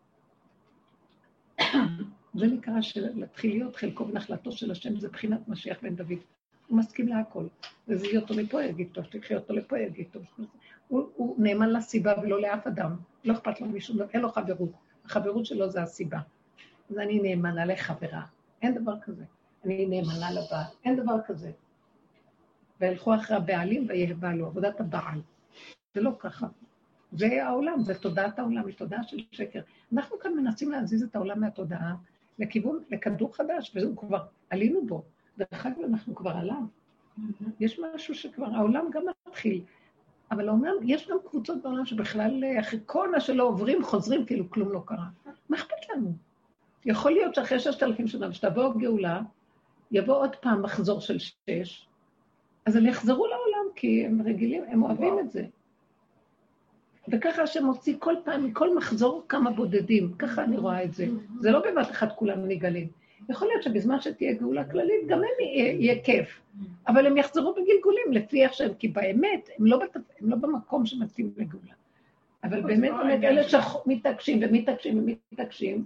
זה 2.40 2.48
נקרא 2.48 2.82
שלהתחיל 2.82 3.52
להיות 3.52 3.76
חלקו 3.76 4.08
ונחלתו 4.08 4.52
של 4.52 4.72
השם, 4.72 5.00
זה 5.00 5.10
בחינת 5.10 5.48
משיח 5.48 5.78
בן 5.82 5.96
דוד. 5.96 6.35
הוא 6.68 6.78
מסכים 6.78 7.08
להכל. 7.08 7.48
תזיזי 7.86 8.18
אותו 8.18 8.34
מפה, 8.38 8.64
יגיד 8.64 8.90
טוב, 8.92 9.06
תקחי 9.06 9.36
אותו 9.36 9.54
לפה, 9.54 9.80
יגיד 9.80 10.08
טוב. 10.12 10.24
הוא, 10.88 11.10
הוא 11.16 11.36
נאמן 11.40 11.70
לסיבה 11.70 12.14
ולא 12.22 12.42
לאף 12.42 12.68
אדם. 12.68 12.96
לא 13.24 13.34
אכפת 13.34 13.62
לו 13.62 13.68
דבר, 13.68 14.06
אין 14.14 14.22
לו 14.22 14.32
חברות. 14.32 14.72
החברות 15.06 15.46
שלו 15.46 15.70
זה 15.70 15.82
הסיבה. 15.82 16.20
אז 16.90 16.98
אני 16.98 17.20
נאמנה 17.20 17.66
לחברה. 17.66 18.26
אין 18.62 18.76
דבר 18.76 19.00
כזה. 19.00 19.24
אני 19.66 19.86
נאמנה 19.86 20.32
לבעל. 20.32 20.64
אין 20.86 20.96
דבר 20.96 21.16
כזה. 21.26 21.52
וילכו 22.82 23.16
אחרי 23.16 23.38
הבעלים 23.38 23.86
ויהבה 23.90 24.34
לו, 24.34 24.46
עבודת 24.46 24.80
הבעל. 24.80 25.22
זה 25.94 26.02
לא 26.02 26.12
ככה. 26.20 26.48
זה 27.12 27.46
העולם, 27.46 27.82
זה 27.82 27.94
תודעת 27.94 28.40
העולם, 28.40 28.68
היא 28.68 28.76
תודעה 28.76 29.04
של 29.04 29.18
שקר. 29.32 29.62
אנחנו 29.94 30.20
כאן 30.20 30.34
מנסים 30.34 30.72
להזיז 30.72 31.04
את 31.04 31.16
העולם 31.16 31.40
מהתודעה 31.40 31.96
לכיוון, 32.40 32.84
לכדור 32.90 33.36
חדש, 33.36 33.72
וזהו 33.76 33.96
כבר, 33.96 34.26
עלינו 34.50 34.86
בו. 34.88 35.04
דרך 35.38 35.66
אגב, 35.66 35.82
אנחנו 35.90 36.16
כבר 36.16 36.32
עליו. 36.32 36.62
יש 37.60 37.80
משהו 37.80 38.16
שכבר, 38.16 38.46
העולם 38.56 38.86
גם 38.92 39.04
מתחיל. 39.28 39.62
אבל 40.32 40.50
אומנם, 40.50 40.74
יש 40.84 41.08
גם 41.10 41.18
קבוצות 41.30 41.62
בעולם 41.62 41.86
שבכלל, 41.86 42.44
אחרי 42.60 42.80
כל 42.86 43.12
מה 43.12 43.20
שלא 43.20 43.44
עוברים, 43.44 43.84
חוזרים 43.84 44.26
כאילו 44.26 44.50
כלום 44.50 44.72
לא 44.72 44.84
קרה. 44.86 45.06
מה 45.50 45.58
אכפת 45.58 45.90
לנו? 45.94 46.14
יכול 46.86 47.12
להיות 47.12 47.36
שאחרי 47.36 47.60
ששת 47.60 47.84
אלפים 47.84 48.08
שנה, 48.08 48.32
כשתבוא 48.32 48.74
גאולה, 48.78 49.22
יבוא 49.92 50.16
עוד 50.16 50.36
פעם 50.36 50.62
מחזור 50.62 51.02
של 51.02 51.18
שש, 51.20 51.88
אז 52.66 52.76
הם 52.76 52.86
יחזרו 52.86 53.28
לעולם, 53.28 53.74
כי 53.76 54.06
הם 54.06 54.22
רגילים, 54.22 54.64
הם 54.68 54.84
אוהבים 54.84 55.20
את 55.20 55.32
זה. 55.32 55.46
וככה 57.12 57.42
השם 57.42 57.66
מוציא 57.66 57.96
כל 58.00 58.14
פעם, 58.26 58.46
מכל 58.46 58.78
מחזור 58.78 59.26
כמה 59.30 59.52
בודדים, 59.52 60.14
ככה 60.14 60.44
אני 60.44 60.58
רואה 60.58 60.84
את 60.84 60.94
זה. 60.94 61.08
זה 61.40 61.52
לא 61.52 61.60
בבת 61.60 61.92
אחת 61.92 62.16
כולם 62.16 62.48
נגלים. 62.48 62.88
יכול 63.30 63.48
להיות 63.48 63.64
שבזמן 63.64 64.02
שתהיה 64.02 64.34
גאולה 64.34 64.64
כללית, 64.64 65.08
גם 65.08 65.18
הם 65.18 65.46
יהיה, 65.56 66.04
כיף. 66.04 66.42
אבל 66.88 67.08
הם 67.08 67.18
יחזרו 67.18 67.54
בגלגולים 67.54 68.12
לפי 68.12 68.44
איך 68.44 68.54
שהם, 68.54 68.74
כי 68.74 68.88
באמת, 68.88 69.50
הם 69.60 69.66
לא, 69.66 69.78
בת, 69.78 69.96
הם 69.96 70.30
לא 70.30 70.36
במקום 70.36 70.86
שמתאים 70.86 71.32
לגאולה. 71.38 71.74
אבל 72.44 72.62
באמת, 72.62 72.92
באמת, 73.04 73.24
אלה 73.24 73.42
שמתעקשים 73.44 74.40
ומתעקשים 74.42 75.00
ומתעקשים, 75.00 75.86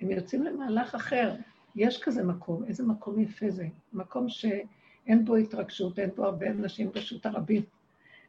הם 0.00 0.10
יוצאים 0.10 0.42
למהלך 0.42 0.94
אחר. 0.94 1.34
יש 1.76 2.02
כזה 2.02 2.24
מקום, 2.24 2.64
איזה 2.64 2.84
מקום 2.84 3.20
יפה 3.20 3.50
זה. 3.50 3.66
מקום 3.92 4.28
שאין 4.28 5.24
בו 5.24 5.36
התרגשות, 5.36 5.98
אין 5.98 6.10
בו 6.16 6.24
הרבה 6.24 6.46
אנשים, 6.46 6.90
רשות 6.94 7.26
הרבים. 7.26 7.62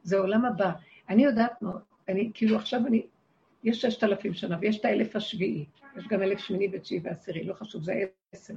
זה 0.04 0.18
עולם 0.18 0.46
הבא. 0.46 0.72
אני 1.10 1.24
יודעת 1.24 1.62
מה, 1.62 1.72
אני, 2.10 2.32
כאילו 2.34 2.56
עכשיו 2.56 2.88
אני, 2.88 3.06
יש 3.68 3.82
ששת 3.82 4.04
אלפים 4.04 4.34
שנה 4.34 4.58
ויש 4.62 4.80
את 4.80 4.86
האלף 4.86 5.16
השביעי, 5.16 5.66
יש 5.98 6.08
גם 6.08 6.22
אלף 6.22 6.40
שמיני 6.40 6.68
ותשיעי 6.74 7.02
ועשירי, 7.04 7.44
לא 7.44 7.54
חשוב, 7.54 7.84
זה 7.84 8.04
עשר. 8.32 8.54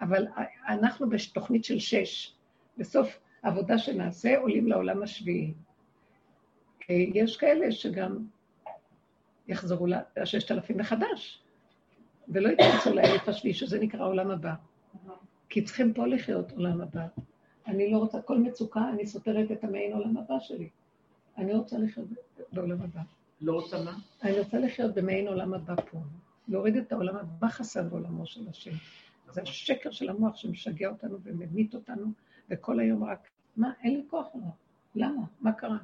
אבל 0.00 0.26
אנחנו 0.68 1.08
בתוכנית 1.10 1.64
של 1.64 1.78
שש, 1.78 2.36
בסוף 2.78 3.18
העבודה 3.42 3.78
שנעשה 3.78 4.38
עולים 4.38 4.66
לעולם 4.66 5.02
השביעי. 5.02 5.54
יש 6.88 7.36
כאלה 7.36 7.72
שגם 7.72 8.26
יחזרו 9.48 9.86
לששת 10.16 10.50
אלפים 10.50 10.78
מחדש, 10.78 11.42
ולא 12.28 12.48
יתכנסו 12.48 12.94
לאלף 12.94 13.28
השביעי, 13.28 13.54
שזה 13.54 13.78
נקרא 13.78 14.06
עולם 14.06 14.30
הבא. 14.30 14.54
כי 15.48 15.62
צריכים 15.62 15.94
פה 15.94 16.06
לחיות 16.06 16.52
עולם 16.52 16.80
הבא. 16.80 17.06
אני 17.66 17.92
לא 17.92 17.98
רוצה, 17.98 18.22
כל 18.22 18.38
מצוקה, 18.38 18.88
אני 18.88 19.06
סותרת 19.06 19.52
את 19.52 19.64
המעין 19.64 19.92
עולם 19.92 20.16
הבא 20.16 20.38
שלי. 20.40 20.68
אני 21.38 21.54
רוצה 21.54 21.78
לחיות 21.78 22.06
בעולם 22.52 22.82
הבא. 22.82 23.00
לא 23.40 23.52
רוצה 23.52 23.84
מה? 23.84 23.98
אני 24.22 24.38
רוצה 24.38 24.58
לחיות 24.58 24.94
במעין 24.94 25.28
עולם 25.28 25.54
הבא 25.54 25.74
פה. 25.90 25.98
להוריד 26.48 26.76
את 26.76 26.92
העולם 26.92 27.16
הבא 27.16 27.48
חסר 27.48 27.82
בעולמו 27.82 28.26
של 28.26 28.48
השם. 28.48 28.70
זה 29.32 29.42
השקר 29.42 29.90
של 29.90 30.08
המוח 30.08 30.36
שמשגע 30.36 30.88
אותנו 30.88 31.18
וממית 31.22 31.74
אותנו, 31.74 32.12
וכל 32.50 32.80
היום 32.80 33.04
רק, 33.04 33.28
מה, 33.56 33.72
אין 33.82 33.94
לי 33.94 34.02
כוח 34.10 34.26
לזה. 34.34 34.46
למה? 34.94 35.22
מה 35.40 35.52
קרה? 35.52 35.78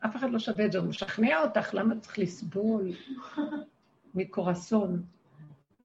אף 0.00 0.16
אחד 0.16 0.30
לא 0.30 0.38
שווה 0.38 0.66
את 0.66 0.72
זה, 0.72 0.78
הוא 0.78 0.88
משכנע 0.88 1.42
אותך, 1.42 1.74
למה 1.74 2.00
צריך 2.00 2.18
לסבול 2.18 2.92
מקורסון, 4.14 5.02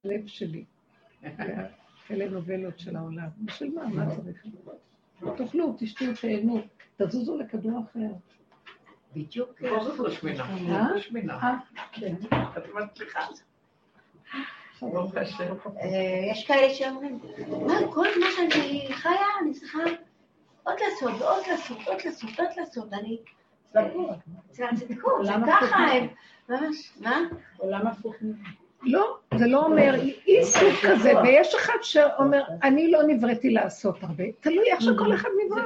הלב 0.03 0.27
שלי, 0.27 0.65
כאלה 2.07 2.29
נובלות 2.29 2.79
של 2.79 2.95
העולם. 2.95 3.29
בשביל 3.45 3.75
מה? 3.75 3.87
מה 3.87 4.15
צריך? 4.15 4.45
תאכלו, 5.37 5.75
תשתו, 5.79 6.05
תהנו, 6.21 6.61
תזוזו 6.97 7.37
לכדור 7.37 7.83
אחר. 7.83 8.11
בדיוק. 9.15 9.61
בכל 9.61 9.83
זאת 9.83 9.99
לא 9.99 10.11
שמינה. 10.11 10.43
אה? 10.71 11.01
שמינה. 11.01 11.59
כן. 11.91 12.15
את 12.57 12.63
מצליחה. 12.75 13.19
ברוך 14.81 15.15
השם. 15.15 15.53
אה, 15.81 16.31
יש 16.31 16.47
כאלה 16.47 16.73
שאומרים, 16.73 17.19
מה, 17.67 17.73
כל 17.93 18.07
מה 18.19 18.25
שאני 18.35 18.87
חיה, 18.91 19.27
אני 19.41 19.53
צריכה 19.53 19.79
עוד 20.63 20.75
לעשות, 20.79 21.21
ועוד 21.21 21.43
לעשות, 21.51 21.77
עוד 21.85 21.97
לעשות, 22.05 22.29
עוד 22.39 22.47
לעשות, 22.57 22.93
אני... 22.93 23.17
זה 24.51 24.69
הצדקות, 24.69 25.25
זה 25.25 25.31
ככה 25.47 25.77
הם, 25.77 26.07
ממש, 26.49 26.93
מה? 26.99 27.19
עולם 27.57 27.87
הפוך. 27.87 28.15
לא, 28.83 29.17
זה 29.37 29.47
לא 29.47 29.65
אומר, 29.65 29.93
היא 30.25 30.43
סוג 30.43 30.73
כזה, 30.83 31.11
ויש 31.23 31.55
אחד 31.55 31.73
שאומר, 31.81 32.41
אני 32.63 32.91
לא 32.91 33.03
נבראתי 33.03 33.49
לעשות 33.49 34.03
הרבה. 34.03 34.23
תלוי 34.39 34.71
איך 34.71 34.81
שכל 34.81 35.13
אחד 35.13 35.29
נברא. 35.45 35.61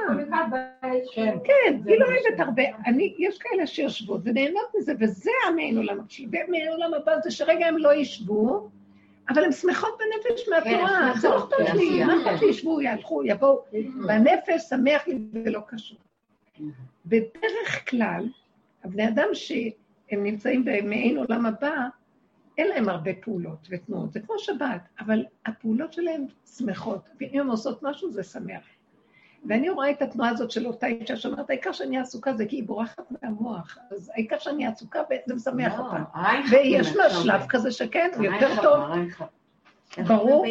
כן. 1.14 1.36
כן, 1.44 1.78
היא 1.86 1.98
לא 1.98 2.06
אוהבת 2.06 2.40
הרבה. 2.40 2.62
אני, 2.86 3.14
יש 3.18 3.38
כאלה 3.38 3.66
שיושבות 3.66 4.20
ונהנות 4.24 4.66
מזה, 4.78 4.92
וזה 5.00 5.30
המעין 5.48 5.76
עולם 5.76 5.98
שלי. 6.08 6.26
ומעין 6.26 6.68
עולם 6.68 6.94
הבא 6.94 7.12
זה 7.24 7.30
שרגע 7.30 7.66
הם 7.66 7.78
לא 7.78 7.94
ישבו, 7.94 8.68
אבל 9.28 9.44
הן 9.44 9.52
שמחות 9.52 9.98
בנפש 9.98 10.48
מהתורה, 10.48 11.12
זה 11.20 11.28
לא 11.28 11.38
אכפת 11.38 11.74
לי, 11.74 12.04
מה 12.04 12.16
אכפת 12.16 12.42
לי, 12.42 12.48
ישבו, 12.48 12.80
יהלכו, 12.80 13.24
יבואו, 13.24 13.64
והנפש 14.08 14.62
שמח 14.68 15.08
לי 15.08 15.18
ולא 15.32 15.60
קשור. 15.66 15.98
בדרך 17.06 17.90
כלל, 17.90 18.28
הבני 18.84 19.08
אדם 19.08 19.28
שהם 19.32 20.24
נמצאים 20.24 20.64
במעין 20.64 21.16
עולם 21.18 21.46
הבא, 21.46 21.74
אין 22.58 22.68
להם 22.68 22.88
הרבה 22.88 23.10
פעולות 23.20 23.68
ותנועות, 23.70 24.12
זה 24.12 24.20
כמו 24.20 24.38
שבת, 24.38 24.80
אבל 25.00 25.24
הפעולות 25.46 25.92
שלהם 25.92 26.26
שמחות, 26.58 27.08
ואם 27.20 27.40
הן 27.40 27.46
עושות 27.48 27.82
משהו 27.82 28.10
זה 28.10 28.22
שמח. 28.22 28.62
ואני 29.48 29.70
רואה 29.70 29.90
את 29.90 30.02
התנועה 30.02 30.30
הזאת 30.30 30.50
של 30.50 30.66
אותה 30.66 30.86
אישה 30.86 31.16
שאומרת, 31.16 31.50
העיקר 31.50 31.72
שאני 31.72 31.98
עסוקה 31.98 32.32
זה 32.32 32.46
כי 32.46 32.56
היא 32.56 32.64
בורחת 32.64 33.04
מהמוח, 33.22 33.78
אז 33.90 34.10
העיקר 34.14 34.38
שאני 34.38 34.66
עסוקה 34.66 35.02
וזה 35.10 35.34
משמח 35.34 35.78
לא, 35.78 35.84
אותה. 35.84 36.02
ויש 36.50 36.96
לה. 36.96 37.10
שלב 37.10 37.46
כזה 37.48 37.72
שכן, 37.72 38.10
הוא 38.16 38.24
יותר 38.24 38.62
טוב. 38.62 38.80
ברור. 40.06 40.44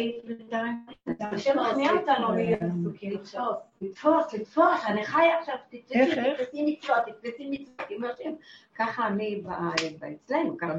השם 1.20 1.58
מכניע 1.60 1.90
אותנו 1.92 2.34
להיות 2.34 2.60
עסוקים 2.62 3.16
עכשיו. 3.20 3.52
לתפוס, 3.80 4.34
לתפוס, 4.34 4.84
אני 4.86 5.04
חיה 5.04 5.38
עכשיו? 5.38 5.54
תתפסי 5.68 6.62
מצוות, 6.66 6.98
תתפסי 7.06 7.66
מצוות, 7.88 8.38
ככה 8.74 9.06
אני 9.06 9.42
אצלנו, 10.24 10.56
ככה. 10.58 10.74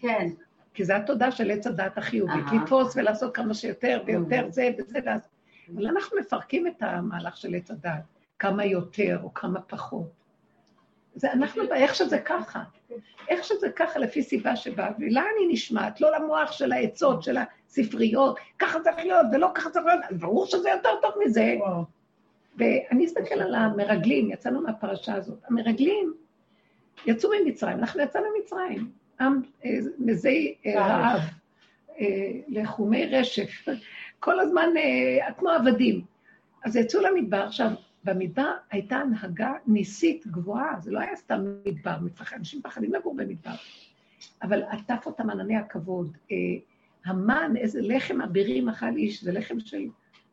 כן, 0.00 0.28
כי 0.74 0.84
זו 0.84 0.92
התודעה 0.92 1.30
של 1.30 1.50
עץ 1.50 1.66
הדעת 1.66 1.98
החיובית, 1.98 2.44
אהה. 2.46 2.62
לתפוס 2.62 2.96
ולעשות 2.96 3.34
כמה 3.34 3.54
שיותר 3.54 4.02
ויותר 4.06 4.46
זה 4.50 4.68
וזה 4.78 4.98
ואז. 5.04 5.20
אבל 5.74 5.86
אנחנו 5.86 6.18
מפרקים 6.20 6.66
את 6.66 6.82
המהלך 6.82 7.36
של 7.36 7.54
עץ 7.54 7.70
הדעת, 7.70 8.02
כמה 8.38 8.64
יותר 8.64 9.18
או 9.22 9.34
כמה 9.34 9.60
פחות. 9.60 10.10
זה 11.14 11.32
אנחנו, 11.32 11.62
איך 11.74 11.94
שזה 11.94 12.18
ככה. 12.18 12.62
איך 13.28 13.44
שזה 13.44 13.70
ככה 13.70 13.98
לפי 13.98 14.22
סיבה 14.22 14.56
שבאה, 14.56 14.90
ולה 14.98 15.20
אני 15.20 15.52
נשמעת, 15.52 16.00
לא 16.00 16.16
למוח 16.16 16.52
של 16.52 16.72
העצות, 16.72 17.22
של 17.22 17.36
הספריות, 17.36 18.38
ככה 18.58 18.80
צריך 18.80 18.96
להיות 18.98 19.26
ולא 19.32 19.50
ככה 19.54 19.70
צריך 19.70 19.86
להיות, 19.86 20.04
ברור 20.20 20.46
שזה 20.46 20.70
יותר 20.70 20.90
טוב 21.02 21.12
מזה. 21.24 21.56
וואו. 21.58 21.84
ואני 22.56 23.06
אסתכל 23.06 23.34
על 23.34 23.54
המרגלים, 23.54 24.30
יצאנו 24.30 24.62
מהפרשה 24.62 25.14
הזאת. 25.14 25.38
המרגלים 25.48 26.14
יצאו 27.06 27.30
ממצרים, 27.40 27.78
אנחנו 27.78 28.02
יצאנו 28.02 28.26
ממצרים. 28.38 28.99
עם 29.20 29.40
אה, 29.64 29.78
מזי 29.98 30.54
אה, 30.66 30.86
רעב, 30.86 31.20
אה, 32.00 32.32
לחומי 32.48 33.06
רשף, 33.06 33.68
כל 34.20 34.40
הזמן 34.40 34.68
אה, 34.76 35.32
כמו 35.32 35.50
עבדים. 35.50 36.00
אז 36.64 36.76
יצאו 36.76 37.00
למדבר. 37.00 37.42
עכשיו, 37.42 37.70
במדבר 38.04 38.52
הייתה 38.70 38.96
הנהגה 38.96 39.52
ניסית 39.66 40.26
גבוהה, 40.26 40.80
זה 40.80 40.90
לא 40.90 41.00
היה 41.00 41.16
סתם 41.16 41.54
מדבר, 41.66 41.96
אנשים 42.36 42.62
פחדים 42.62 42.94
לגור 42.94 43.14
במדבר. 43.16 43.54
אבל 44.42 44.62
עטף 44.62 45.06
אותם 45.06 45.30
ענני 45.30 45.56
הכבוד. 45.56 46.16
המן, 47.04 47.52
איזה 47.56 47.80
לחם 47.82 48.20
אבירים 48.20 48.68
אכל 48.68 48.96
איש, 48.96 49.24
זה 49.24 49.32
לחם 49.32 49.60
של 49.60 49.86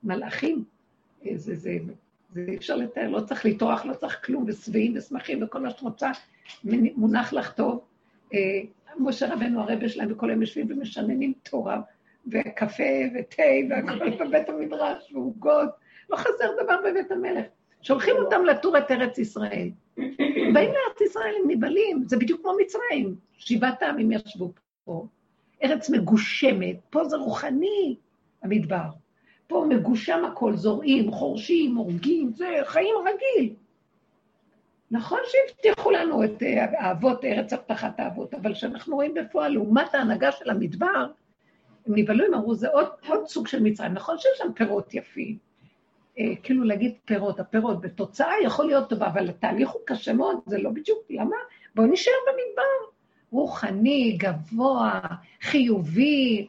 מלאכים. 0.04 0.64
זה, 1.36 1.56
זה, 1.56 1.78
זה 2.34 2.46
אי 2.48 2.58
אפשר 2.58 2.76
לתאר, 2.76 3.10
לא 3.10 3.22
צריך 3.22 3.46
לטרוח, 3.46 3.86
לא 3.86 3.94
צריך 3.94 4.26
כלום, 4.26 4.46
ושבעים 4.48 4.94
ושמחים 4.98 5.44
וכל 5.44 5.62
מה 5.62 5.70
שאת 5.70 5.82
רוצה, 5.82 6.12
מונח 6.96 7.34
לך 7.34 7.54
טוב. 7.54 7.86
משה 9.00 9.34
רבנו 9.34 9.62
הרבה 9.62 9.90
שלהם, 9.90 10.12
וכל 10.12 10.30
היום 10.30 10.42
יושבים 10.42 10.68
ומשננים 10.70 11.34
תורה, 11.44 11.82
וקפה 12.28 12.84
ותה, 13.16 13.44
והכל 13.70 14.10
בבית 14.26 14.50
המדרש, 14.50 15.12
ועוגות. 15.14 15.70
לא 16.10 16.16
חסר 16.16 16.64
דבר 16.64 16.76
בבית 16.90 17.12
המלך. 17.12 17.46
שולחים 17.82 18.16
אותם 18.16 18.46
לטור 18.46 18.78
את 18.78 18.92
ארץ 18.92 19.18
ישראל. 19.18 19.70
באים 20.54 20.72
לארץ 20.72 21.02
ישראל, 21.06 21.34
הם 21.44 21.52
נבהלים, 21.52 22.04
זה 22.06 22.18
בדיוק 22.18 22.42
כמו 22.42 22.52
מצרים. 22.62 23.16
שבעת 23.38 23.82
העמים 23.82 24.12
ישבו 24.12 24.54
פה. 24.86 25.08
ארץ 25.64 25.90
מגושמת, 25.90 26.76
פה 26.90 27.04
זה 27.04 27.18
רוחני, 27.18 27.96
המדבר. 28.44 28.90
פה 29.48 29.66
מגושם 29.70 30.26
הכל, 30.26 30.56
זורעים, 30.56 31.12
חורשים, 31.12 31.76
הורגים, 31.76 32.32
זה 32.36 32.46
חיים 32.66 32.96
רגיל. 33.02 33.54
נכון 34.92 35.20
שהבטיחו 35.26 35.92
לנו 35.92 36.24
את 36.24 36.44
אה, 36.44 36.66
האבות, 36.80 37.26
ארץ 37.26 37.54
הבטחת 37.54 38.00
האבות, 38.00 38.34
אבל 38.34 38.54
כשאנחנו 38.54 38.96
רואים 38.96 39.14
בפועל, 39.14 39.52
לעומת 39.52 39.96
ההנהגה 39.96 40.32
של 40.32 40.50
המדבר, 40.50 41.08
הם 41.88 41.96
נבהלו, 41.96 42.26
הם 42.26 42.34
אמרו, 42.34 42.56
זה 42.56 42.70
עוד, 42.70 42.88
עוד 43.08 43.28
סוג 43.28 43.48
של 43.48 43.64
מצרים. 43.64 43.94
נכון 43.94 44.18
שיש 44.18 44.38
שם 44.38 44.54
פירות 44.56 44.94
יפים, 44.94 45.38
אה, 46.20 46.24
כאילו 46.44 46.64
להגיד 46.64 46.94
פירות, 47.06 47.40
הפירות 47.40 47.82
בתוצאה 47.82 48.34
יכול 48.44 48.66
להיות 48.66 48.90
טובה, 48.90 49.08
אבל 49.08 49.30
התהליך 49.30 49.70
הוא 49.70 49.82
קשה 49.86 50.14
מאוד, 50.14 50.38
זה 50.46 50.58
לא 50.58 50.70
בדיוק, 50.70 51.00
למה? 51.10 51.36
בואו 51.76 51.88
נשאר 51.88 52.14
במדבר. 52.28 52.98
רוחני, 53.32 54.18
גבוה, 54.20 55.00
חיובי, 55.42 56.48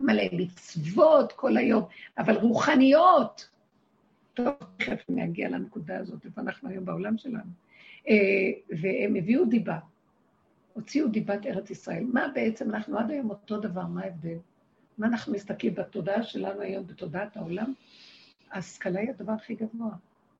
מלא 0.00 0.22
מצוות 0.32 1.32
כל 1.32 1.56
היום, 1.56 1.84
אבל 2.18 2.36
רוחניות. 2.36 3.53
טוב, 4.34 4.54
תכף 4.76 5.04
אני 5.08 5.24
אגיע 5.24 5.48
לנקודה 5.48 5.98
הזאת, 5.98 6.24
איפה 6.24 6.40
אנחנו 6.40 6.68
היום 6.68 6.84
בעולם 6.84 7.18
שלנו. 7.18 7.50
אה, 8.08 8.14
והם 8.80 9.16
הביאו 9.16 9.44
דיבה, 9.44 9.78
הוציאו 10.72 11.08
דיבת 11.08 11.46
ארץ 11.46 11.70
ישראל. 11.70 12.04
מה 12.12 12.26
בעצם, 12.34 12.70
אנחנו 12.70 12.98
עד 12.98 13.10
היום 13.10 13.30
אותו 13.30 13.60
דבר, 13.60 13.86
מה 13.86 14.02
ההבדל? 14.02 14.36
מה 14.98 15.06
אנחנו 15.06 15.32
מסתכלים 15.32 15.74
בתודעה 15.74 16.22
שלנו 16.22 16.60
היום, 16.60 16.86
בתודעת 16.86 17.36
העולם? 17.36 17.72
ההשכלה 18.50 19.00
היא 19.00 19.10
הדבר 19.10 19.32
הכי 19.32 19.54
גבוה. 19.54 19.90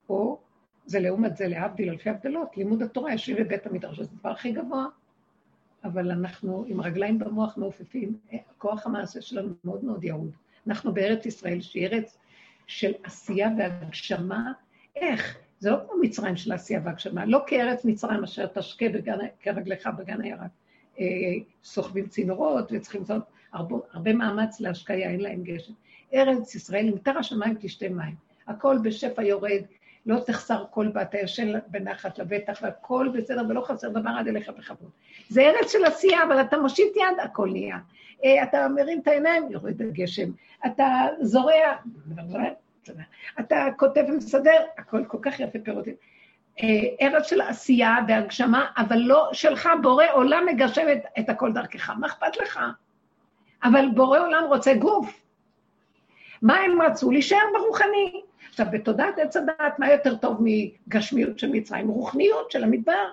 או 0.09 0.39
זה 0.87 1.01
לעומת 1.01 1.37
זה, 1.37 1.49
להבדיל 1.49 1.91
אלפי 1.91 2.11
הבדלות, 2.11 2.57
לימוד 2.57 2.83
התורה 2.83 3.13
יושבים 3.13 3.37
בבית 3.37 3.67
המדרש, 3.67 4.01
זה 4.01 4.07
הדבר 4.13 4.31
הכי 4.31 4.53
גבוה. 4.53 4.87
אבל 5.85 6.11
אנחנו 6.11 6.65
עם 6.69 6.81
רגליים 6.81 7.19
במוח 7.19 7.57
מעופפים, 7.57 8.19
כוח 8.59 8.87
המעשה 8.87 9.21
שלנו 9.21 9.55
מאוד 9.65 9.85
מאוד 9.85 10.05
ירוד. 10.05 10.31
אנחנו 10.67 10.95
בארץ 10.95 11.27
ישראל, 11.27 11.61
שהיא 11.61 11.87
ארץ 11.87 12.19
של 12.67 12.93
עשייה 13.03 13.49
והגשמה, 13.59 14.53
איך? 14.97 15.39
זה 15.59 15.71
לא 15.71 15.77
כמו 15.87 16.01
מצרים 16.03 16.37
של 16.37 16.53
עשייה 16.53 16.81
והגשמה, 16.85 17.25
לא 17.25 17.43
כארץ 17.47 17.85
מצרים 17.85 18.25
אשר 18.25 18.47
תשקה 18.47 18.89
בגן, 18.89 19.19
כרגלך 19.41 19.89
בגן 19.99 20.21
הירק. 20.21 20.51
אה, 21.01 21.07
סוחבים 21.65 22.07
צינורות 22.07 22.73
וצריכים 22.73 23.01
לעשות 23.01 23.23
הרבה, 23.53 23.77
הרבה 23.93 24.13
מאמץ 24.13 24.61
להשקיה, 24.61 25.11
אין 25.11 25.21
להם 25.21 25.43
גשם. 25.43 25.73
ארץ 26.15 26.55
ישראל, 26.55 26.91
מותר 26.91 27.19
השמיים 27.19 27.55
תשתה 27.61 27.89
מים. 27.89 28.15
הכל 28.47 28.79
בשפע 28.83 29.23
יורד, 29.23 29.63
לא 30.07 30.21
תחסר 30.27 30.65
כל 30.71 30.89
בת, 30.89 31.15
הישן 31.15 31.53
בנחת 31.69 32.19
לבטח, 32.19 32.59
והכל 32.63 33.09
בסדר, 33.15 33.43
ולא 33.49 33.61
חסר 33.61 33.89
דבר 33.89 34.11
עד 34.19 34.29
אליך 34.29 34.49
בכבוד. 34.59 34.91
זה 35.29 35.43
ארץ 35.43 35.73
של 35.73 35.85
עשייה, 35.85 36.23
אבל 36.25 36.41
אתה 36.41 36.59
מושיט 36.59 36.97
יד, 36.97 37.19
הכל 37.23 37.51
נהיה. 37.51 37.79
אה, 38.25 38.43
אתה 38.43 38.69
מרים 38.69 39.01
את 39.01 39.09
העיניים, 39.09 39.51
יורד 39.51 39.83
הגשם. 39.83 40.31
אתה 40.67 41.07
זורע, 41.21 41.77
אתה 43.41 43.67
כותב 43.77 44.05
ומסדר, 44.09 44.65
הכל 44.79 45.05
כל 45.05 45.19
כך 45.23 45.41
יפה 45.41 45.59
פירוטים. 45.65 45.95
אה, 46.63 47.07
ארץ 47.07 47.27
של 47.27 47.41
עשייה 47.41 47.97
והגשמה, 48.09 48.67
אבל 48.77 48.99
לא 48.99 49.31
שלך, 49.33 49.69
בורא 49.83 50.05
עולם 50.13 50.47
מגשם 50.47 50.87
את, 50.93 51.03
את 51.19 51.29
הכל 51.29 51.53
דרכך, 51.53 51.91
מה 51.91 52.07
אכפת 52.07 52.37
לך? 52.37 52.61
אבל 53.65 53.89
בורא 53.95 54.19
עולם 54.19 54.45
רוצה 54.49 54.75
גוף. 54.75 55.21
מה 56.43 56.57
הם 56.57 56.83
רצו? 56.83 57.11
להישאר 57.11 57.39
ברוחני. 57.55 58.23
עכשיו, 58.49 58.67
בתודעת 58.73 59.19
עץ 59.19 59.37
הדעת, 59.37 59.79
מה 59.79 59.93
יותר 59.93 60.17
טוב 60.17 60.41
מגשמיות 60.41 61.39
של 61.39 61.51
מצרים? 61.53 61.89
רוחניות 61.89 62.51
של 62.51 62.65
המדבר. 62.65 63.11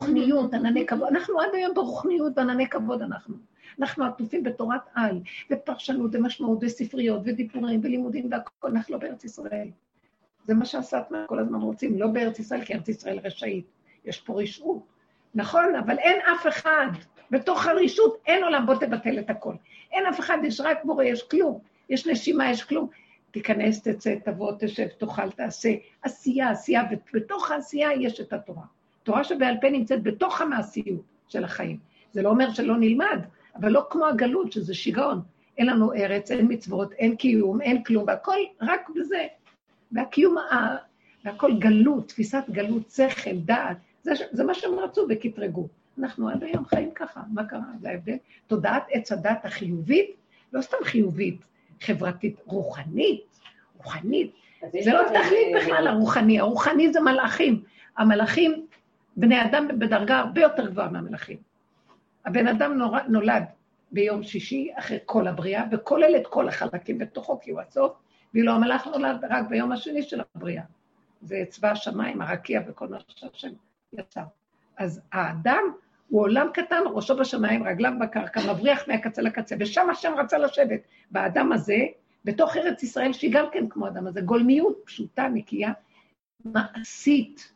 רוחניות, 0.00 0.54
ענני 0.54 0.86
כבוד. 0.86 1.08
אנחנו 1.08 1.40
עד 1.40 1.48
היום 1.52 1.74
ברוחניות 1.74 2.32
וענני 2.36 2.68
כבוד 2.68 3.02
אנחנו. 3.02 3.34
אנחנו 3.80 4.04
עטופים 4.04 4.42
בתורת 4.42 4.80
על, 4.94 5.20
ופרשנות 5.50 6.10
ומשמעות 6.14 6.58
וספריות 6.62 7.20
ודיבורים 7.24 7.80
ולימודים 7.82 8.28
והכול, 8.30 8.70
אנחנו 8.70 8.94
לא 8.94 9.00
בארץ 9.00 9.24
ישראל. 9.24 9.68
זה 10.46 10.54
מה 10.54 10.64
שהסטמה 10.64 11.24
כל 11.26 11.38
הזמן 11.38 11.60
רוצים, 11.60 11.98
לא 11.98 12.06
בארץ 12.06 12.38
ישראל, 12.38 12.64
כי 12.64 12.74
ארץ 12.74 12.88
ישראל 12.88 13.18
רשאית. 13.24 13.66
יש 14.04 14.20
פה 14.20 14.42
רשעות. 14.42 14.82
נכון, 15.34 15.74
אבל 15.74 15.98
אין 15.98 16.20
אף 16.20 16.46
אחד. 16.46 16.86
בתוך 17.30 17.66
הרשות 17.66 18.16
אין 18.26 18.44
עולם, 18.44 18.66
בוא 18.66 18.74
תבטל 18.74 19.18
את 19.18 19.30
הכל. 19.30 19.54
אין 19.92 20.06
אף 20.06 20.20
אחד, 20.20 20.38
יש 20.44 20.60
רק 20.60 20.84
בורא, 20.84 21.04
יש 21.04 21.22
כלום. 21.22 21.58
יש 21.88 22.06
נשימה, 22.06 22.50
יש 22.50 22.64
כלום. 22.64 22.88
תיכנס, 23.30 23.82
תצא, 23.82 24.14
תבוא, 24.24 24.52
תשב, 24.58 24.86
תאכל, 24.86 25.30
תעשה. 25.30 25.74
עשייה, 26.02 26.50
עשייה, 26.50 26.82
ובתוך 26.90 27.50
העשייה 27.50 27.92
יש 27.92 28.20
את 28.20 28.32
התורה. 28.32 28.62
תורה 29.02 29.24
שבעל 29.24 29.56
פה 29.60 29.70
נמצאת 29.70 30.02
בתוך 30.02 30.40
המעשיות 30.40 31.02
של 31.28 31.44
החיים. 31.44 31.78
זה 32.12 32.22
לא 32.22 32.28
אומר 32.28 32.52
שלא 32.52 32.76
נלמד, 32.76 33.20
אבל 33.60 33.68
לא 33.68 33.86
כמו 33.90 34.06
הגלות, 34.06 34.52
שזה 34.52 34.74
שיגעון. 34.74 35.20
אין 35.58 35.66
לנו 35.66 35.92
ארץ, 35.92 36.30
אין 36.30 36.46
מצוות, 36.48 36.92
אין 36.92 37.16
קיום, 37.16 37.60
אין 37.60 37.84
כלום, 37.84 38.04
והכל 38.06 38.36
רק 38.60 38.88
בזה. 38.96 39.26
והקיום. 39.92 40.36
והכל 41.24 41.58
גלות, 41.58 42.08
תפיסת 42.08 42.44
גלות, 42.50 42.90
שכל, 42.90 43.36
דעת, 43.36 43.76
זה, 44.02 44.12
זה 44.32 44.44
מה 44.44 44.54
שהם 44.54 44.78
רצו 44.78 45.06
וקטרגו. 45.08 45.68
אנחנו 45.98 46.28
עד 46.28 46.44
היום 46.44 46.64
חיים 46.64 46.90
ככה, 46.90 47.20
מה 47.32 47.44
קרה? 47.44 47.60
זה 47.80 47.88
ההבדל. 47.88 48.16
תודעת 48.46 48.82
עץ 48.90 49.12
הדת 49.12 49.44
החיובית, 49.44 50.10
לא 50.52 50.62
סתם 50.62 50.76
חיובית, 50.84 51.40
חברתית, 51.80 52.36
רוחנית, 52.46 53.24
רוחנית. 53.76 54.30
זה 54.84 54.92
לא 54.92 55.02
תכלית 55.08 55.56
בכלל 55.56 55.86
הרוחני, 55.86 56.40
הרוחני 56.40 56.92
זה 56.92 57.00
מלאכים. 57.00 57.62
המלאכים, 57.96 58.66
בני 59.16 59.44
אדם 59.44 59.68
בדרגה 59.78 60.18
הרבה 60.18 60.40
יותר 60.40 60.70
גבוהה 60.70 60.90
מהמלאכים. 60.90 61.36
הבן 62.26 62.46
אדם. 62.48 62.80
נולד 63.08 63.44
ביום 63.92 64.22
שישי 64.22 64.70
אחרי 64.74 64.98
כל 65.04 65.28
הבריאה, 65.28 65.64
וכולל 65.72 66.16
את 66.16 66.26
כל 66.26 66.48
החלקים 66.48 66.98
בתוכו, 66.98 67.40
כי 67.40 67.50
הוא 67.50 67.60
הסוף, 67.60 67.92
ואילו 68.34 68.52
המלאך 68.52 68.86
נולד 68.86 69.24
רק 69.30 69.48
ביום 69.48 69.72
השני 69.72 70.02
של 70.02 70.20
הבריאה. 70.34 70.62
זה 71.22 71.44
צבא 71.48 71.70
השמיים, 71.70 72.22
הרקיע 72.22 72.60
וכל 72.68 72.88
מה 72.88 72.98
שהשם 73.08 73.48
יצר. 73.92 74.22
אז 74.76 75.00
האדם 75.12 75.62
הוא 76.08 76.22
עולם 76.22 76.46
קטן, 76.54 76.82
ראשו 76.94 77.16
בשמיים, 77.16 77.62
רגליו 77.62 77.92
בקרקע, 78.00 78.52
מבריח 78.52 78.88
מהקצה 78.88 79.22
לקצה, 79.22 79.56
ושם 79.60 79.90
השם 79.90 80.12
רצה 80.18 80.38
לשבת. 80.38 80.80
באדם 81.10 81.52
הזה, 81.52 81.78
בתוך 82.24 82.56
ארץ 82.56 82.82
ישראל, 82.82 83.12
שהיא 83.12 83.32
גם 83.34 83.46
כן 83.52 83.68
כמו 83.68 83.88
אדם 83.88 84.06
הזה, 84.06 84.20
גולמיות 84.20 84.82
פשוטה, 84.84 85.28
נקייה, 85.28 85.72
מעשית. 86.44 87.52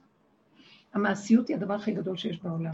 המעשיות 0.95 1.49
היא 1.49 1.57
הדבר 1.57 1.75
הכי 1.75 1.93
גדול 1.93 2.17
שיש 2.17 2.43
בעולם. 2.43 2.73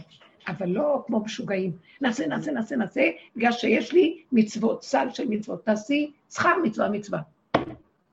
אבל 0.48 0.68
לא 0.68 1.04
כמו 1.06 1.20
משוגעים. 1.20 1.72
נעשה, 2.00 2.26
נעשה, 2.26 2.52
נעשה, 2.52 2.76
נעשה, 2.76 3.10
בגלל 3.36 3.52
שיש 3.52 3.92
לי 3.92 4.22
מצוות, 4.32 4.82
סל 4.82 5.08
של 5.10 5.28
מצוות. 5.28 5.64
תעשי 5.64 6.10
שכר 6.30 6.58
מצווה 6.62 6.88
מצווה. 6.88 7.20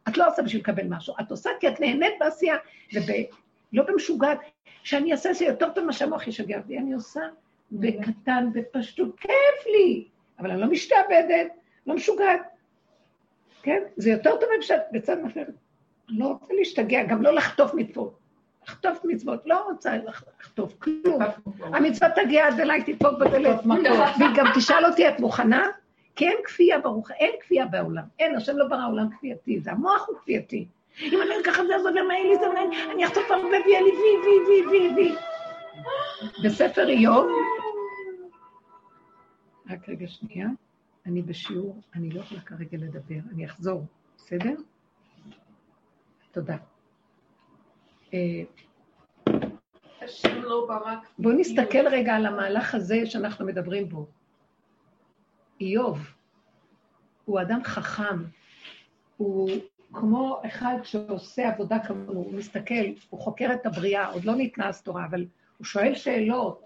את 0.07 0.17
לא 0.17 0.27
עושה 0.27 0.41
בשביל 0.41 0.61
לקבל 0.61 0.87
משהו, 0.87 1.13
את 1.21 1.31
עושה 1.31 1.49
כי 1.59 1.67
את 1.67 1.79
נהנית 1.79 2.13
בעשייה, 2.19 2.55
ולא 2.93 3.83
במשוגעת. 3.87 4.39
שאני 4.83 5.11
אעשה 5.11 5.33
זה 5.33 5.45
יותר 5.45 5.69
טוב 5.69 5.83
ממה 5.83 5.93
שהמוח 5.93 6.27
ישגע 6.27 6.57
אותי, 6.57 6.77
אני 6.77 6.93
עושה 6.93 7.21
בקטן, 7.71 8.49
בפשטות, 8.53 9.19
כיף 9.19 9.65
לי, 9.73 10.07
אבל 10.39 10.51
אני 10.51 10.61
לא 10.61 10.67
משתעבדת, 10.67 11.47
לא 11.87 11.95
משוגעת. 11.95 12.41
כן? 13.61 13.83
זה 13.97 14.09
יותר 14.09 14.31
טוב 14.39 14.49
מפשט 14.57 14.81
בצד 14.91 15.17
אחר. 15.25 15.43
אני 16.09 16.19
לא 16.19 16.27
רוצה 16.27 16.53
להשתגע, 16.53 17.03
גם 17.03 17.21
לא 17.21 17.33
לחטוף 17.33 17.73
מצוות. 17.73 18.19
לחטוף 18.67 18.99
מצוות, 19.05 19.45
לא 19.45 19.63
רוצה 19.69 19.97
לחטוף 19.97 20.73
כלום. 20.79 21.21
המצווה 21.61 22.09
תגיע 22.09 22.47
עד 22.47 22.59
אליי, 22.59 22.83
תדפוק 22.83 23.19
בדלת, 23.19 23.59
והיא 23.65 24.29
גם 24.35 24.45
תשאל 24.55 24.85
אותי, 24.85 25.09
את 25.09 25.19
מוכנה? 25.19 25.67
כי 26.15 26.27
אין 26.27 26.37
כפייה 26.43 26.79
ברוך, 26.79 27.11
אין 27.11 27.31
כפייה 27.41 27.65
בעולם. 27.65 28.03
אין, 28.19 28.35
השם 28.35 28.57
לא 28.57 28.67
ברא 28.67 28.87
עולם 28.87 29.09
כפייתי, 29.17 29.59
זה 29.59 29.71
המוח 29.71 30.05
הוא 30.07 30.17
כפייתי. 30.17 30.67
אם 31.01 31.21
אני 31.21 31.41
אקח 31.41 31.59
את 31.59 31.67
זה, 31.67 31.75
אז 31.75 31.85
למה 31.85 32.13
אין 32.13 32.27
לי 32.27 32.37
זה, 32.37 32.45
אני 32.91 33.05
אחטוף 33.05 33.31
הרבה 33.31 33.57
ויהיה 33.65 33.81
לי 33.81 33.91
וי, 33.91 34.17
וי, 34.23 34.67
וי, 34.67 34.67
וי, 34.67 34.93
וי. 34.95 35.15
בספר 36.43 36.89
איוב, 36.89 37.27
רק 39.69 39.89
רגע 39.89 40.07
שנייה, 40.07 40.47
אני 41.05 41.21
בשיעור, 41.21 41.81
אני 41.95 42.09
לא 42.09 42.19
יכולה 42.19 42.41
כרגע 42.41 42.77
לדבר, 42.77 43.19
אני 43.33 43.45
אחזור, 43.45 43.85
בסדר? 44.17 44.53
תודה. 46.31 46.57
השם 50.01 50.41
לא 50.41 50.65
ברק. 50.67 50.99
בואו 51.19 51.33
נסתכל 51.33 51.87
רגע 51.87 52.15
על 52.15 52.25
המהלך 52.25 52.75
הזה 52.75 53.05
שאנחנו 53.05 53.45
מדברים 53.45 53.89
בו. 53.89 54.05
איוב 55.61 55.99
הוא 57.25 57.41
אדם 57.41 57.63
חכם, 57.63 58.23
הוא 59.17 59.49
כמו 59.93 60.41
אחד 60.45 60.75
שעושה 60.83 61.49
עבודה 61.49 61.79
כמונו, 61.79 62.11
הוא 62.11 62.33
מסתכל, 62.33 62.85
הוא 63.09 63.19
חוקר 63.19 63.49
את 63.53 63.65
הבריאה, 63.65 64.07
עוד 64.07 64.25
לא 64.25 64.35
ניתנה 64.35 64.67
הסתורה, 64.69 65.05
אבל 65.05 65.25
הוא 65.57 65.65
שואל 65.65 65.95
שאלות, 65.95 66.61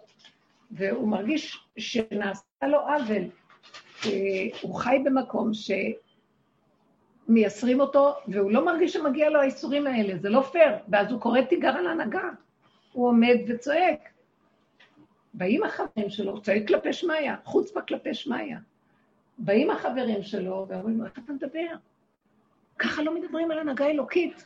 והוא 0.71 1.07
מרגיש 1.07 1.59
שנעשה 1.77 2.67
לו 2.67 2.79
עוול. 2.79 3.23
אה, 4.05 4.11
הוא 4.61 4.75
חי 4.75 4.97
במקום 5.05 5.53
שמייסרים 7.27 7.79
אותו, 7.79 8.15
והוא 8.27 8.51
לא 8.51 8.65
מרגיש 8.65 8.93
שמגיע 8.93 9.29
לו 9.29 9.39
האיסורים 9.39 9.87
האלה, 9.87 10.17
זה 10.17 10.29
לא 10.29 10.41
פייר. 10.41 10.71
ואז 10.89 11.11
הוא 11.11 11.21
קורא 11.21 11.41
תיגר 11.41 11.69
על 11.69 11.87
הנהגה. 11.87 12.29
הוא 12.91 13.07
עומד 13.07 13.37
וצועק. 13.47 14.09
באים 15.33 15.63
החברים 15.63 16.09
שלו, 16.09 16.41
צועק 16.41 16.67
כלפי 16.67 16.93
שמיא, 16.93 17.31
חוצפה 17.43 17.81
כלפי 17.81 18.13
שמיא. 18.13 18.55
באים 19.37 19.71
החברים 19.71 20.23
שלו 20.23 20.65
ואומרים 20.69 21.05
איך 21.05 21.19
אתה 21.23 21.33
מדבר? 21.33 21.67
ככה 22.79 23.03
לא 23.03 23.15
מדברים 23.15 23.51
על 23.51 23.59
הנהגה 23.59 23.85
אלוקית. 23.85 24.45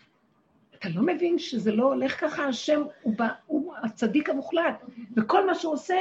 אתה 0.76 0.90
לא 0.90 1.02
מבין 1.02 1.40
שזה 1.40 1.72
לא 1.72 1.84
הולך 1.84 2.20
ככה, 2.20 2.46
השם 2.46 2.82
הוא, 3.02 3.14
בא, 3.18 3.28
הוא 3.46 3.74
הצדיק 3.84 4.30
המוחלט, 4.30 4.84
וכל 5.18 5.48
מה 5.48 5.56
שהוא 5.56 5.74
עושה 5.74 6.00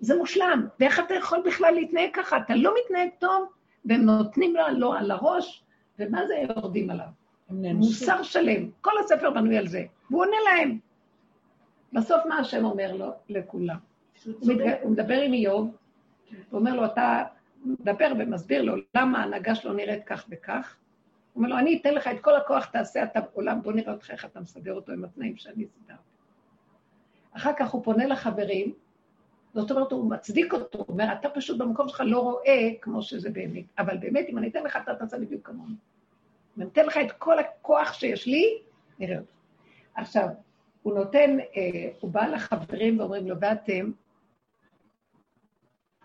זה 0.00 0.16
מושלם. 0.16 0.66
ואיך 0.80 1.00
אתה 1.00 1.14
יכול 1.14 1.42
בכלל 1.46 1.74
להתנהג 1.74 2.10
ככה? 2.12 2.36
אתה 2.36 2.54
לא 2.54 2.74
מתנהג 2.84 3.08
טוב, 3.18 3.48
והם 3.84 4.00
נותנים 4.00 4.56
לו, 4.56 4.62
לו 4.78 4.92
על 4.92 5.10
הראש, 5.10 5.61
ומה 5.98 6.26
זה 6.26 6.34
יורדים 6.34 6.90
עליו? 6.90 7.06
מוסר 7.48 8.22
שלם. 8.22 8.70
כל 8.80 8.92
הספר 9.04 9.30
בנוי 9.30 9.58
על 9.58 9.66
זה. 9.66 9.84
והוא 10.10 10.24
עונה 10.24 10.36
להם. 10.44 10.78
בסוף 11.92 12.26
מה 12.28 12.36
השם 12.36 12.64
אומר 12.64 12.92
לו? 12.96 13.10
לכולם. 13.28 13.76
הוא, 14.24 14.90
מדבר 14.90 15.20
עם 15.20 15.32
איוב, 15.32 15.76
הוא 16.50 16.60
אומר 16.60 16.74
לו, 16.74 16.84
אתה 16.84 17.24
מדבר 17.64 18.12
ומסביר 18.18 18.62
לו 18.62 18.74
למה 18.94 19.18
ההנהגה 19.18 19.54
שלו 19.54 19.72
נראית 19.72 20.04
כך 20.04 20.26
וכך. 20.30 20.76
הוא 21.32 21.40
אומר 21.40 21.54
לו, 21.54 21.58
אני 21.58 21.78
אתן 21.80 21.94
לך 21.94 22.06
את 22.06 22.20
כל 22.20 22.36
הכוח, 22.36 22.64
תעשה 22.64 23.02
את 23.02 23.16
העולם, 23.16 23.62
בוא 23.62 23.72
נראה 23.72 23.92
אותך 23.92 24.10
איך 24.10 24.24
אתה 24.24 24.40
מסדר 24.40 24.74
אותו 24.74 24.92
עם 24.92 25.04
התנאים 25.04 25.36
שאני 25.36 25.66
סידרתי. 25.66 26.02
אחר 27.32 27.50
כך 27.58 27.70
הוא 27.70 27.84
פונה 27.84 28.06
לחברים, 28.06 28.72
זאת 29.54 29.70
אומרת, 29.70 29.92
הוא 29.92 30.10
מצדיק 30.10 30.52
אותו, 30.52 30.78
הוא 30.78 30.86
אומר, 30.88 31.12
אתה 31.12 31.28
פשוט 31.28 31.58
במקום 31.58 31.88
שלך 31.88 32.02
לא 32.06 32.20
רואה 32.20 32.70
כמו 32.80 33.02
שזה 33.02 33.30
באמת, 33.30 33.64
אבל 33.78 33.96
באמת, 33.96 34.26
אם 34.28 34.38
אני 34.38 34.48
אתן 34.48 34.64
לך, 34.64 34.78
אתה 34.82 34.94
תעשה 34.94 35.18
בדיוק 35.18 35.46
כמוני. 35.46 35.74
אם 36.56 36.62
אני 36.62 36.70
אתן 36.70 36.86
לך 36.86 36.96
את 36.96 37.12
כל 37.12 37.38
הכוח 37.38 37.92
שיש 37.92 38.26
לי, 38.26 38.58
נראה 38.98 39.18
אותו. 39.18 39.32
עכשיו, 39.94 40.28
הוא 40.82 40.94
נותן, 40.94 41.38
אה, 41.56 41.90
הוא 42.00 42.10
בא 42.10 42.26
לחברים 42.26 43.00
ואומרים 43.00 43.28
לו, 43.28 43.36
ואתם, 43.40 43.90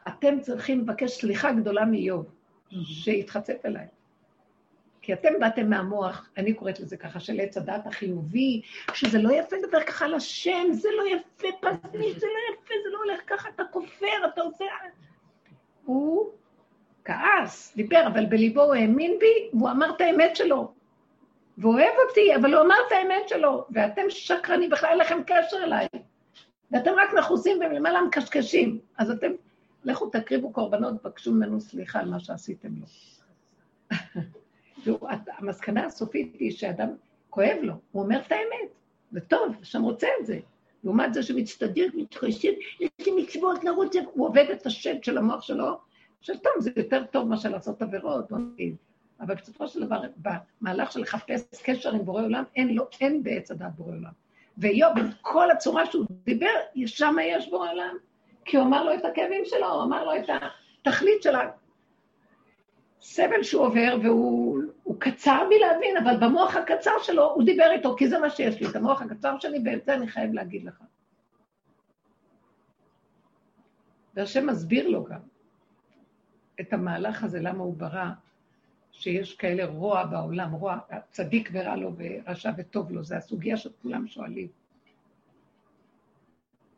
אתם 0.08 0.40
צריכים 0.42 0.80
לבקש 0.80 1.12
סליחה 1.12 1.52
גדולה 1.52 1.86
מאיוב, 1.86 2.26
שיתחצף 2.84 3.66
אליי. 3.66 3.88
כי 5.08 5.14
אתם 5.14 5.30
באתם 5.40 5.70
מהמוח, 5.70 6.30
אני 6.38 6.54
קוראת 6.54 6.80
לזה 6.80 6.98
ככה, 6.98 7.20
של 7.20 7.40
עץ 7.40 7.58
הדת 7.58 7.88
החיובי, 7.88 8.62
שזה 8.94 9.22
לא 9.22 9.34
יפה 9.34 9.56
לדבר 9.56 9.84
ככה 9.84 10.06
על 10.06 10.14
השם, 10.14 10.68
זה 10.72 10.90
לא 10.98 11.04
יפה, 11.08 11.48
פזמי, 11.62 12.14
זה 12.14 12.26
לא 12.26 12.54
יפה, 12.54 12.74
זה 12.84 12.90
לא 12.92 12.98
הולך 12.98 13.22
ככה, 13.28 13.50
אתה 13.56 13.64
כופר, 13.72 14.28
אתה 14.34 14.42
עושה... 14.42 14.66
הוא 15.86 16.30
כעס, 17.06 17.74
דיבר, 17.76 18.04
אבל 18.08 18.26
בליבו 18.26 18.62
הוא 18.62 18.76
האמין 18.76 19.18
בי, 19.20 19.50
והוא 19.54 19.70
אמר 19.70 19.90
את 19.96 20.02
האמת 20.02 20.36
שלו. 20.36 20.74
והוא 21.58 21.74
אוהב 21.74 21.94
אותי, 22.10 22.36
אבל 22.36 22.54
הוא 22.54 22.62
אמר 22.62 22.76
את 22.88 22.92
האמת 22.92 23.30
שלו, 23.30 23.66
ואתם 23.72 24.04
שקרנים, 24.10 24.70
בכלל 24.70 24.90
אין 24.90 25.00
לכם 25.00 25.24
קשר 25.24 25.64
אליי. 25.64 25.88
ואתם 26.72 26.92
רק 26.98 27.14
נחוסים 27.14 27.58
ולמעלה 27.60 28.02
מקשקשים. 28.02 28.80
אז 28.98 29.12
אתם, 29.12 29.32
לכו 29.84 30.10
תקריבו 30.10 30.52
קורבנות, 30.52 31.04
בקשו 31.04 31.34
ממנו 31.34 31.62
סליחה 31.62 32.00
על 32.00 32.10
מה 32.10 32.20
שעשיתם 32.20 32.70
לו. 32.80 32.86
והמסקנה 34.86 35.86
הסופית 35.86 36.36
היא 36.40 36.52
שאדם 36.52 36.90
כואב 37.30 37.58
לו, 37.62 37.74
הוא 37.92 38.04
אומר 38.04 38.20
את 38.28 38.32
האמת, 38.32 38.70
זה 39.12 39.20
טוב, 39.22 39.56
השם 39.62 39.84
רוצה 39.84 40.08
את 40.20 40.26
זה. 40.26 40.40
לעומת 40.84 41.14
זה 41.14 41.24
שמצטדק, 41.24 41.88
מתחשב, 41.94 42.52
יש 42.80 43.06
לי 43.06 43.12
מצוות 43.22 43.64
לרוץ, 43.64 43.96
הוא 44.14 44.28
עובד 44.28 44.46
את 44.52 44.66
השד 44.66 45.04
של 45.04 45.18
המוח 45.18 45.42
שלו, 45.42 45.78
שטוב, 46.22 46.54
זה 46.60 46.72
יותר 46.76 47.04
טוב 47.12 47.28
מאשר 47.28 47.50
לעשות 47.50 47.82
עבירות, 47.82 48.30
בוא 48.30 48.38
נגיד. 48.38 48.76
אבל 49.20 49.36
בסופו 49.36 49.68
של 49.68 49.86
דבר, 49.86 50.02
במהלך 50.62 50.92
של 50.92 51.00
לחפש 51.00 51.62
קשר 51.64 51.92
עם 51.92 52.06
בורא 52.06 52.24
עולם, 52.24 52.44
אין 52.56 52.76
לו, 52.76 52.86
אין 53.02 53.24
בעץ 53.24 53.52
הדת 53.52 53.72
בורא 53.78 53.90
עולם. 53.90 54.12
ואיוב, 54.58 54.92
כל 55.22 55.52
הצורה 55.52 55.86
שהוא 55.86 56.06
דיבר, 56.26 56.48
שם 56.86 57.16
יש 57.22 57.50
בורא 57.50 57.72
עולם. 57.72 57.96
כי 58.46 58.58
הוא 58.58 58.66
אמר 58.66 58.84
לו 58.84 58.94
את 58.94 59.06
הכאבים 59.06 59.46
שלו, 59.46 59.68
הוא 59.68 59.84
אמר 59.84 60.06
לו 60.06 60.16
את 60.16 60.30
התכלית 60.86 61.24
של 61.24 61.36
הסבל 63.02 63.44
שהוא 63.44 63.66
עובר, 63.66 63.98
והוא 64.04 64.96
קצר 65.00 65.48
מלהבין, 65.50 65.98
אבל 65.98 66.28
במוח 66.28 66.56
הקצר 66.56 66.92
שלו 67.02 67.34
הוא 67.34 67.44
דיבר 67.44 67.72
איתו, 67.72 67.96
כי 67.98 68.08
זה 68.08 68.20
מה 68.20 68.30
שיש 68.30 68.62
לי, 68.62 68.68
את 68.70 68.76
המוח 68.76 69.02
הקצר 69.02 69.40
שלי, 69.40 69.60
ואת 69.66 69.86
זה 69.86 69.94
אני 69.94 70.08
חייב 70.08 70.34
להגיד 70.34 70.64
לך. 70.64 70.84
והשם 74.14 74.48
מסביר 74.48 74.90
לו 74.90 75.04
גם 75.04 75.20
את 76.62 76.74
המהלך 76.74 77.24
הזה, 77.24 77.40
למה 77.40 77.64
הוא 77.64 77.78
ברא, 77.78 78.10
שיש 78.92 79.36
כאלה 79.36 79.66
רוע 79.66 80.06
בעולם, 80.06 80.52
רוע, 80.52 80.78
צדיק 81.12 81.50
ורע 81.54 81.76
לו 81.76 81.92
ורשע 81.98 82.52
וטוב 82.58 82.92
לו, 82.92 83.04
זה 83.04 83.18
הסוגיה 83.18 83.58
שכולם 83.58 84.08
שואלים. 84.08 84.48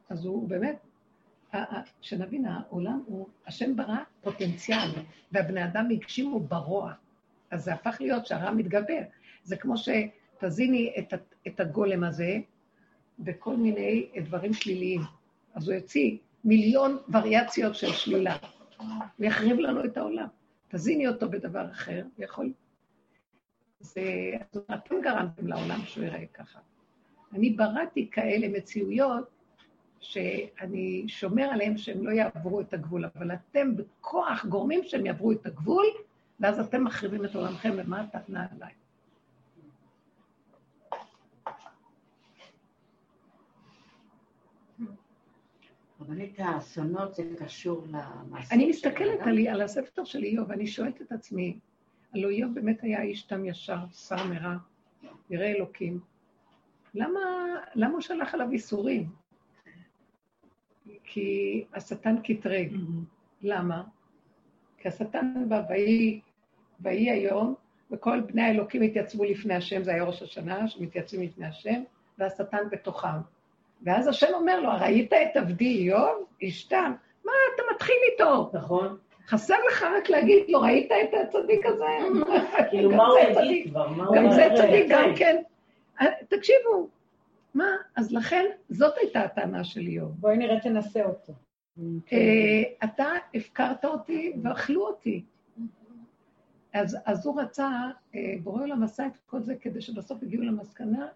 אז 0.10 0.26
הוא 0.26 0.50
באמת 0.50 0.89
שנבין, 2.02 2.46
העולם 2.46 3.04
הוא, 3.06 3.28
השם 3.48 3.76
ברא 3.76 3.98
פוטנציאל, 4.22 4.90
והבני 5.32 5.64
אדם 5.64 5.90
הגשימו 5.92 6.40
ברוע. 6.40 6.94
אז 7.52 7.64
זה 7.64 7.74
הפך 7.74 7.98
להיות 8.00 8.26
שהרע 8.26 8.52
מתגבר. 8.52 9.02
זה 9.44 9.58
כמו 9.58 9.74
שתזיני 9.78 10.94
את, 11.00 11.14
את 11.48 11.60
הגולם 11.60 12.04
הזה 12.04 12.38
בכל 13.20 13.56
מיני 13.56 14.10
דברים 14.24 14.54
שליליים. 14.54 15.02
אז 15.54 15.70
הוא 15.70 15.76
יוציא 15.76 16.18
מיליון 16.44 16.98
וריאציות 17.14 17.76
של 17.76 17.92
שלילה. 17.92 18.38
הוא 18.78 19.26
יחריב 19.26 19.60
לנו 19.60 19.86
את 19.86 19.98
העולם. 19.98 20.28
תזיני 20.68 21.08
אותו 21.08 21.30
בדבר 21.30 21.72
אחר, 21.72 22.06
יכול... 22.18 22.54
זה... 23.80 24.02
אתם 24.54 24.96
גרמתם 25.04 25.48
לעולם 25.48 25.80
שהוא 25.86 26.06
יראה 26.06 26.26
ככה. 26.34 26.60
אני 27.34 27.50
בראתי 27.50 28.10
כאלה 28.12 28.48
מציאויות 28.48 29.39
שאני 30.00 31.04
שומר 31.08 31.44
עליהם 31.44 31.78
שהם 31.78 32.06
לא 32.06 32.12
יעברו 32.12 32.62
את 32.62 32.74
הגבול, 32.74 33.06
אבל 33.16 33.32
אתם 33.34 33.76
בכוח 33.76 34.46
גורמים 34.46 34.84
שהם 34.84 35.06
יעברו 35.06 35.32
את 35.32 35.46
הגבול, 35.46 35.86
ואז 36.40 36.60
אתם 36.60 36.84
מחריבים 36.84 37.26
את 37.26 37.36
עולמכם, 37.36 37.72
ומה 37.78 38.02
הטענה 38.02 38.46
עליי? 38.56 38.74
רבנית 46.02 46.40
האסונות 46.40 47.16
זה 47.16 47.24
קשור 47.40 47.88
למעשה 47.88 48.56
אני 48.56 48.70
מסתכלת 48.70 49.20
על, 49.22 49.48
על 49.48 49.62
הספר 49.62 50.04
של 50.04 50.24
איוב, 50.24 50.50
ואני 50.50 50.68
שואלת 50.68 51.02
את 51.02 51.12
עצמי, 51.12 51.60
הלוא 52.14 52.30
איוב 52.30 52.54
באמת 52.54 52.84
היה 52.84 53.02
איש 53.02 53.24
תם 53.24 53.46
ישר, 53.46 53.78
שר 53.92 54.28
מרע, 54.28 54.56
ירא 55.30 55.46
אלוקים. 55.46 56.00
למה, 56.94 57.20
למה 57.76 57.94
הוא 57.94 58.02
שלח 58.02 58.34
עליו 58.34 58.52
ייסורים? 58.52 59.10
כי 61.04 61.64
השטן 61.74 62.16
קטרג. 62.24 62.74
למה? 63.42 63.84
כי 64.78 64.88
השטן 64.88 65.50
בא, 65.50 65.62
ויהי 65.70 66.20
ויהי 66.80 67.10
היום, 67.10 67.56
וכל 67.92 68.20
בני 68.22 68.42
האלוקים 68.42 68.82
התייצבו 68.82 69.24
לפני 69.24 69.54
השם, 69.54 69.84
זה 69.84 69.92
היה 69.92 70.04
ראש 70.04 70.22
השנה, 70.22 70.68
שמתייצבים 70.68 71.22
לפני 71.22 71.46
השם, 71.46 71.84
והשטן 72.18 72.70
בתוכם. 72.72 73.08
ואז 73.84 74.08
השם 74.08 74.28
אומר 74.34 74.60
לו, 74.60 74.70
ראית 74.80 75.14
את 75.14 75.38
עבדי 75.38 75.78
איוב? 75.78 76.26
אשתם, 76.48 76.92
מה 77.26 77.32
אתה 77.56 77.64
מתחיל 77.74 77.96
איתו? 78.12 78.50
נכון. 78.54 78.98
חסר 79.28 79.56
לך 79.68 79.86
רק 79.98 80.10
להגיד 80.10 80.44
לו, 80.50 80.62
ראית 80.62 80.92
את 80.92 81.14
הצדיק 81.14 81.66
הזה? 81.66 81.86
כאילו, 82.70 82.92
גם 82.92 82.98
מה 82.98 83.08
הוא 83.08 83.20
יגיד. 83.20 83.70
כבר? 83.70 83.88
גם 84.16 84.32
זה? 84.32 84.48
צדיק, 84.56 84.86
גם 84.90 85.16
כן. 85.18 85.42
אה, 86.02 86.06
תקשיבו, 86.30 86.88
מה? 87.54 87.68
אז 87.96 88.12
לכן, 88.12 88.46
זאת 88.70 88.94
הייתה 88.98 89.22
הטענה 89.22 89.64
של 89.64 89.80
איוב. 89.80 90.16
בואי 90.20 90.38
נראה, 90.38 90.60
תנסה 90.60 91.06
אותו. 91.06 91.34
אה, 92.14 92.64
אתה 92.84 93.08
הפקרת 93.34 93.86
אותי 93.86 94.34
ואכלו 94.44 94.88
אותי. 94.88 95.26
אז, 96.74 96.98
אז 97.06 97.26
הוא 97.26 97.42
רצה, 97.42 97.70
אה, 98.16 98.34
בורא 98.44 98.62
עולם 98.62 98.84
עשה 98.84 99.06
את 99.08 99.18
כל 99.26 99.42
זה 99.42 99.56
כדי 99.56 99.82
שבסוף 99.82 100.24
הגיעו 100.24 100.44
למסקנה 100.44 101.08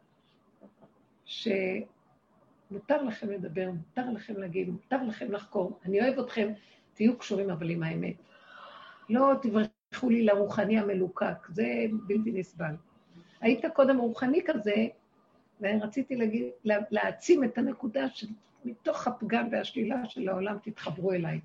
שמותר 1.26 3.04
לכם 3.04 3.30
לדבר, 3.30 3.72
מותר 3.72 4.10
לכם 4.10 4.38
להגיד, 4.38 4.70
מותר 4.70 5.04
לכם 5.04 5.32
לחקור. 5.32 5.80
אני 5.86 6.02
אוהב 6.02 6.20
אתכם, 6.20 6.54
תהיו 6.94 7.18
קשורים 7.18 7.50
אבל 7.50 7.70
עם 7.70 7.84
האמת. 7.84 8.16
לא 9.10 9.34
תברחו 9.42 10.10
לי 10.10 10.26
לרוחני 10.26 10.80
המלוקק, 10.80 11.48
זה 11.50 11.86
בלתי 12.08 12.32
נסבל. 12.32 12.76
היית 13.42 13.66
קודם 13.74 13.98
רוחני 13.98 14.42
כזה, 14.46 14.88
ורציתי 15.62 16.16
להגיד, 16.16 16.48
לה- 16.64 16.78
להעצים 16.92 17.44
את 17.44 17.58
הנקודה 17.58 18.10
של 18.10 18.28
מתוך 18.66 19.08
הפגם 19.08 19.48
והשלילה 19.52 20.06
של 20.06 20.30
העולם, 20.30 20.58
תתחברו 20.64 21.14
אליי. 21.14 21.40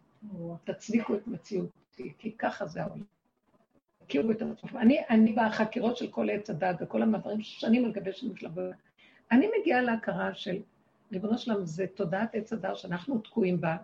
תצדיקו 0.65 1.15
את 1.15 1.27
מציאותי, 1.27 2.13
כי 2.19 2.33
ככה 2.39 2.67
זה 2.67 2.83
העולם. 2.83 3.03
תכירו 4.07 4.31
את 4.31 4.43
עצמכם. 4.43 4.79
אני, 4.79 4.99
אני 5.11 5.33
בחקירות 5.33 5.97
של 5.97 6.11
כל 6.11 6.31
עץ 6.31 6.51
הדת 6.51 6.77
וכל 6.81 7.03
המעברים 7.03 7.41
שנים 7.43 7.85
על 7.85 7.93
גבי 7.93 8.13
שנים 8.13 8.37
של 8.37 8.47
עבודה. 8.47 8.71
אני 9.33 9.49
מגיעה 9.61 9.81
להכרה 9.83 10.35
של, 10.35 10.57
ריבונו 11.13 11.39
שלם, 11.39 11.65
זה 11.65 11.87
תודעת 11.95 12.35
עץ 12.35 12.53
הדת 12.53 12.77
שאנחנו 12.77 13.19
תקועים 13.19 13.61
בה, 13.61 13.77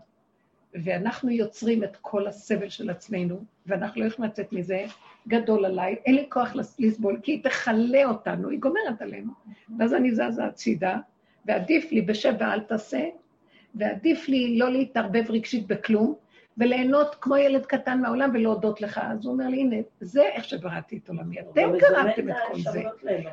ואנחנו 0.84 1.30
יוצרים 1.30 1.84
את 1.84 1.96
כל 2.00 2.26
הסבל 2.26 2.68
של 2.68 2.90
עצמנו, 2.90 3.44
ואנחנו 3.66 4.00
לא 4.02 4.06
יכולים 4.06 4.30
לצאת 4.30 4.52
מזה, 4.52 4.84
גדול 5.28 5.64
עליי, 5.64 5.96
אין 6.06 6.14
לי 6.14 6.26
כוח 6.28 6.54
לס- 6.56 6.80
לסבול, 6.80 7.18
כי 7.22 7.32
היא 7.32 7.44
תכלה 7.44 8.04
אותנו, 8.04 8.48
היא 8.48 8.58
גומרת 8.60 9.02
עלינו. 9.02 9.32
ואז 9.78 9.94
אני 9.94 10.10
זזה 10.14 10.44
הצידה, 10.44 10.96
ועדיף 11.46 11.92
לי 11.92 12.02
בשב 12.02 12.34
ואל 12.38 12.60
תעשה, 12.60 13.00
ועדיף 13.74 14.28
לי 14.28 14.58
לא 14.58 14.70
להתערבב 14.72 15.24
רגשית 15.30 15.66
בכלום, 15.66 16.14
וליהנות 16.58 17.16
כמו 17.20 17.36
ילד 17.36 17.66
קטן 17.66 18.00
מהעולם 18.00 18.30
ולהודות 18.34 18.80
לך. 18.80 19.00
אז 19.10 19.24
הוא 19.24 19.32
אומר 19.32 19.48
לי, 19.48 19.60
הנה, 19.60 19.76
זה 20.00 20.22
איך 20.22 20.44
שבראתי 20.44 21.00
את 21.04 21.08
עולמי. 21.08 21.36
אתם 21.40 21.72
מזמן 21.72 22.08
את 22.10 22.14
כל 22.52 22.58
זה. 22.72 22.82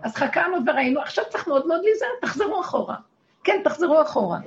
אז 0.03 0.15
חקרנו 0.15 0.57
וראינו, 0.67 1.01
עכשיו 1.01 1.23
צריך 1.29 1.47
מאוד 1.47 1.67
מאוד 1.67 1.81
להיזהר, 1.83 2.09
תחזרו 2.21 2.61
אחורה. 2.61 2.95
כן, 3.43 3.61
תחזרו 3.63 4.01
אחורה. 4.01 4.39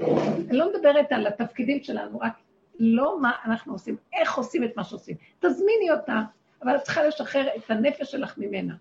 אני 0.50 0.58
לא 0.58 0.72
מדברת 0.72 1.12
על 1.12 1.26
התפקידים 1.26 1.82
שלנו, 1.82 2.18
רק 2.18 2.32
לא 2.78 3.20
מה 3.20 3.32
אנחנו 3.44 3.72
עושים, 3.72 3.96
איך 4.12 4.34
עושים 4.34 4.64
את 4.64 4.76
מה 4.76 4.84
שעושים. 4.84 5.16
תזמיני 5.38 5.90
אותה, 5.90 6.22
אבל 6.62 6.76
את 6.76 6.82
צריכה 6.82 7.06
לשחרר 7.06 7.48
את 7.56 7.70
הנפש 7.70 8.10
שלך 8.10 8.38
ממנה. 8.38 8.74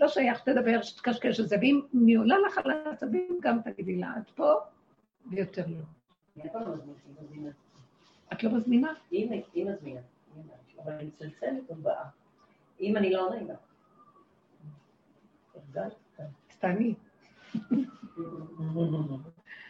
לא 0.00 0.08
שייך, 0.08 0.40
תדבר, 0.40 0.82
שתקשקש 0.82 1.40
את 1.40 1.48
זה, 1.48 1.56
ואם 1.60 1.80
היא 2.06 2.18
עולה 2.18 2.36
לך 2.46 2.58
על 2.58 2.70
העצבים, 2.70 3.38
גם 3.42 3.62
תגידי 3.62 3.96
לה, 3.96 4.14
את 4.18 4.30
פה, 4.30 4.52
ויותר 5.30 5.64
לא. 5.66 6.42
פעם 6.52 6.62
לא 6.62 6.74
מזמינה, 6.76 7.20
היא. 7.30 7.50
את 8.32 8.42
לא 8.42 8.50
מזמינה? 8.50 8.92
היא 9.10 9.42
היא 9.54 9.66
מזמינה, 9.66 10.00
היא 10.34 10.42
אבל 10.84 10.92
אני 10.92 11.04
מצלצלת 11.04 11.70
ובאה. 11.70 12.04
אם 12.80 12.96
אני 12.96 13.12
לא 13.12 13.26
עונה 13.26 13.42
לה. 13.42 13.54
תעני. 16.58 16.94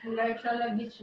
אולי 0.07 0.33
אפשר 0.33 0.53
להגיד 0.53 0.93
ש... 0.93 1.03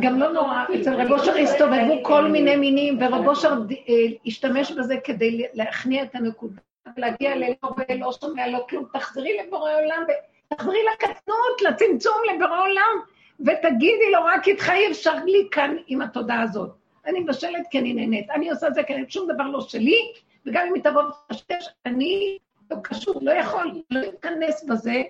גם 0.00 0.18
לא 0.18 0.32
נורא, 0.32 0.64
אצל 0.80 0.94
רב 0.94 1.12
אושר 1.12 1.36
הסתובבו 1.36 2.02
כל 2.02 2.28
מיני 2.28 2.56
מינים, 2.56 2.98
ורב 3.00 3.28
אושר 3.28 3.48
אה, 3.48 3.94
השתמש 4.26 4.72
בזה 4.72 4.96
כדי 5.04 5.46
להכניע 5.54 6.02
את 6.02 6.14
הנקודה, 6.14 6.60
להגיע 6.96 7.36
ללא 7.36 7.74
ולא 7.88 8.12
שומע 8.12 8.48
לא 8.48 8.66
כלום, 8.68 8.84
תחזרי 8.92 9.38
לבורא 9.38 9.70
עולם, 9.74 10.04
תחזרי 10.48 10.78
לקטנות, 10.92 11.62
לצמצום 11.68 12.16
לבורא 12.34 12.60
עולם, 12.60 13.00
ותגידי 13.40 14.10
לו, 14.12 14.24
רק 14.24 14.48
איתך 14.48 14.70
אי 14.70 14.90
אפשר 14.90 15.24
לי 15.24 15.48
כאן 15.50 15.76
עם 15.86 16.02
התודעה 16.02 16.42
הזאת. 16.42 16.70
אני 17.06 17.20
מבשלת 17.20 17.66
כי 17.70 17.78
אני 17.78 17.94
נהנית, 17.94 18.30
אני 18.30 18.50
עושה 18.50 18.70
זה 18.70 18.82
כי 18.82 18.94
שום 19.08 19.32
דבר 19.32 19.44
לא 19.44 19.60
שלי, 19.60 20.12
וגם 20.46 20.66
אם 20.68 20.74
היא 20.74 20.82
תבוא 20.82 21.02
ותשתש, 21.02 21.68
אני 21.86 22.38
לא 22.70 22.76
קשור, 22.82 23.14
לא 23.22 23.30
יכול, 23.30 23.82
לא 23.90 24.00
להיכנס 24.00 24.64
בזה 24.64 25.02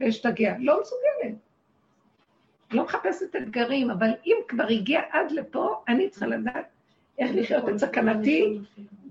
ואשתגע. 0.00 0.54
לא 0.58 0.80
מסוגלת. 0.80 1.49
לא 2.72 2.84
מחפשת 2.84 3.36
אתגרים, 3.36 3.90
אבל 3.90 4.10
אם 4.26 4.36
כבר 4.48 4.66
הגיע 4.66 5.00
עד 5.10 5.30
לפה, 5.30 5.82
אני 5.88 6.08
צריכה 6.08 6.26
לדעת 6.26 6.66
איך 7.18 7.30
לחיות 7.34 7.68
את 7.68 7.78
סכנתי 7.78 8.58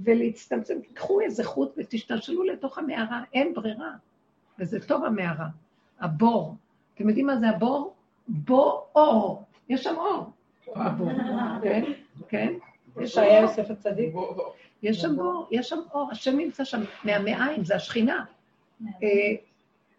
ולהצטמצם. 0.04 0.82
תיקחו 0.82 1.22
איזה 1.22 1.44
חוט 1.44 1.74
ותשתלשלו 1.78 2.44
לתוך 2.44 2.78
המערה, 2.78 3.22
אין 3.34 3.54
ברירה. 3.54 3.92
וזה 4.60 4.88
טוב 4.88 5.06
המערה. 5.06 5.48
הבור. 6.00 6.56
אתם 6.96 7.10
יודעים 7.10 7.28
מה 7.28 7.38
זה 7.38 7.50
הבור? 7.50 7.94
בור 8.28 8.88
אור. 8.96 9.44
יש 9.70 9.84
שם 9.84 9.96
אור. 9.96 10.30
בבור. 10.76 11.12
כן, 11.64 11.84
כן. 12.28 12.54
יש 13.02 13.14
שם 13.14 13.22
אור. 13.22 13.42
יוסף 13.42 13.72
הצדיק. 13.72 14.14
יש 14.84 15.02
שם 15.02 15.16
בור, 15.16 15.48
יש 15.52 15.70
שם 15.70 15.80
אור, 15.94 16.12
השם 16.12 16.38
נמצא 16.38 16.64
שם 16.64 16.82
מהמעיים, 17.04 17.66
זה 17.66 17.76
השכינה. 17.76 18.26
אה, 18.84 19.08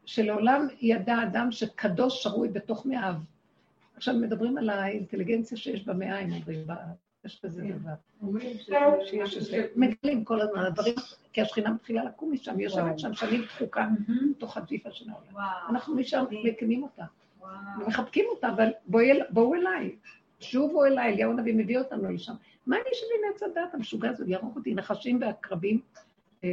שלעולם 0.05 0.67
ידע 0.81 1.23
אדם 1.23 1.53
שקדוש 1.53 2.23
שרוי 2.23 2.49
בתוך 2.49 2.87
מאיו. 2.87 3.15
עכשיו 4.01 4.15
מדברים 4.15 4.59
על 4.59 4.71
האינטליגנציה 4.71 5.59
שיש 5.59 5.85
במעיים, 5.85 6.33
אומרים, 6.33 6.67
ב- 6.67 6.73
יש 7.25 7.41
כזה 7.45 7.63
דבר. 7.63 7.91
אומרים 8.23 8.57
שיש 9.05 9.37
איזה, 9.37 9.67
מגלים 9.77 10.25
כל 10.25 10.41
הזמן, 10.41 10.61
הדברים, 10.61 10.95
כי 11.33 11.41
השכינה 11.41 11.71
מתחילה 11.71 12.05
לקום 12.05 12.33
משם, 12.33 12.57
היא 12.57 12.65
יושבת 12.65 12.99
שם 12.99 13.15
שנים 13.15 13.43
דחוקה, 13.45 13.89
בתוך 14.31 14.57
הג'יפה 14.57 14.91
של 14.91 15.11
העולם. 15.11 15.47
אנחנו 15.69 15.95
משם 15.95 16.25
מקימים 16.45 16.83
אותה. 16.83 17.05
ומחבקים 17.81 18.25
אותה, 18.29 18.49
אבל 18.49 18.69
בואו 19.31 19.55
אליי, 19.55 19.97
שובו 20.41 20.85
אליי, 20.85 21.13
אליהו 21.13 21.33
הנביא 21.33 21.55
מביא 21.55 21.79
אותנו 21.79 22.13
לשם. 22.13 22.35
מה 22.67 22.77
אני 22.77 22.91
שלי 22.93 23.29
מעץ 23.29 23.43
הדת 23.43 23.75
המשוגע 23.75 24.11
הזה, 24.11 24.25
יהרוג 24.27 24.57
אותי, 24.57 24.75
נחשים 24.75 25.19
ועקרבים, 25.21 25.81
אה, 26.45 26.51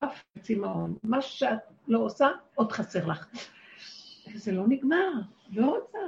אף 0.00 0.24
צמאון. 0.40 0.96
מה 1.02 1.22
שאת 1.22 1.58
לא 1.88 1.98
עושה, 1.98 2.28
עוד 2.54 2.72
חסר 2.72 3.06
לך. 3.06 3.28
זה 4.34 4.52
לא 4.52 4.68
נגמר, 4.68 5.12
לא 5.52 5.76
רוצה. 5.76 5.98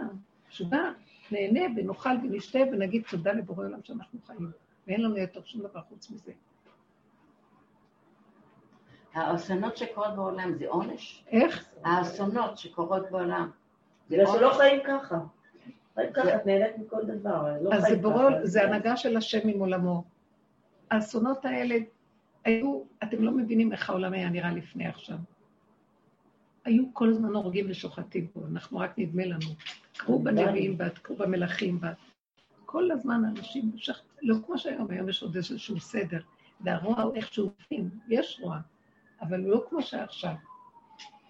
משוגע, 0.52 0.82
נהנה 1.30 1.60
ונאכל 1.76 2.16
ונשתה 2.22 2.58
ונגיד 2.72 3.02
תודה 3.10 3.32
לבורא 3.32 3.64
עולם 3.66 3.82
שאנחנו 3.82 4.18
חיים. 4.26 4.50
ואין 4.86 5.02
לנו 5.02 5.16
יותר 5.16 5.44
שום 5.44 5.62
דבר 5.62 5.80
חוץ 5.88 6.10
מזה. 6.10 6.32
האסונות 9.14 9.76
שקורות 9.76 10.16
בעולם 10.16 10.54
זה 10.54 10.68
עונש? 10.68 11.24
איך? 11.28 11.68
האסונות 11.84 12.58
שקורות 12.58 13.10
בעולם. 13.10 13.50
בגלל 14.10 14.26
שלא? 14.26 14.52
חיים 14.56 14.80
ככה. 14.86 15.18
חיים 15.94 16.12
ככה, 16.12 16.36
את 16.36 16.46
נהנית 16.46 16.78
מכל 16.78 17.02
דבר. 17.04 17.44
לא 17.60 17.74
אז 17.74 17.84
בורא. 18.02 18.30
זה 18.42 18.62
הנהגה 18.62 18.96
של 18.96 19.16
השם 19.16 19.48
עם 19.48 19.60
עולמו. 19.60 20.04
האסונות 20.90 21.44
האלה 21.44 21.76
היו, 22.44 22.82
אתם 23.02 23.22
לא 23.22 23.30
מבינים 23.30 23.72
איך 23.72 23.90
העולם 23.90 24.12
היה 24.12 24.30
נראה 24.30 24.52
לפני 24.52 24.86
עכשיו. 24.86 25.16
היו 26.64 26.84
כל 26.92 27.08
הזמן 27.08 27.34
הורגים 27.34 27.66
ושוחטים 27.70 28.26
פה, 28.26 28.40
אנחנו 28.50 28.78
רק 28.78 28.98
נדמה 28.98 29.26
לנו. 29.26 29.48
קראו 29.96 30.18
בנביאים 30.18 30.78
בת, 30.78 30.98
קראו 30.98 31.18
במלכים 31.18 31.80
בת. 31.80 31.96
כל 32.66 32.90
הזמן 32.90 33.24
אנשים, 33.24 33.72
שח... 33.76 34.02
לא 34.22 34.36
כמו 34.46 34.58
שהיום, 34.58 34.90
היום 34.90 35.08
יש 35.08 35.22
עוד 35.22 35.36
איזשהו 35.36 35.80
סדר, 35.80 36.20
והרוע 36.60 37.02
הוא 37.02 37.14
איכשהו 37.14 37.52
בפנים, 37.58 37.90
יש 38.08 38.38
רוע, 38.42 38.58
אבל 39.20 39.40
לא 39.40 39.64
כמו 39.68 39.82
שעכשיו. 39.82 40.34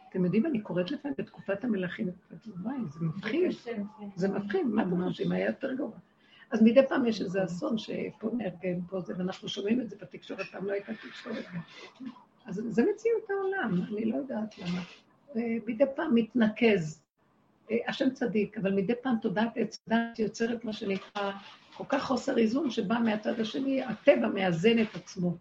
אתם 0.09 0.25
יודעים, 0.25 0.47
אני 0.47 0.61
קוראת 0.61 0.91
לפעמים 0.91 1.15
בתקופת 1.19 1.65
המלכים, 1.65 2.09
וואי, 2.63 2.77
זה 2.87 3.05
מפחיד. 3.05 3.51
זה 4.15 4.29
מפחיד, 4.29 4.67
מה 4.67 4.83
אתם 4.83 5.09
חושבים? 5.09 5.33
היה 5.33 5.47
יותר 5.47 5.75
גרוע. 5.75 5.99
אז 6.51 6.63
מדי 6.63 6.81
פעם 6.89 7.07
יש 7.07 7.21
איזה 7.21 7.45
אסון 7.45 7.79
שפה 7.79 8.31
נארגן, 8.33 8.81
פה 8.89 9.01
זה, 9.01 9.15
ואנחנו 9.19 9.49
שומעים 9.49 9.81
את 9.81 9.91
זה 9.91 9.97
בתקשורת, 10.01 10.47
פעם 10.47 10.67
לא 10.67 10.73
הייתה 10.73 10.93
תקשורת. 10.95 11.45
אז 12.47 12.63
זה 12.69 12.83
מציאות 12.83 13.31
העולם, 13.31 13.83
אני 13.89 14.05
לא 14.05 14.17
יודעת 14.17 14.59
למה. 14.59 14.81
אה, 15.37 15.57
מדי 15.67 15.85
פעם 15.97 16.15
מתנקז 16.15 17.03
אה, 17.71 17.77
השם 17.87 18.11
צדיק, 18.11 18.59
אבל 18.59 18.75
מדי 18.75 18.93
פעם 19.03 19.17
תודעת 19.23 19.53
עץ 19.57 19.79
דת 19.89 20.19
יוצרת 20.19 20.65
מה 20.65 20.73
שנקרא 20.73 21.33
כל 21.77 21.85
כך 21.89 22.03
חוסר 22.03 22.39
איזון, 22.39 22.71
שבא 22.71 22.99
מהצד 23.05 23.41
השני, 23.41 23.83
הטבע 23.83 24.29
מאזן 24.29 24.83
את 24.83 24.95
עצמו. 24.95 25.37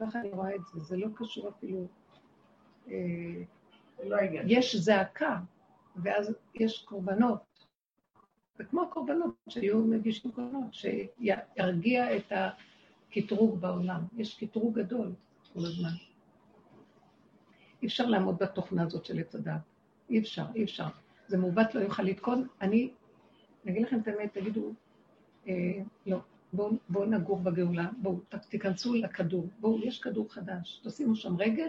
ככה 0.00 0.20
אני 0.20 0.30
רואה 0.30 0.54
את 0.54 0.60
זה, 0.72 0.80
זה 0.80 0.96
לא 0.96 1.06
קשור 1.14 1.48
אפילו... 1.48 1.86
אה, 2.90 2.94
לא. 4.04 4.16
יש 4.46 4.76
זעקה, 4.76 5.38
ואז 5.96 6.34
יש 6.54 6.82
קורבנות. 6.82 7.40
וכמו 8.58 8.82
הקורבנות 8.82 9.34
שהיו 9.48 9.78
מגישים 9.78 10.30
קורבנות, 10.32 10.74
שירגיע 10.74 12.16
את 12.16 12.32
הקטרוג 13.10 13.60
בעולם. 13.60 14.00
יש 14.16 14.44
קטרוג 14.44 14.78
גדול 14.78 15.12
כל 15.52 15.60
הזמן. 15.60 16.13
אי 17.84 17.88
אפשר 17.88 18.06
לעמוד 18.06 18.36
בתוכנה 18.40 18.82
הזאת 18.82 19.04
של 19.04 19.18
עץ 19.18 19.34
הדת. 19.34 19.52
אי 20.10 20.18
אפשר, 20.18 20.44
אי 20.54 20.64
אפשר. 20.64 20.86
זה 21.26 21.38
מעוות 21.38 21.74
לא 21.74 21.80
יוכל 21.80 22.02
לתקון. 22.02 22.46
אני, 22.60 22.90
אני 23.64 23.72
אגיד 23.72 23.82
לכם 23.82 23.98
את 24.00 24.08
האמת, 24.08 24.32
תגידו, 24.32 24.72
אה, 25.48 25.54
לא, 26.06 26.18
בואו 26.52 26.72
בוא 26.88 27.06
נגור 27.06 27.38
בגאולה, 27.38 27.88
בואו 28.02 28.20
תיכנסו 28.48 28.94
לכדור, 28.94 29.48
בואו, 29.60 29.78
יש 29.84 29.98
כדור 29.98 30.32
חדש, 30.32 30.80
תשימו 30.84 31.16
שם 31.16 31.36
רגל, 31.36 31.68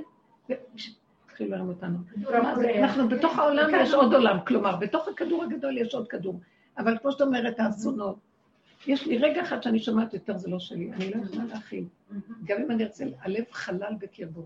תתחילו 1.26 1.50
להרים 1.50 1.70
אותנו. 1.70 1.98
אנחנו 2.84 3.10
בתוך 3.10 3.40
העולם 3.40 3.70
יש 3.82 3.94
עוד 3.94 4.14
עולם, 4.14 4.38
כלומר, 4.48 4.76
בתוך 4.76 5.08
הכדור 5.08 5.44
הגדול 5.44 5.78
יש 5.78 5.94
עוד 5.94 6.08
כדור. 6.08 6.40
אבל 6.78 6.98
כמו 6.98 7.12
שאת 7.12 7.22
אומרת, 7.22 7.60
האסונות, 7.60 8.18
יש 8.88 9.08
לי 9.08 9.18
רגע 9.18 9.44
אחד 9.44 9.64
שאני 9.64 9.80
שומעת 9.80 10.14
יותר, 10.14 10.38
זה 10.38 10.50
לא 10.50 10.60
שלי, 10.60 10.92
אני 10.94 11.14
לא 11.14 11.24
יכולה 11.24 11.46
להכיל. 11.46 11.86
גם 12.44 12.62
אם 12.62 12.72
אני 12.72 12.84
ארצה, 12.84 13.06
הלב 13.22 13.44
חלל 13.52 13.94
בקרבו. 14.00 14.46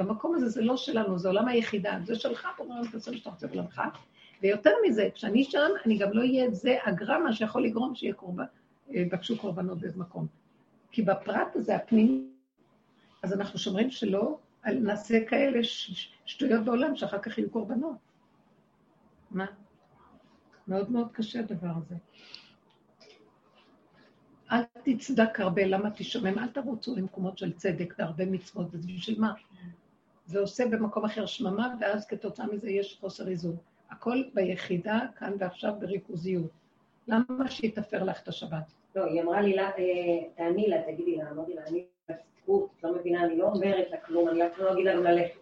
במקום 0.00 0.34
הזה 0.34 0.48
זה 0.48 0.62
לא 0.62 0.76
שלנו, 0.76 1.18
זה 1.18 1.28
עולם 1.28 1.48
היחידה, 1.48 1.98
זה 2.04 2.14
שלך, 2.14 2.48
פה 2.56 2.64
אומרים, 2.64 2.90
תעשה 2.90 3.10
מה 3.10 3.16
שאתה 3.16 3.30
רוצה 3.30 3.46
בעולמך. 3.46 3.82
ויותר 4.42 4.70
מזה, 4.88 5.08
כשאני 5.14 5.44
שם, 5.44 5.70
אני 5.86 5.98
גם 5.98 6.12
לא 6.12 6.20
אהיה 6.20 6.50
זה 6.50 6.76
הגרמה 6.84 7.32
שיכול 7.32 7.64
לגרום 7.64 7.94
שיהיה 7.94 8.14
קורבן, 8.14 8.44
יבקשו 8.88 9.38
קורבנות 9.38 9.78
באיזה 9.78 9.98
מקום. 9.98 10.26
כי 10.90 11.02
בפרט 11.02 11.56
הזה, 11.56 11.76
הפנימי, 11.76 12.24
אז 13.22 13.32
אנחנו 13.32 13.58
שומרים 13.58 13.90
שלא 13.90 14.38
נעשה 14.66 15.24
כאלה 15.24 15.58
שטויות 16.24 16.64
בעולם, 16.64 16.96
שאחר 16.96 17.18
כך 17.18 17.38
יהיו 17.38 17.50
קורבנות. 17.50 17.96
מה? 19.30 19.46
מאוד 20.68 20.90
מאוד 20.90 21.08
קשה 21.12 21.40
הדבר 21.40 21.72
הזה. 21.76 21.94
אל 24.52 24.62
תצדק 24.82 25.40
הרבה, 25.40 25.66
למה 25.66 25.90
תשמם? 25.90 26.38
אל 26.38 26.48
תרוצו 26.48 26.96
למקומות 26.96 27.38
של 27.38 27.52
צדק 27.52 27.94
והרבה 27.98 28.26
מצוות, 28.26 28.66
וזה 28.72 28.88
בשביל 28.96 29.20
מה? 29.20 29.32
זה 30.30 30.40
עושה 30.40 30.66
במקום 30.66 31.04
אחר 31.04 31.26
שממה, 31.26 31.74
ואז 31.80 32.06
כתוצאה 32.06 32.46
מזה 32.46 32.70
יש 32.70 32.98
חוסר 33.00 33.28
איזון. 33.28 33.56
הכל 33.90 34.22
ביחידה, 34.34 34.98
כאן 35.18 35.32
ועכשיו, 35.38 35.72
בריכוזיות. 35.80 36.50
למה 37.08 37.48
שיתפר 37.50 38.04
לך 38.04 38.22
את 38.22 38.28
השבת? 38.28 38.72
לא, 38.96 39.04
היא 39.04 39.22
אמרה 39.22 39.40
לי, 39.40 39.52
לה, 39.54 39.70
אה, 39.70 39.74
תעני 40.34 40.68
לה, 40.68 40.82
תגידי 40.82 41.16
לה, 41.16 41.30
אמרתי 41.30 41.54
לה, 41.54 41.62
אני 41.68 41.84
את 42.10 42.14
לא 42.84 42.94
מבינה, 42.94 43.24
אני 43.24 43.36
לא 43.38 43.44
אומרת 43.44 43.90
לה 43.90 43.96
כלום, 43.96 44.28
אני 44.28 44.46
אפילו 44.46 44.66
לא 44.66 44.72
אגיד 44.72 44.84
לה 44.84 44.94
גם 44.96 45.04
ללכת. 45.04 45.38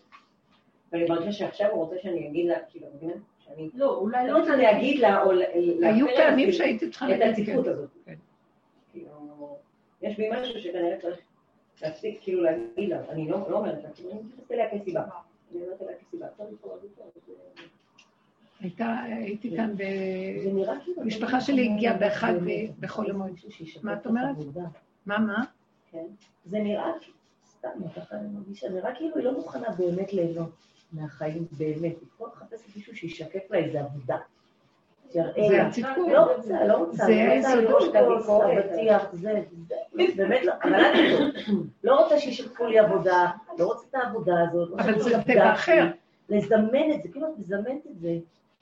אבל 0.93 1.01
היא 1.01 1.09
מרגישה 1.09 1.33
שעכשיו 1.33 1.71
הוא 1.71 1.85
רוצה 1.85 1.97
שאני 2.03 2.29
אגיד 2.29 2.47
לה, 2.47 2.57
כאילו, 2.71 2.87
מבינה? 2.95 3.13
שאני 3.39 3.69
לא, 3.75 3.97
אולי 3.97 4.29
לא 4.29 4.39
רוצה 4.39 4.57
להגיד 4.57 4.99
לה, 5.01 5.23
או 5.23 5.31
היו 5.31 6.07
להפר 6.07 6.17
פעמים 6.17 6.49
את- 6.49 6.55
שהייתי 6.55 6.91
צריכה 6.91 7.15
את 7.15 7.19
להגיד 7.19 7.45
הצדקות 7.49 7.65
כן. 7.65 7.71
הזאת. 7.71 7.89
כן. 8.05 8.15
כאילו, 8.93 9.57
יש 10.03 10.17
בי 10.17 10.31
משהו 10.33 10.61
שכנראה 10.61 10.97
צריך 11.01 11.19
להפסיק, 11.83 12.19
כאילו, 12.23 12.43
להגיד 12.43 12.89
לה, 12.89 13.01
אני 13.09 13.29
לא 13.29 13.51
לא 13.51 13.59
אומרת 13.59 13.83
לה, 13.85 13.91
כאילו, 13.91 14.11
אני 14.11 14.21
מתייחסת 14.21 14.53
אליה 14.53 14.67
כסיבה. 14.71 15.05
אני 15.51 15.63
אומרת 15.63 15.83
אליה 15.83 15.95
כסיבה. 16.11 16.27
הייתה, 18.61 19.01
הייתי 19.03 19.57
כאן 19.57 19.77
ב... 19.77 19.83
נראה 20.55 20.75
כאילו... 20.85 21.03
המשפחה 21.03 21.41
שלי 21.41 21.69
הגיעה 21.75 21.97
באחד 21.97 22.35
באמת, 22.35 22.79
בחול 22.79 23.11
המועד. 23.11 23.33
מה 23.83 23.95
את 23.95 24.07
אומרת? 24.07 24.37
מה, 25.07 25.19
מה? 25.19 25.45
כן. 25.91 26.07
זה 26.45 26.59
נראה, 26.59 26.93
סתם, 27.49 27.69
ככה 27.97 28.17
אני 28.17 28.29
מרגישה, 28.29 28.69
נראה 28.69 28.95
כאילו 28.95 29.17
היא 29.17 29.25
לא 29.25 29.33
מוכנה 29.33 29.71
באמת 29.71 30.13
ליהנות 30.13 30.51
מהחיים, 30.93 31.47
באמת. 31.59 31.83
היא 32.01 32.09
כבר 32.17 32.27
מחפשת 32.27 32.77
מישהו 32.77 32.97
שישקף 32.97 33.51
לה 33.51 33.59
איזה 33.59 33.81
עבודה. 33.81 34.17
זה 35.11 35.21
לה. 35.37 35.67
הצדקות. 35.67 36.09
לא 36.13 36.35
רוצה, 36.35 36.65
לא 36.65 36.75
רוצה. 36.75 37.05
זה 37.07 37.13
לא 37.13 37.31
היסודות. 37.31 37.95
כביס, 37.95 38.29
אבטיח, 38.29 39.13
זה, 39.13 39.43
באמת 40.17 40.45
לא, 40.45 40.53
אבל 40.63 40.75
אני 40.75 41.15
לא 41.85 42.01
רוצה 42.01 42.19
שישקפו 42.19 42.67
לי 42.67 42.79
עבודה, 42.79 43.31
לא 43.59 43.65
רוצה 43.65 43.87
את 43.91 43.95
העבודה 43.95 44.33
הזאת. 44.49 44.71
לא 44.71 44.77
אבל 44.77 45.01
זה 45.01 45.23
טבע 45.27 45.53
אחר. 45.53 45.87
לזמן 46.29 46.93
את 46.95 47.03
זה, 47.03 47.09
כאילו 47.09 47.27
את 47.27 47.39
מזמנת 47.39 47.87
את 47.91 48.01
זה. 48.01 48.17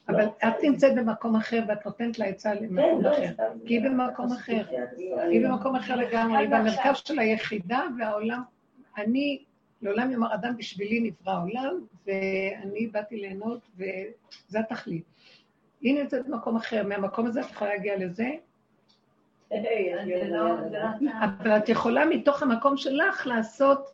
אבל 0.08 0.24
לא 0.24 0.30
את 0.48 0.54
נמצאת 0.62 0.94
במקום 0.94 1.36
אחר 1.36 1.62
ואת 1.68 1.86
נותנת 1.86 2.18
לה 2.18 2.24
עצה 2.24 2.56
כן, 2.56 2.64
למקום 2.64 3.02
לא, 3.02 3.12
אחר. 3.12 3.32
כי 3.66 3.74
היא 3.74 3.84
במקום 3.84 4.32
אחר. 4.32 4.62
היא 5.28 5.46
במקום 5.46 5.76
אחר 5.76 5.96
לגמרי, 5.96 6.38
היא 6.38 6.48
במרכז 6.48 6.96
של 6.96 7.18
היחידה 7.18 7.82
והעולם. 7.98 8.42
אני, 8.98 9.38
לעולם 9.82 10.12
יאמר 10.12 10.34
אדם 10.34 10.56
בשבילי 10.56 11.00
נברא 11.00 11.34
העולם, 11.34 11.80
ואני 12.06 12.86
באתי 12.86 13.16
ליהנות, 13.16 13.60
וזה 13.76 14.58
התכלית. 14.58 15.04
היא 15.80 16.02
נמצאת 16.02 16.28
במקום 16.28 16.56
אחר, 16.56 16.82
מהמקום 16.86 17.26
הזה 17.26 17.40
את 17.40 17.50
יכולה 17.50 17.70
להגיע 17.70 17.96
לזה, 17.96 18.30
לא, 20.26 20.54
אבל 21.24 21.56
את 21.56 21.68
יכולה 21.68 22.04
מתוך 22.04 22.42
המקום 22.42 22.76
שלך 22.76 23.26
לעשות, 23.26 23.90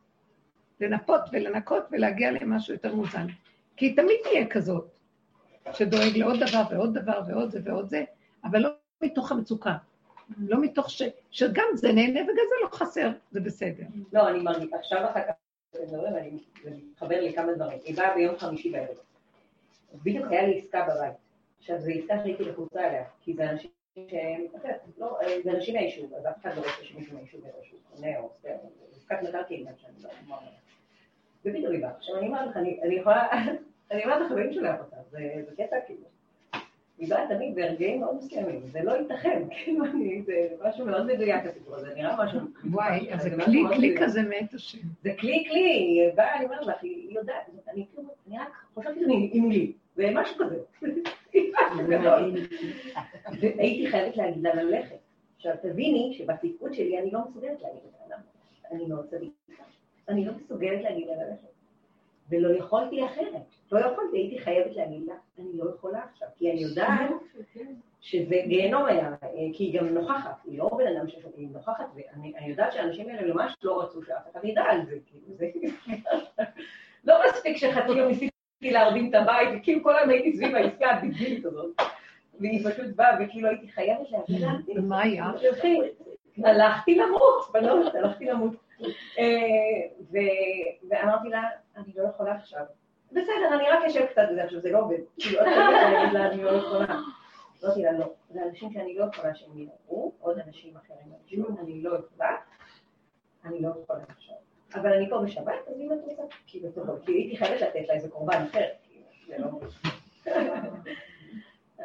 לנפות 0.80 1.20
ולנקות 1.32 1.84
ולהגיע 1.90 2.30
למשהו 2.30 2.74
יותר 2.74 2.94
מוזן. 2.94 3.26
כי 3.76 3.86
היא 3.86 3.96
תמיד 3.96 4.16
תהיה 4.22 4.46
כזאת, 4.46 4.84
שדואג 5.72 6.16
לעוד 6.16 6.36
דבר 6.40 6.62
ועוד 6.70 6.98
דבר 6.98 7.20
ועוד 7.28 7.50
זה 7.50 7.60
ועוד 7.64 7.88
זה, 7.88 8.04
אבל 8.44 8.58
לא 8.58 8.70
מתוך 9.02 9.32
המצוקה. 9.32 9.76
לא 10.38 10.60
מתוך 10.60 10.90
ש... 10.90 11.02
שגם 11.30 11.64
זה 11.74 11.92
נהנה 11.92 12.20
וגם 12.20 12.44
זה 12.48 12.54
לא 12.64 12.68
חסר, 12.72 13.10
זה 13.30 13.40
בסדר. 13.40 13.84
לא, 14.12 14.28
אני 14.28 14.42
מרגישה, 14.42 14.76
עכשיו 14.76 15.10
אחר 15.10 15.20
כך, 15.28 15.32
אתם 15.70 15.82
מדברים, 15.82 16.16
אני 16.16 16.38
זה 16.62 16.70
מתחבר 16.70 17.20
לי 17.20 17.32
כמה 17.32 17.52
דברים. 17.52 17.78
היא 17.84 17.96
באה 17.96 18.14
ביום 18.14 18.38
חמישי 18.38 18.70
בערב. 18.70 18.96
בדיוק 19.94 20.26
היה 20.30 20.46
לי 20.46 20.58
עסקה 20.58 20.82
בבית. 20.82 21.31
עכשיו, 21.62 21.78
זו 21.80 21.90
עסקה 21.90 22.14
שהייתי 22.22 22.44
לחוצה 22.44 22.86
עליה, 22.86 23.04
כי 23.20 23.34
זה 23.34 23.50
אנשים 23.50 23.70
שהם, 24.10 24.44
לא, 24.98 25.18
זה 25.44 25.50
אנשים 25.50 25.74
מהיישוב, 25.74 26.14
אז 26.14 26.26
אף 26.26 26.40
אחד 26.42 26.50
לא 26.56 26.60
רוצה 26.60 26.70
שמישהו 26.82 27.14
מהיישוב 27.14 27.40
יראה 27.40 27.62
שהוא 27.62 27.80
קונה 27.94 28.18
או 28.18 28.22
עושה, 28.22 28.48
עסקת 28.96 29.22
מקרקעין, 29.22 29.64
גם 29.64 29.72
שאני 29.76 29.92
לא 30.02 30.08
אומר. 30.26 30.38
ובדיוק 31.44 31.72
היא 31.72 31.80
באה. 31.82 31.90
עכשיו, 31.90 32.18
אני 32.18 32.26
אומרת 32.26 32.48
לך, 32.50 32.56
אני 32.56 32.94
יכולה, 32.94 33.28
אני 33.90 34.04
אומרת 34.04 34.20
לך, 34.22 34.32
אלוהים 34.32 34.52
שולח 34.52 34.80
אותה, 34.80 34.96
זה 35.10 35.20
קטע 35.56 35.76
כאילו. 35.86 36.02
היא 36.98 37.10
באה 37.10 37.26
תמיד 37.28 37.54
ברגעים 37.54 38.00
מאוד 38.00 38.16
מסוימים, 38.16 38.60
זה 38.72 38.82
לא 38.82 38.92
ייתכן, 38.92 39.42
כאילו, 39.64 39.84
אני- 39.84 40.22
זה 40.22 40.32
משהו 40.64 40.86
מאוד 40.86 41.06
מדויק 41.06 41.46
הסיפור 41.46 41.74
הזה, 41.74 41.94
נראה 41.94 42.24
משהו... 42.24 42.40
וואי, 42.72 43.12
אז 43.14 43.22
זה 43.22 43.30
כלי, 43.44 43.62
כלי. 43.76 43.94
כזה 44.00 44.22
מאת 44.22 44.54
השם. 44.54 44.78
זה 45.02 45.10
כלי 45.20 45.44
כלי, 45.50 45.60
היא 45.70 46.12
באה, 46.14 46.36
אני 46.36 46.44
אומרת 46.44 46.66
לך, 46.66 46.82
היא 46.82 47.14
יודעת, 47.18 47.48
אני 47.68 47.86
כאילו, 47.94 48.08
רק 48.32 48.48
חושבת 48.74 48.94
שאני 48.94 49.30
עם 49.32 49.50
לי, 49.50 49.72
זה 49.96 50.10
משהו 50.14 50.36
כזה. 50.38 50.58
גדול. 51.88 52.34
והייתי 53.40 53.90
חייבת 53.90 54.16
להגיד 54.16 54.42
לה 54.42 54.54
ללכת. 54.54 54.96
עכשיו 55.36 55.54
תביני 55.62 56.14
שבתפקוד 56.18 56.74
שלי 56.74 56.98
אני 56.98 57.10
לא 57.10 57.20
מסוגלת 57.28 57.62
להגיד 57.62 57.80
לבן 57.84 58.12
אדם, 58.12 58.20
אני 58.72 58.86
מאוד 58.86 59.06
צדיקה, 59.06 59.62
אני 60.08 60.24
לא 60.24 60.32
מסוגלת 60.32 60.82
להגיד 60.82 61.06
לה 61.06 61.14
ללכת. 61.14 61.52
ולא 62.30 62.58
יכולתי 62.58 63.06
אחרת, 63.06 63.42
לא 63.72 63.78
יכולתי, 63.80 64.16
הייתי 64.16 64.38
חייבת 64.38 64.76
להגיד 64.76 65.06
לה, 65.06 65.14
אני 65.38 65.48
לא 65.54 65.70
יכולה 65.70 66.00
עכשיו, 66.12 66.28
כי 66.38 66.52
אני 66.52 66.60
יודעת 66.60 67.10
שזה 68.00 68.36
גיהנום 68.46 68.84
היה, 68.84 69.08
אה, 69.22 69.28
כי 69.52 69.64
היא 69.64 69.80
גם 69.80 69.88
נוכחת, 69.88 70.36
היא 70.44 70.58
לא 70.58 70.70
בן 70.78 70.96
אדם 70.96 71.08
ששומע, 71.08 71.34
היא 71.36 71.48
נוכחת, 71.52 71.86
ואני 71.94 72.32
אני 72.36 72.50
יודעת 72.50 72.72
שהאנשים 72.72 73.08
האלה 73.08 73.34
ממש 73.34 73.56
לא 73.62 73.82
רצו 73.82 74.02
שאף 74.02 74.22
אחד 74.32 74.44
ידע 74.44 74.62
על 74.62 74.86
זה, 74.86 74.98
כאילו 75.06 75.36
זה... 75.36 75.50
לא 77.04 77.14
מספיק 77.28 77.56
שחצי 77.56 77.92
יום 77.92 78.08
ניסיתי 78.08 78.31
להרדים 78.70 79.08
את 79.08 79.14
הבית, 79.14 79.48
וכאילו 79.56 79.82
כל 79.82 79.96
היום 79.96 80.10
הייתי 80.10 80.36
סביב 80.36 80.54
העסקה 80.54 80.90
הדבילית 80.90 81.44
הזאת, 81.44 81.80
והיא 82.40 82.70
פשוט 82.70 82.86
באה, 82.96 83.16
וכאילו 83.20 83.48
הייתי 83.48 83.68
חייבת 83.68 84.10
להגיד 84.10 84.40
לה, 84.40 84.52
ומה 84.76 85.02
היה? 85.02 85.30
תלכי. 85.40 85.78
הלכתי 86.44 86.94
למות, 86.94 87.52
בנות, 87.52 87.94
הלכתי 87.94 88.24
למות. 88.24 88.52
אה, 89.18 90.16
ואמרתי 90.90 91.28
לה, 91.28 91.42
אני 91.76 91.92
לא 91.96 92.08
יכולה 92.08 92.34
עכשיו. 92.34 92.64
בסדר, 93.12 93.54
אני 93.54 93.64
רק 93.70 93.84
אשב 93.86 94.06
קצת 94.06 94.22
עכשיו 94.44 94.60
זה 94.60 94.70
לא 94.70 94.78
עובד. 94.78 94.98
כאילו, 95.18 95.40
עוד 95.40 95.48
שאני 95.54 96.02
אגיד 96.02 96.12
לה, 96.12 96.28
אני 96.30 96.42
לא 96.42 96.50
יכולה. 96.50 96.84
אמרתי 97.64 97.82
לה, 97.82 97.92
לא, 97.92 98.06
זה 98.30 98.42
אנשים 98.42 98.72
שאני 98.72 98.94
לא 98.94 99.04
יכולה 99.14 99.34
שהם 99.34 99.58
יראו, 99.58 100.12
עוד 100.20 100.38
אנשים 100.38 100.76
אחרים 100.76 101.12
אני 101.58 101.82
לא 101.82 101.96
יכולה, 101.96 102.36
אני 103.44 103.60
לא 103.60 103.68
יכולה 103.82 104.02
עכשיו. 104.08 104.36
אבל 104.74 104.92
אני 104.92 105.10
פה 105.10 105.18
בשבת, 105.18 105.68
אז 105.68 105.80
אם 105.80 105.92
את 105.92 105.98
רוצה, 106.04 106.22
כאילו, 106.46 106.70
טוב, 106.70 106.86
כי 107.06 107.12
הייתי 107.12 107.36
חייבת 107.36 107.60
לתת 107.60 107.88
לה 107.88 107.94
איזה 107.94 108.08
קורבן 108.08 108.44
אחר, 108.50 108.64
זה 109.26 109.36
לא... 109.38 109.48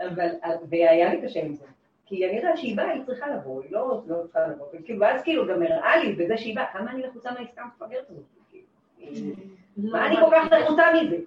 אבל, 0.08 0.28
והיה 0.70 1.14
לי 1.14 1.22
קשה 1.22 1.40
עם 1.40 1.54
זה. 1.54 1.66
כי 2.06 2.28
אני 2.28 2.38
יודעת 2.38 2.58
שהיא 2.58 2.78
באה, 2.78 2.90
היא 2.92 3.04
צריכה 3.04 3.36
לבוא, 3.36 3.64
היא 3.64 3.72
לא, 3.72 4.02
לא 4.08 4.24
צריכה 4.24 4.48
לבוא. 4.48 4.66
וכאילו, 4.74 5.00
ואז 5.00 5.22
כאילו 5.24 5.48
גם 5.48 5.64
הראה 5.64 5.98
לי 6.04 6.14
בזה 6.14 6.38
שהיא 6.38 6.56
באה, 6.56 6.66
כמה 6.74 6.92
אני 6.92 7.02
לחוצה 7.02 7.32
מהעסקה 7.32 7.62
המפגרת 7.62 8.10
הזאת. 8.10 8.24
כאילו. 8.50 9.36
מה 9.78 10.08
אני 10.08 10.16
כל 10.16 10.32
כך 10.32 10.48
לחוצה 10.52 10.84
מזה? 10.94 11.18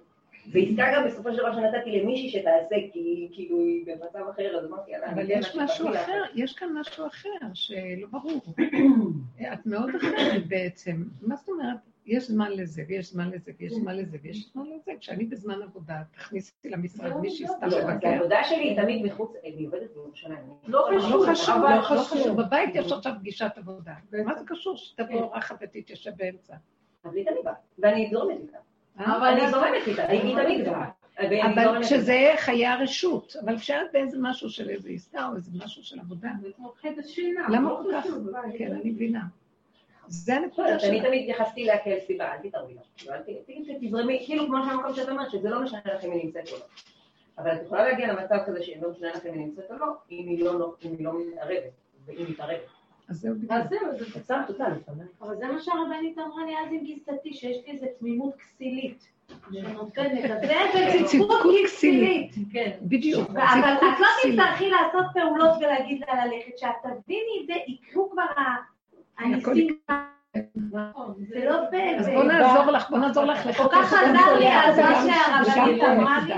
ועסקה 0.51 0.83
גם 0.95 1.07
בסופו 1.07 1.31
של 1.31 1.37
דבר 1.37 1.53
שנתתי 1.53 1.99
למישהי 1.99 2.29
שתעשה, 2.29 2.75
כי 2.93 3.29
כאילו 3.31 3.59
היא 3.59 3.85
במצב 3.85 4.19
אחר, 4.31 4.59
אז 4.59 4.65
אמרתי, 4.65 4.91
יאללה, 4.91 5.11
אבל 5.11 5.25
יש 5.29 5.55
משהו. 5.55 5.89
אחר, 5.89 6.23
יש 6.35 6.53
כאן 6.53 6.69
משהו 6.73 7.07
אחר 7.07 7.29
שלא 7.53 8.07
ברור. 8.11 8.41
את 9.53 9.65
מאוד 9.65 9.89
אחרת 9.95 10.47
בעצם. 10.47 11.03
מה 11.21 11.35
זאת 11.35 11.49
אומרת? 11.49 11.77
יש 12.05 12.27
זמן 12.27 12.51
לזה, 12.51 12.83
ויש 12.87 13.11
זמן 13.11 13.29
לזה, 13.29 13.51
ויש 13.59 13.73
זמן 13.73 13.97
לזה, 13.97 14.17
ויש 14.23 14.49
זמן 14.53 14.65
לזה. 14.65 14.91
כשאני 14.99 15.25
בזמן 15.25 15.61
עבודה, 15.61 16.01
תכניסי 16.11 16.69
למשרד 16.69 17.17
מישהי 17.17 17.47
סתם 17.47 17.67
לא, 17.67 17.79
לבקר. 17.79 18.07
העבודה 18.07 18.43
שלי 18.43 18.69
היא 18.69 18.81
תמיד 18.81 19.05
מחוץ, 19.05 19.33
היא 19.43 19.67
עובדת 19.67 19.93
בירושלים. 19.93 20.37
לא 20.67 20.89
לא 20.93 21.25
חשוב, 21.31 21.55
לא 21.95 22.01
חשוב. 22.01 22.41
בבית 22.41 22.75
יש 22.75 22.91
עכשיו 22.91 23.13
פגישת 23.19 23.51
עבודה. 23.55 23.93
מה 24.25 24.35
זה 24.35 24.45
קשור 24.45 24.77
שתבוא 24.77 25.21
אורחת 25.21 25.55
ותתיישב 25.61 26.11
באמצע? 26.17 26.55
אז 27.03 27.15
היא 27.15 27.25
תמיד 27.25 27.43
באה, 27.43 27.53
ואני 27.79 28.09
זורמת 28.11 28.39
איתה. 28.41 28.57
אה? 28.99 29.17
אבל 29.17 29.27
אני 29.27 29.51
זורמת 29.51 29.87
איתה, 29.87 30.07
היא 30.07 30.35
תמיד 30.35 30.65
באה. 30.65 30.89
ואני 31.17 31.41
אבל 31.43 31.83
כשזה 31.83 32.33
חיי 32.37 32.67
הרשות, 32.67 33.35
אבל 33.45 33.57
כשאת 33.57 33.91
באיזה 33.93 34.17
משהו 34.21 34.49
של 34.49 34.69
איזה 34.69 34.89
עסקה 34.89 35.27
או 35.27 35.35
איזה 35.35 35.51
משהו 35.65 35.83
של 35.83 35.99
עבודה, 35.99 36.29
זה 36.41 36.47
כמו 36.55 36.73
חטא 36.81 37.01
שינה. 37.01 37.47
למה 37.49 37.69
לא 37.69 37.81
כל 37.83 37.91
כך, 37.93 38.05
כן, 38.57 38.71
אני 38.71 38.89
מבינה. 38.89 39.21
זה 40.07 40.33
לא, 40.33 40.37
הנקודה 40.37 40.69
אני 40.69 40.79
שלה. 40.79 41.07
תמיד 41.07 41.29
התייחסתי 41.29 41.63
אליה 41.63 41.77
כאל 41.83 41.97
סיבה, 42.07 42.33
אל 42.33 42.49
תתערבי 42.49 42.73
לה. 42.73 43.23
כאילו, 43.23 43.77
תזרמי, 43.81 44.23
כאילו 44.25 44.45
כמו 44.47 44.57
שהמקום 44.65 44.93
שאת 44.93 45.09
אומרת, 45.09 45.31
שזה 45.31 45.49
לא 45.49 45.63
משנה 45.63 45.79
לך 45.85 46.03
אם 46.03 46.11
היא 46.11 46.25
נמצאת 46.25 46.49
או 46.51 46.57
לא. 46.57 46.65
אבל 47.37 47.51
את 47.51 47.61
יכולה 47.65 47.83
להגיע 47.83 48.13
למצב 48.13 48.37
כזה 48.45 48.63
שאם 48.63 48.79
לא 48.81 48.91
משנה 48.91 49.09
לך 49.09 49.25
אם 49.25 49.33
היא 49.33 49.45
נמצאת 49.45 49.71
או 49.71 49.77
לא, 49.77 49.85
אם 50.11 50.27
היא 50.27 50.43
לא 50.43 50.75
אם 50.85 50.95
היא 50.97 51.05
לא 51.05 51.13
מתערבת, 51.19 51.71
ואם 52.05 52.17
היא 52.17 52.25
מתערבת. 52.29 52.80
אז 53.11 53.17
זהו 53.17 53.35
בדיוק. 53.35 53.51
אז 53.51 53.69
זהו, 53.69 53.79
זה 54.27 54.35
אותה 54.49 54.69
לפעמים. 54.69 55.07
אבל 55.21 55.37
זה 55.37 55.47
מה 55.47 55.61
שהרבנית 55.61 56.17
אמרה 56.17 56.45
לי 56.45 56.57
אז 56.57 56.71
עם 56.71 56.83
גיסתי, 56.83 57.33
שיש 57.33 57.57
לי 57.65 57.71
איזו 57.71 57.85
תמימות 57.99 58.35
כסילית. 58.35 59.07
שנותנת, 59.53 60.31
אז 60.31 60.41
זה 60.41 61.05
צדקות 61.11 61.55
כסילית. 61.65 62.35
כן. 62.53 62.71
בדיוק. 62.81 63.29
אבל 63.29 63.73
את 63.77 63.99
לא. 63.99 64.07
תצטרכי 64.23 64.69
לעשות 64.69 65.05
פעולות 65.13 65.57
ולהגיד 65.57 66.01
לה 66.07 66.25
ללכת, 66.25 66.57
שאת 66.57 66.69
תביני 66.83 67.41
את 67.41 67.47
זה, 67.47 67.53
יקרו 67.67 68.09
כבר 68.09 68.23
הניסים. 69.17 69.67
זה 70.35 71.45
לא 71.45 71.61
ב... 71.71 71.75
אז 71.99 72.07
בוא 72.07 72.23
נעזור 72.23 72.71
לך, 72.71 72.89
בוא 72.89 72.97
נעזור 72.99 73.23
לך 73.25 73.43
כל 73.43 73.49
לחפש 73.49 73.67
כך 73.71 73.93
עזר 73.93 74.11
לי 74.11 74.19
תולעת, 74.35 74.65
אז 74.69 74.79
מה 74.79 75.03
וגם- 75.03 75.45
שהרבנית 75.45 75.83
אמרה. 75.83 76.19
לי, 76.27 76.33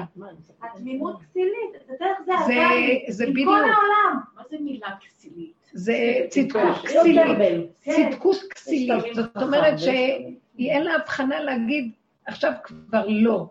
התמימות 0.64 1.22
כסילית, 1.22 1.54
את 1.76 1.90
יודעת, 1.90 2.18
זה 2.26 2.32
זה- 2.32 2.40
עזר 2.44 2.76
לי. 2.76 3.06
זה 3.10 3.26
עם. 3.28 3.34
כל 3.46 3.52
העולם. 3.52 4.20
מה 4.36 4.42
זה 4.50 4.58
מילה 4.60 4.88
כסילית? 5.06 5.54
זה 5.74 5.94
צדקות 6.30 6.62
לא 6.64 6.74
כסילית. 6.84 7.22
טמבל. 7.26 7.66
צדקות 7.80 8.36
כסילית. 8.50 9.16
זאת 9.16 9.38
אומרת 9.42 9.80
שאין 9.80 10.84
לה 10.84 10.96
הבחנה 10.96 11.40
להגיד, 11.40 11.92
עכשיו 12.26 12.52
כבר 12.64 13.06
לא. 13.08 13.46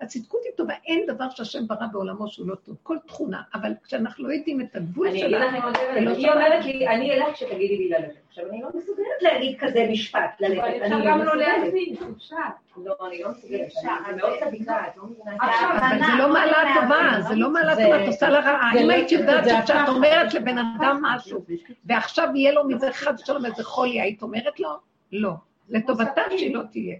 הצדקות 0.00 0.40
היא 0.44 0.52
טובה, 0.56 0.74
אין 0.86 1.06
דבר 1.06 1.30
שהשם 1.30 1.66
ברא 1.66 1.86
בעולמו 1.92 2.28
שהוא 2.28 2.48
לא 2.48 2.54
טוב. 2.54 2.76
כל 2.82 2.96
תכונה, 3.06 3.42
אבל 3.54 3.72
כשאנחנו 3.84 4.28
לא 4.28 4.32
יודעים 4.32 4.60
את 4.60 4.76
הגבול 4.76 5.08
אני 5.08 5.20
אגיד 5.26 5.30
שלה, 5.30 5.50
היא 6.16 6.30
אומרת 6.32 6.64
לי, 6.64 6.88
אני 6.88 7.12
אלך 7.14 7.34
כשתגידי 7.34 7.76
לי 7.78 7.88
ללכת. 7.88 8.27
עכשיו, 8.38 8.50
אני 8.52 8.62
לא 8.62 8.68
מסוגלת 8.74 9.06
להגיד 9.22 9.58
כזה 9.60 9.86
משפט, 9.90 10.20
ללכת. 10.40 10.58
אבל 10.58 10.68
אני 10.68 10.84
אפשר 10.84 10.98
לא 10.98 11.04
גם 11.04 11.18
לא 11.18 11.24
מסוגלת. 11.24 11.46
להבין, 11.64 11.94
אפשר. 12.16 12.36
לא, 12.76 12.94
אני 13.08 13.22
לא 13.22 13.30
מסוגלת. 13.30 13.60
אפשר, 13.66 13.88
אני 14.06 14.16
מאוד 14.16 14.30
זה- 14.40 14.46
צדיקה, 14.46 14.86
את 14.88 14.96
לא 14.96 15.04
מבינה. 15.04 15.36
עכשיו, 15.40 15.70
אבל 15.78 15.98
זה 16.06 16.12
לא 16.18 16.32
מעלה 16.32 16.56
טובה, 16.80 17.20
זה 17.28 17.34
לא 17.34 17.50
מעלה 17.52 17.74
זה- 17.74 17.82
טובה, 17.84 18.02
את 18.02 18.06
עושה 18.06 18.28
לה 18.28 18.40
רעה. 18.40 18.70
זה 18.72 18.80
אם 18.80 18.86
לא- 18.88 18.92
היית 18.92 19.12
יודעת 19.12 19.44
שכשאת 19.44 19.76
הפחד. 19.76 19.88
אומרת 19.88 20.34
לבן 20.34 20.58
אדם 20.58 21.00
משהו, 21.02 21.44
ועכשיו 21.84 22.28
יהיה 22.34 22.52
לו 22.52 22.68
מזה 22.68 22.92
חד 22.92 23.12
ושלום 23.22 23.44
איזה 23.46 23.64
חולי, 23.64 24.00
היית 24.00 24.22
אומרת 24.22 24.60
לו? 24.60 24.68
לא. 25.12 25.32
לטובתה 25.68 26.22
שהיא 26.30 26.54
לא 26.54 26.62
תהיה. 26.70 26.96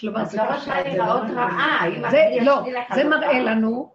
כלומר, 0.00 0.24
זה 0.24 0.36
לא 0.36 0.44
לא. 2.42 3.10
מראה 3.10 3.40
לנו 3.40 3.92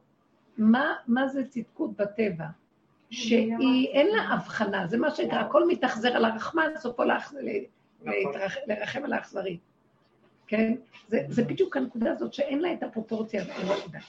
מה 1.08 1.28
זה 1.28 1.44
צדקות 1.48 1.98
בטבע. 1.98 2.46
שהיא, 3.12 3.56
אין 3.88 4.08
לה 4.16 4.22
הבחנה, 4.22 4.88
זה 4.88 4.98
מה 4.98 5.12
שנקרא, 5.16 5.40
הכל 5.40 5.68
מתאכזר 5.68 6.16
על 6.16 6.26
הרחמן, 6.26 6.68
סופו 6.78 7.04
להתרח- 8.06 8.58
לרחם 8.68 9.04
על 9.06 9.14
האכזרי. 9.14 9.58
כן? 10.48 10.74
זה, 11.08 11.20
זה 11.30 11.44
בדיוק 11.44 11.78
הנקודה 11.78 12.12
הזאת 12.12 12.34
שאין 12.34 12.60
לה 12.60 12.74
את 12.74 12.84
הפרופורציה 12.84 13.42
הזאת, 13.42 13.56
הנקודה. 13.58 14.00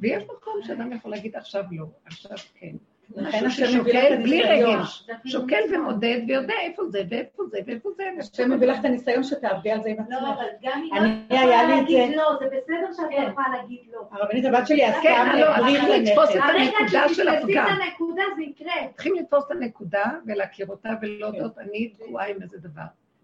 ויש 0.00 0.24
מקום 0.24 0.54
שאדם 0.62 0.92
יכול 0.92 1.10
להגיד 1.10 1.36
עכשיו 1.36 1.64
לא, 1.72 1.86
עכשיו 2.04 2.36
כן. 2.54 2.76
לכן 3.16 3.46
השם 3.46 3.66
ששוקל 3.66 4.14
את 4.14 4.18
בלי. 4.22 4.42
רגש, 4.42 5.08
שוקל 5.26 5.60
ומודד 5.74 6.20
ויודע 6.28 6.54
איפה 6.62 6.84
זה 6.88 7.02
ואיפה 7.10 7.42
זה 7.50 7.58
ואיפה 7.66 7.88
זה. 7.96 8.04
השם 8.18 8.50
מביא 8.52 8.66
לך 8.66 8.80
את 8.80 8.84
הניסיון 8.84 9.22
שתעבדי 9.22 9.70
על 9.70 9.82
זה 9.82 9.88
עם 9.88 9.96
לא, 9.98 10.16
עצמך. 10.16 10.28
אבל 10.38 10.44
גם 10.62 10.82
אם 10.84 10.96
אני- 10.96 11.22
לא 11.30 11.36
יכולה 11.36 11.62
את 11.62 11.68
זה. 11.68 11.74
להגיד 11.94 12.16
לא, 12.16 12.24
זה 12.40 12.46
בסדר 12.46 12.92
שאת 12.96 13.04
לא 13.10 13.16
כן. 13.16 13.28
יכולה 13.32 13.46
להגיד 13.56 13.78
לא. 13.92 14.00
הרבנית 14.10 14.44
הבת 14.44 14.66
שלי 14.66 14.84
עשתה 14.84 15.02
כן, 15.02 15.38
לא, 15.40 15.50
מדריך 15.56 15.84
צריכים 15.84 16.02
לתפוס 16.04 16.30
את. 16.30 16.36
הרגע 16.42 16.62
הנקודה 16.80 17.08
של 17.08 17.14
שתתפסי 17.14 17.28
הפגם. 17.38 17.66
את 17.66 17.82
הנקודה 17.82 18.22
זה 18.36 18.42
יקרה. 18.42 18.72
צריכים 18.94 19.14
לתפוס 19.14 19.44
את 19.46 19.50
הנקודה 19.50 20.04
ולהכיר 20.26 20.66
אותה 20.66 20.88
ולהודות, 21.02 21.58
אני 21.58 21.88
תקועה 21.88 22.28
עם 22.28 22.42
איזה 22.42 22.58
דבר. 22.58 22.82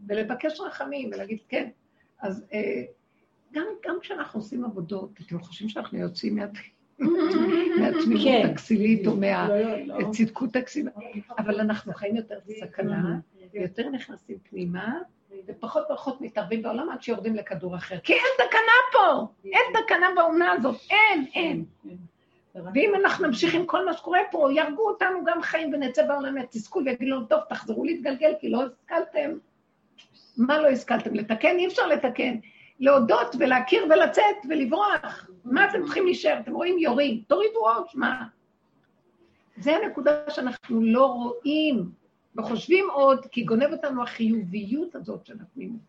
ולבקש 0.09 0.61
רחמים 0.61 1.11
ולהגיד 1.15 1.39
כן. 1.49 1.69
אז 2.21 2.45
אה, 2.53 2.83
גם, 3.53 3.65
גם 3.89 3.97
כשאנחנו 4.01 4.41
עושים 4.41 4.65
עבודות, 4.65 5.11
אתם 5.27 5.39
חושבים 5.39 5.69
שאנחנו 5.69 5.99
יוצאים 5.99 6.37
מה- 6.37 6.45
מהתמימות 7.81 8.25
כן. 8.25 8.51
הכסילית 8.51 9.07
או 9.07 9.21
לא, 9.21 9.47
לא, 9.47 9.87
לא. 9.87 9.99
מהצדקות 9.99 10.57
הכסילית, 10.57 10.95
אבל 11.39 11.61
אנחנו 11.61 11.93
חיים 11.93 12.17
יותר 12.17 12.39
בסכנה, 12.47 13.19
ויותר 13.55 13.89
נכנסים 13.89 14.39
פנימה, 14.51 14.99
ופחות 15.47 15.83
ופחות 15.91 16.21
מתערבים 16.21 16.63
בעולם 16.63 16.89
עד 16.91 17.03
שיורדים 17.03 17.35
לכדור 17.35 17.77
אחר. 17.77 17.99
כי 17.99 18.13
אין 18.13 18.47
תקנה 18.49 18.73
פה! 18.93 19.27
אין 19.45 19.83
תקנה 19.85 20.07
בעונה 20.17 20.53
הזאת, 20.53 20.77
אין, 20.91 21.27
אין. 21.35 21.65
ואם 22.75 22.93
אנחנו 22.95 23.27
נמשיך 23.27 23.55
עם 23.55 23.67
כל 23.67 23.87
מה 23.87 23.93
שקורה 23.93 24.19
פה, 24.31 24.49
יהרגו 24.53 24.89
אותנו 24.89 25.25
גם 25.25 25.43
חיים 25.43 25.75
ונצא 25.75 26.07
בעולם 26.07 26.35
מהתסכול 26.35 26.83
ויגידו 26.87 27.17
לנו, 27.17 27.27
טוב, 27.27 27.41
תחזרו 27.49 27.85
להתגלגל, 27.85 28.33
כי 28.41 28.51
לא 28.51 28.63
השכלתם. 28.63 29.31
מה 30.37 30.59
לא 30.59 30.69
השכלתם? 30.69 31.15
לתקן? 31.15 31.57
אי 31.59 31.67
אפשר 31.67 31.87
לתקן. 31.87 32.35
להודות 32.81 33.37
ולהכיר 33.39 33.85
ולצאת 33.85 34.37
ולברוח. 34.49 35.31
מה 35.45 35.69
אתם 35.71 35.83
צריכים 35.85 36.05
להישאר? 36.05 36.41
אתם 36.41 36.55
רואים 36.55 36.79
יורים, 36.79 37.23
תורידו 37.27 37.61
ראש, 37.63 37.95
מה? 37.95 38.27
זה 39.57 39.77
הנקודה 39.77 40.31
שאנחנו 40.31 40.83
לא 40.83 41.07
רואים 41.07 41.91
וחושבים 42.37 42.91
עוד, 42.93 43.27
כי 43.27 43.45
גונב 43.45 43.73
אותנו 43.73 44.03
החיוביות 44.03 44.95
הזאת 44.95 45.27
של 45.27 45.37
התמימות. 45.41 45.81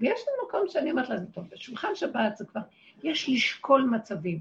ויש 0.00 0.20
לנו 0.28 0.48
מקום 0.48 0.68
שאני 0.68 0.90
אומרת 0.90 1.08
לזה, 1.08 1.26
טוב, 1.26 1.44
בשולחן 1.52 1.94
שבת 1.94 2.36
זה 2.36 2.44
כבר, 2.44 2.60
יש 3.02 3.28
לשקול 3.28 3.82
מצבים. 3.82 4.38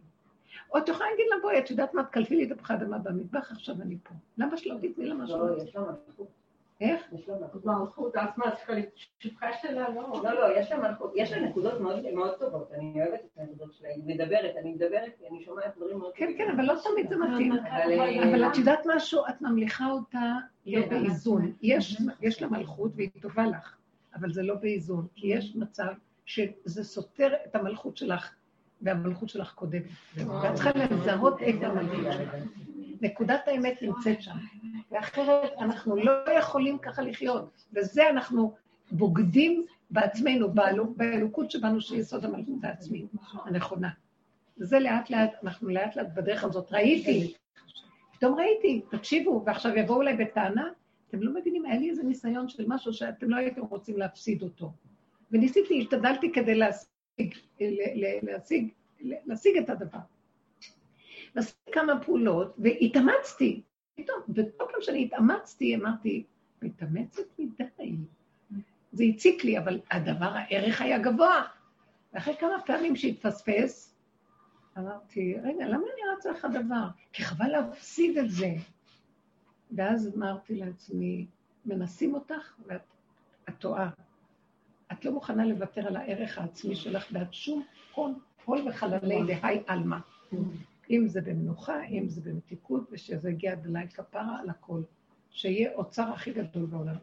או 0.74 0.78
את 0.78 0.90
יכולה 0.90 1.10
להגיד 1.10 1.26
לה, 1.30 1.36
בואי, 1.42 1.60
את 1.60 1.70
יודעת 1.70 1.94
מה, 1.94 2.04
תקלפי 2.04 2.36
לי 2.36 2.44
את 2.44 2.52
הפחד 2.52 2.82
אדמה 2.82 2.98
במטבח, 2.98 3.52
עכשיו 3.52 3.76
אני 3.82 3.98
פה. 4.04 4.14
למה 4.38 4.58
שלא 4.58 4.76
תתני 4.82 5.06
לה 5.06 5.16
משהו? 5.16 5.38
לא, 5.38 5.64
יש 5.64 5.76
לה 5.76 5.82
מלכות. 5.82 6.28
איך? 6.82 7.02
מלכות. 7.12 7.66
מלכות, 7.66 8.16
אז 8.16 8.28
מה, 8.38 8.52
צריכה 8.56 8.74
לשפחה 8.74 9.48
שלה? 9.62 9.90
לא. 9.90 10.22
לא, 10.24 10.34
לא, 10.34 10.60
יש 10.60 10.72
לה 10.72 10.78
מלכות, 10.78 11.12
יש 11.16 11.32
לה 11.32 11.40
נקודות 11.40 11.82
מאוד 12.14 12.34
טובות, 12.40 12.72
אני 12.72 13.02
אוהבת 13.02 13.20
את 13.34 13.38
הנקודות 13.38 13.74
שלה, 13.74 13.90
היא 13.90 14.04
מדברת, 14.06 14.56
אני 14.62 14.74
מדברת, 14.74 15.12
אני 15.30 15.44
שומעת 15.44 15.78
דברים 15.78 15.98
מאוד 15.98 16.12
כן, 16.16 16.26
טובים. 16.26 16.38
כן, 16.38 16.52
אבל 16.56 16.64
לא 16.64 16.74
תמיד 16.84 17.10
זה 17.10 17.18
מתאים. 17.18 17.52
אבל, 17.52 18.30
אבל 18.30 18.48
את 18.48 18.58
יודעת 18.58 18.80
משהו? 18.96 19.22
את 19.30 19.42
ממליכה 19.42 19.92
אותה 19.92 20.34
לא 20.66 20.86
באיזון. 20.88 21.54
יש 21.62 22.42
לה 22.42 22.48
מלכות 22.48 22.92
והיא 22.96 23.10
טובה 23.22 23.48
לך, 23.48 23.76
אבל 24.16 24.34
זה 24.34 24.44
לא 24.44 24.56
באיזון, 24.56 25.08
כי 25.16 25.28
יש 25.28 25.56
מצב 25.56 25.94
שזה 26.26 26.84
סותר 26.84 27.34
את 27.46 27.56
המלכות 27.56 27.98
שלך, 27.98 28.34
והמלכות 28.82 29.30
שלך 29.30 29.54
קודמת. 29.54 29.84
ואת 30.16 30.54
צריכה 30.54 30.70
לזהות 30.92 31.42
איפה 31.42 31.66
המלכות 31.66 32.14
שלך. 32.14 32.36
נקודת 33.02 33.48
האמת 33.48 33.82
נמצאת 33.82 34.22
שם, 34.22 34.36
ואחרת 34.92 35.52
אנחנו 35.60 35.96
לא 35.96 36.12
יכולים 36.40 36.78
ככה 36.78 37.02
לחיות, 37.02 37.64
וזה 37.74 38.10
אנחנו 38.10 38.54
בוגדים 38.92 39.66
בעצמנו, 39.92 40.52
באלו- 40.52 40.94
באלוקות 40.94 41.52
שבנו 41.52 41.82
שהיא 41.82 42.00
יסוד 42.00 42.26
המלכות 42.26 42.64
העצמית, 42.64 43.06
הנכונה. 43.46 43.90
וזה 44.58 44.80
לאט 44.80 45.10
לאט, 45.10 45.32
אנחנו 45.44 45.70
לאט 45.70 45.96
לאט 45.96 46.08
בדרך 46.16 46.44
הזאת, 46.44 46.72
ראיתי, 46.72 47.34
פתאום 48.14 48.36
ראיתי, 48.36 48.82
תקשיבו, 48.92 49.44
ועכשיו 49.46 49.78
יבואו 49.78 50.02
אליי 50.02 50.18
בטענה, 50.18 50.68
אתם 51.10 51.22
לא 51.22 51.34
מבינים, 51.34 51.66
היה 51.66 51.80
לי 51.80 51.90
איזה 51.90 52.04
ניסיון 52.04 52.50
של 52.50 52.64
משהו 52.68 52.94
שאתם 52.94 53.30
לא 53.30 53.36
הייתם 53.36 53.62
רוצים 53.62 53.98
להפסיד 53.98 54.42
אותו. 54.44 54.72
וניסיתי, 55.32 55.80
השתדלתי 55.82 56.32
כדי 56.32 56.56
להשיג, 56.56 57.34
להשיג, 58.24 58.70
להשיג 59.02 59.58
את 59.58 59.70
הדבר. 59.70 60.00
עשיתי 61.38 61.72
כמה 61.72 62.04
פעולות, 62.04 62.56
והתאמצתי. 62.58 63.62
פתאום, 63.96 64.18
וכל 64.30 64.66
פעם 64.72 64.82
שאני 64.82 65.06
התאמצתי, 65.06 65.76
אמרתי, 65.76 66.24
מתאמצת 66.62 67.24
מדי. 67.40 67.96
זה 68.92 69.04
הציק 69.04 69.44
לי, 69.44 69.58
אבל 69.58 69.80
הדבר, 69.92 70.32
הערך 70.34 70.82
היה 70.82 71.00
גבוה. 71.00 71.44
ואחרי 72.14 72.38
כמה 72.40 72.62
פעמים 72.66 72.96
שהתפספס, 72.96 73.96
אמרתי, 74.78 75.36
רגע, 75.44 75.68
למה 75.68 75.78
אני 75.78 76.18
רצה 76.18 76.32
לך 76.32 76.48
דבר? 76.54 76.88
כי 77.14 77.24
חבל 77.24 77.48
להפסיד 77.48 78.18
את 78.18 78.32
זה. 78.32 78.54
ואז 79.72 80.16
אמרתי 80.18 80.56
לעצמי, 80.56 81.26
מנסים 81.66 82.14
אותך 82.14 82.56
ואת 82.66 82.82
את 83.50 83.54
טועה. 83.60 83.90
את 84.92 85.06
לא 85.06 85.12
מוכנה 85.12 85.46
לוותר 85.46 85.88
על 85.88 85.96
הערך 85.96 86.38
העצמי 86.38 86.76
שלך 86.76 87.12
בעד 87.12 87.34
שום 87.34 87.64
הון 87.96 88.20
עול 88.46 88.68
וחללי 88.68 89.24
דהי 89.28 89.60
עלמא. 89.68 89.98
אם 90.90 91.08
זה 91.08 91.22
במנוחה, 91.22 91.84
אם 91.86 92.08
זה 92.08 92.22
במתיקות, 92.22 92.88
ושזה 92.92 93.30
יגיע 93.30 93.52
עד 93.52 93.66
אליי 93.66 93.88
כפרה 93.88 94.40
על 94.40 94.50
הכל. 94.50 94.82
שיהיה 95.32 95.70
אוצר 95.74 96.04
הכי 96.14 96.32
גדול 96.32 96.66
בעולם. 96.66 96.96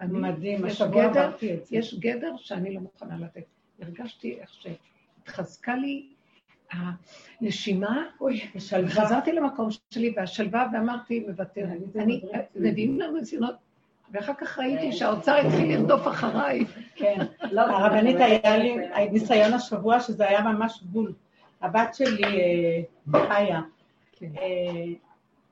אני- 0.00 0.18
מדהים, 0.18 0.66
יש 0.66 0.72
השבוע 0.80 1.08
גדר, 1.08 1.20
עברתי 1.26 1.54
את 1.54 1.66
זה. 1.66 1.76
יש 1.76 1.94
גדר 1.98 2.34
שאני 2.36 2.74
לא 2.74 2.80
מוכנה 2.80 3.18
לתת. 3.18 3.44
הרגשתי 3.80 4.38
איך 4.40 4.50
שהתחזקה 4.54 5.74
לי 5.74 6.06
הנשימה. 7.40 8.04
וחזרתי 8.84 9.32
למקום 9.32 9.68
שלי, 9.90 10.14
והשלווה, 10.16 10.66
ואמרתי, 10.72 11.24
מוותר. 11.28 11.66
אני, 11.96 12.22
מביאים 12.56 13.00
לנו 13.00 13.18
ניסיונות, 13.18 13.54
ואחר 14.12 14.32
כך 14.38 14.58
ראיתי 14.58 14.92
שהאוצר 14.92 15.36
התחיל 15.36 15.76
לרדוף 15.76 16.06
אחריי. 16.08 16.64
כן. 16.94 17.18
הרבנית, 17.40 18.16
היה 18.16 18.56
לי 18.58 18.76
ניסיון 19.12 19.52
השבוע 19.52 20.00
שזה 20.00 20.28
היה 20.28 20.42
ממש 20.42 20.82
בול. 20.82 21.12
הבת 21.64 21.94
שלי, 21.94 22.22
אה, 22.24 22.82
חיה, 23.28 23.60
כן. 24.12 24.30
אה, 24.38 24.92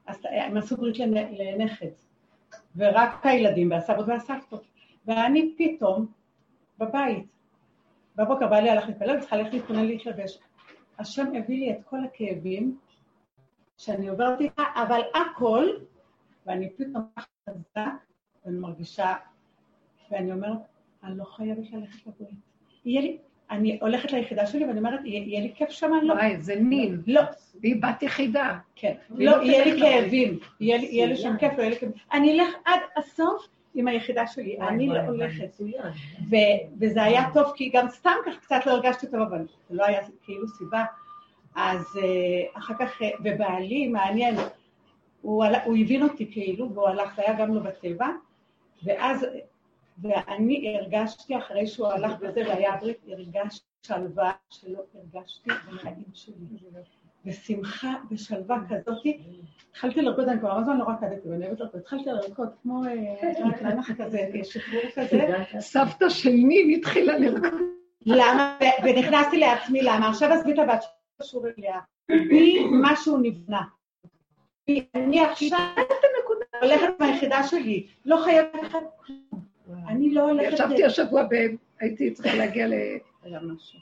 עשתה- 0.06 0.28
הם 0.32 0.56
עשו 0.56 0.76
ברית 0.76 0.98
לנ- 0.98 1.34
לנכד, 1.38 1.86
ורק 2.76 3.26
הילדים 3.26 3.70
והסבות 3.70 4.08
והסבתות. 4.08 4.64
ואני 5.06 5.54
פתאום 5.58 6.06
בבית, 6.78 7.24
בבוקר 8.16 8.46
בא 8.48 8.56
לי 8.60 8.70
הלך 8.70 8.86
להתפלל, 8.88 9.20
צריכה 9.20 9.36
ללכת 9.36 9.52
להתכונן 9.54 9.84
להתלבש. 9.84 10.38
השם 10.98 11.26
הביא 11.36 11.58
לי 11.58 11.72
את 11.72 11.84
כל 11.84 12.04
הכאבים 12.04 12.78
שאני 13.78 14.08
עוברת 14.08 14.40
איתה, 14.40 14.62
אבל 14.74 15.00
הכל, 15.14 15.66
ואני 16.46 16.70
פתאום 16.70 17.08
חזק, 17.48 17.90
ואני 18.46 18.58
מרגישה, 18.58 19.14
ואני 20.10 20.32
אומרת, 20.32 20.58
אני 21.04 21.18
לא 21.18 21.24
חייבת 21.24 21.70
ללכת 21.72 22.06
לברית. 22.06 22.38
יהיה 22.84 23.00
לי, 23.00 23.18
אני 23.52 23.78
הולכת 23.80 24.12
ליחידה 24.12 24.46
שלי 24.46 24.64
ואני 24.64 24.78
אומרת, 24.78 25.00
יהיה, 25.04 25.40
לי 25.40 25.52
כיף 25.54 25.70
שם, 25.70 25.90
לא. 26.02 26.12
וואי, 26.14 26.36
זה 26.36 26.56
נין. 26.56 27.02
לא, 27.06 27.20
והיא 27.60 27.76
בת 27.82 28.02
יחידה. 28.02 28.58
כן. 28.76 28.94
לא, 29.10 29.36
לא 29.36 29.42
יהיה 29.42 29.64
לי. 29.74 29.80
כאבים. 29.80 30.38
יהיה 30.60 30.78
לי- 31.06 31.16
שם 31.16 31.36
כיף, 31.38 31.52
לא 31.52 31.62
יהיה 31.62 31.70
לי 31.70 31.76
כאבים. 31.76 31.94
אני 32.12 32.32
אלך 32.40 32.54
עד 32.64 32.80
הסוף 32.96 33.46
עם 33.74 33.88
היחידה 33.88 34.26
שלי, 34.26 34.58
אני 34.60 34.88
לא 34.88 34.98
הולכת. 35.00 35.60
וזה 36.80 37.02
היה 37.02 37.22
טוב, 37.34 37.52
כי 37.56 37.70
גם 37.74 37.88
סתם 37.88 38.10
כך 38.26 38.32
קצת 38.40 38.60
לא 38.66 38.72
הרגשתי 38.72 39.06
טוב, 39.06 39.20
אבל 39.20 39.46
זה 39.70 39.76
לא 39.76 39.84
היה 39.86 40.00
כאילו 40.24 40.48
סיבה. 40.48 40.84
אז 41.56 41.98
אה, 42.02 42.58
אחר 42.58 42.74
כך, 42.78 43.02
אה, 43.02 43.10
ובעלי, 43.24 43.88
מעניין, 43.88 44.34
הוא, 45.22 45.44
הבין 45.80 46.02
אותי 46.02 46.32
כאילו, 46.32 46.70
והוא 46.74 46.88
הלך, 46.88 47.18
היה 47.18 47.32
גם 47.38 47.54
לו 47.54 47.60
בטבע, 47.62 48.08
ואז, 48.84 49.26
ואני 50.02 50.78
הרגשתי, 50.78 51.38
אחרי 51.38 51.66
שהוא 51.66 51.86
הלך 51.86 52.12
בזה 52.20 52.40
והיה 52.48 52.76
ברית, 52.76 52.98
הרגשתי 53.08 53.66
שלווה 53.82 54.32
שלא 54.50 54.78
הרגשתי 54.94 55.50
בחיים 55.50 56.04
שלי. 56.14 56.34
ושמחה 57.26 57.94
ושלווה 58.10 58.58
כזאתי. 58.68 59.18
התחלתי 59.70 60.02
לרקוד, 60.02 60.28
אני 60.28 60.40
כבר 60.40 60.50
הרבה 60.50 60.64
זמן 60.64 60.78
לא 60.78 60.84
רקדתי, 60.84 61.28
ואני 61.28 61.46
אוהבת 61.46 61.60
לרקוד. 61.60 61.80
התחלתי 61.80 62.10
לרקוד 62.10 62.48
כמו 62.62 62.84
אה, 62.84 63.48
רק 63.48 63.62
לנח 63.62 63.90
כזה, 63.90 64.18
שחרור 64.42 64.82
כזה. 64.94 65.26
סבתא 65.60 66.08
של 66.08 66.30
נין 66.30 66.70
התחילה 66.78 67.18
לרקוד. 67.18 67.60
למה? 68.06 68.58
ונכנסתי 68.84 69.38
לעצמי, 69.38 69.82
למה? 69.82 70.08
עכשיו 70.08 70.32
עזבי 70.32 70.52
את 70.52 70.58
הבת 70.58 70.82
שלי, 70.82 70.90
לא 71.20 71.24
קשור 71.24 71.46
אליה. 71.58 71.80
בי 72.08 72.64
משהו 72.70 73.18
נבנה. 73.18 73.62
אני 74.94 75.20
עכשיו 75.20 75.58
הולכת 76.62 77.00
מהיחידה 77.00 77.42
שלי, 77.42 77.86
לא 78.04 78.16
חייבת 78.24 78.62
לך 78.62 78.76
כלום. 78.96 79.51
אני 79.88 80.14
לא 80.14 80.30
הולכת... 80.30 80.52
ישבתי 80.52 80.84
השבוע, 80.84 81.22
ב- 81.22 81.56
הייתי 81.80 82.10
צריכה 82.10 82.34
להגיע 82.34 82.68
ל... 82.68 82.72
היה 83.22 83.40
משהו. 83.40 83.78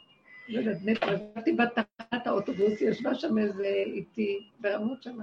לא 0.48 0.58
יודעת, 0.58 0.76
מטרו, 0.84 1.10
ישבתי 1.12 1.52
בתחנת 1.52 2.26
האוטובוס, 2.26 2.80
ישבה 2.80 3.14
שם 3.14 3.38
איזה 3.38 3.82
איתי, 3.86 4.38
ברמות 4.60 5.02
שם, 5.02 5.18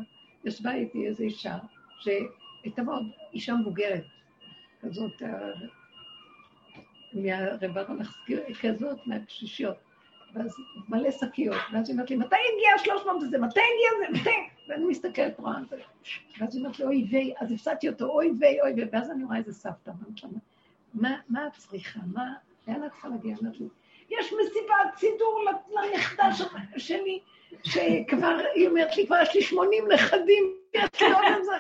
ישבה 0.45 0.74
איתי 0.74 1.07
איזו 1.07 1.24
אישה, 1.24 1.57
שהייתה 1.99 2.84
מאוד 2.84 3.03
אישה 3.34 3.55
מבוגרת, 3.55 4.03
כזאת, 4.82 5.22
אה, 5.22 5.51
מהרבע 7.13 7.84
המחזקיר, 7.88 8.41
כזאת, 8.61 8.97
מהקשישיות. 9.05 9.76
ואז 10.34 10.55
מלא 10.89 11.11
שקיות, 11.11 11.61
ואז 11.74 11.89
היא 11.89 11.93
אומרת 11.93 12.09
לי, 12.09 12.15
מתי 12.15 12.36
הגיע 12.36 12.70
השלוש 12.76 13.05
מאות 13.05 13.24
הזה? 13.24 13.38
מתי 13.38 13.59
הגיע 13.59 14.07
זה? 14.11 14.20
מתי? 14.20 14.70
ואני 14.70 14.86
מסתכלת, 14.86 15.39
רואה. 15.39 15.55
ואז 16.39 16.55
היא 16.55 16.63
אומרת 16.63 16.80
לי, 16.80 16.86
אוי 16.86 17.07
ויי, 17.11 17.34
אז 17.39 17.51
הפסדתי 17.51 17.89
אותו, 17.89 18.05
אוי 18.05 18.32
ויי, 18.39 18.61
אוי 18.61 18.74
ויי, 18.74 18.86
ואז 18.91 19.11
אני 19.11 19.24
רואה 19.24 19.38
איזה 19.38 19.53
סבתא, 19.53 19.89
ואני 19.89 20.15
מה, 21.01 21.15
מה 21.29 21.47
את 21.47 21.53
צריכה? 21.53 21.99
מה, 22.13 22.23
לאן 22.67 22.83
את 22.85 22.91
צריכה 22.91 23.07
להגיע? 23.07 23.31
היא 23.31 23.37
אומרת 23.41 23.59
לי, 23.59 23.67
יש 24.09 24.33
מסיבת 24.33 24.97
סידור 24.97 25.45
לנכדה 25.69 26.33
של- 26.33 26.43
שלי, 26.77 27.19
שכבר, 27.63 28.37
היא 28.55 28.67
אומרת 28.67 28.97
לי, 28.97 29.07
כבר 29.07 29.15
יש 29.21 29.35
לי 29.35 29.41
80 29.41 29.87
נכדים, 29.91 30.43
יש 30.73 31.01
לי 31.01 31.07
עוד 31.13 31.23
איזה 31.37 31.51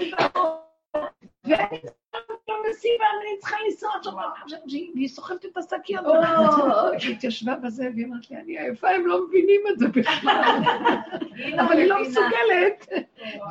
נכדה 0.00 0.28
פה. 0.28 0.56
ואני 1.44 1.78
צריכה 1.80 2.18
למסיבה, 2.48 3.04
ואני 3.18 3.38
צריכה 3.38 3.56
לנסוע 3.66 3.90
שם, 4.02 4.10
והיא 4.94 5.08
סוחבת 5.08 5.44
את 5.44 5.56
השקיות. 5.56 6.04
היא 7.02 7.14
התיישבה 7.14 7.54
בזה, 7.56 7.88
והיא 7.94 8.06
אמרת 8.06 8.30
לי, 8.30 8.36
אני 8.36 8.58
עייפה, 8.58 8.88
הם 8.88 9.06
לא 9.06 9.26
מבינים 9.26 9.60
את 9.72 9.78
זה 9.78 9.88
בכלל. 9.88 10.32
אבל 11.60 11.78
היא 11.78 11.86
לא 11.86 11.96
מסוגלת 12.02 12.86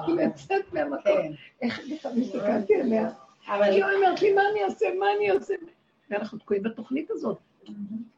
לצאת 0.08 0.74
מהמקום. 0.74 1.02
כן. 1.04 1.32
איך 1.62 1.80
לפעמים 1.88 2.22
הסתכלתי 2.24 2.76
עליה? 2.76 3.10
אבל 3.50 3.64
היא 3.64 3.84
אומרת 3.84 4.22
לי, 4.22 4.34
מה 4.34 4.42
אני 4.52 4.64
אעשה, 4.64 4.86
מה 5.00 5.06
אני 5.18 5.32
אעשה? 5.32 5.54
ואנחנו 6.10 6.38
תקועים 6.38 6.64
בתוכנית 6.64 7.12
הזאת. 7.12 7.38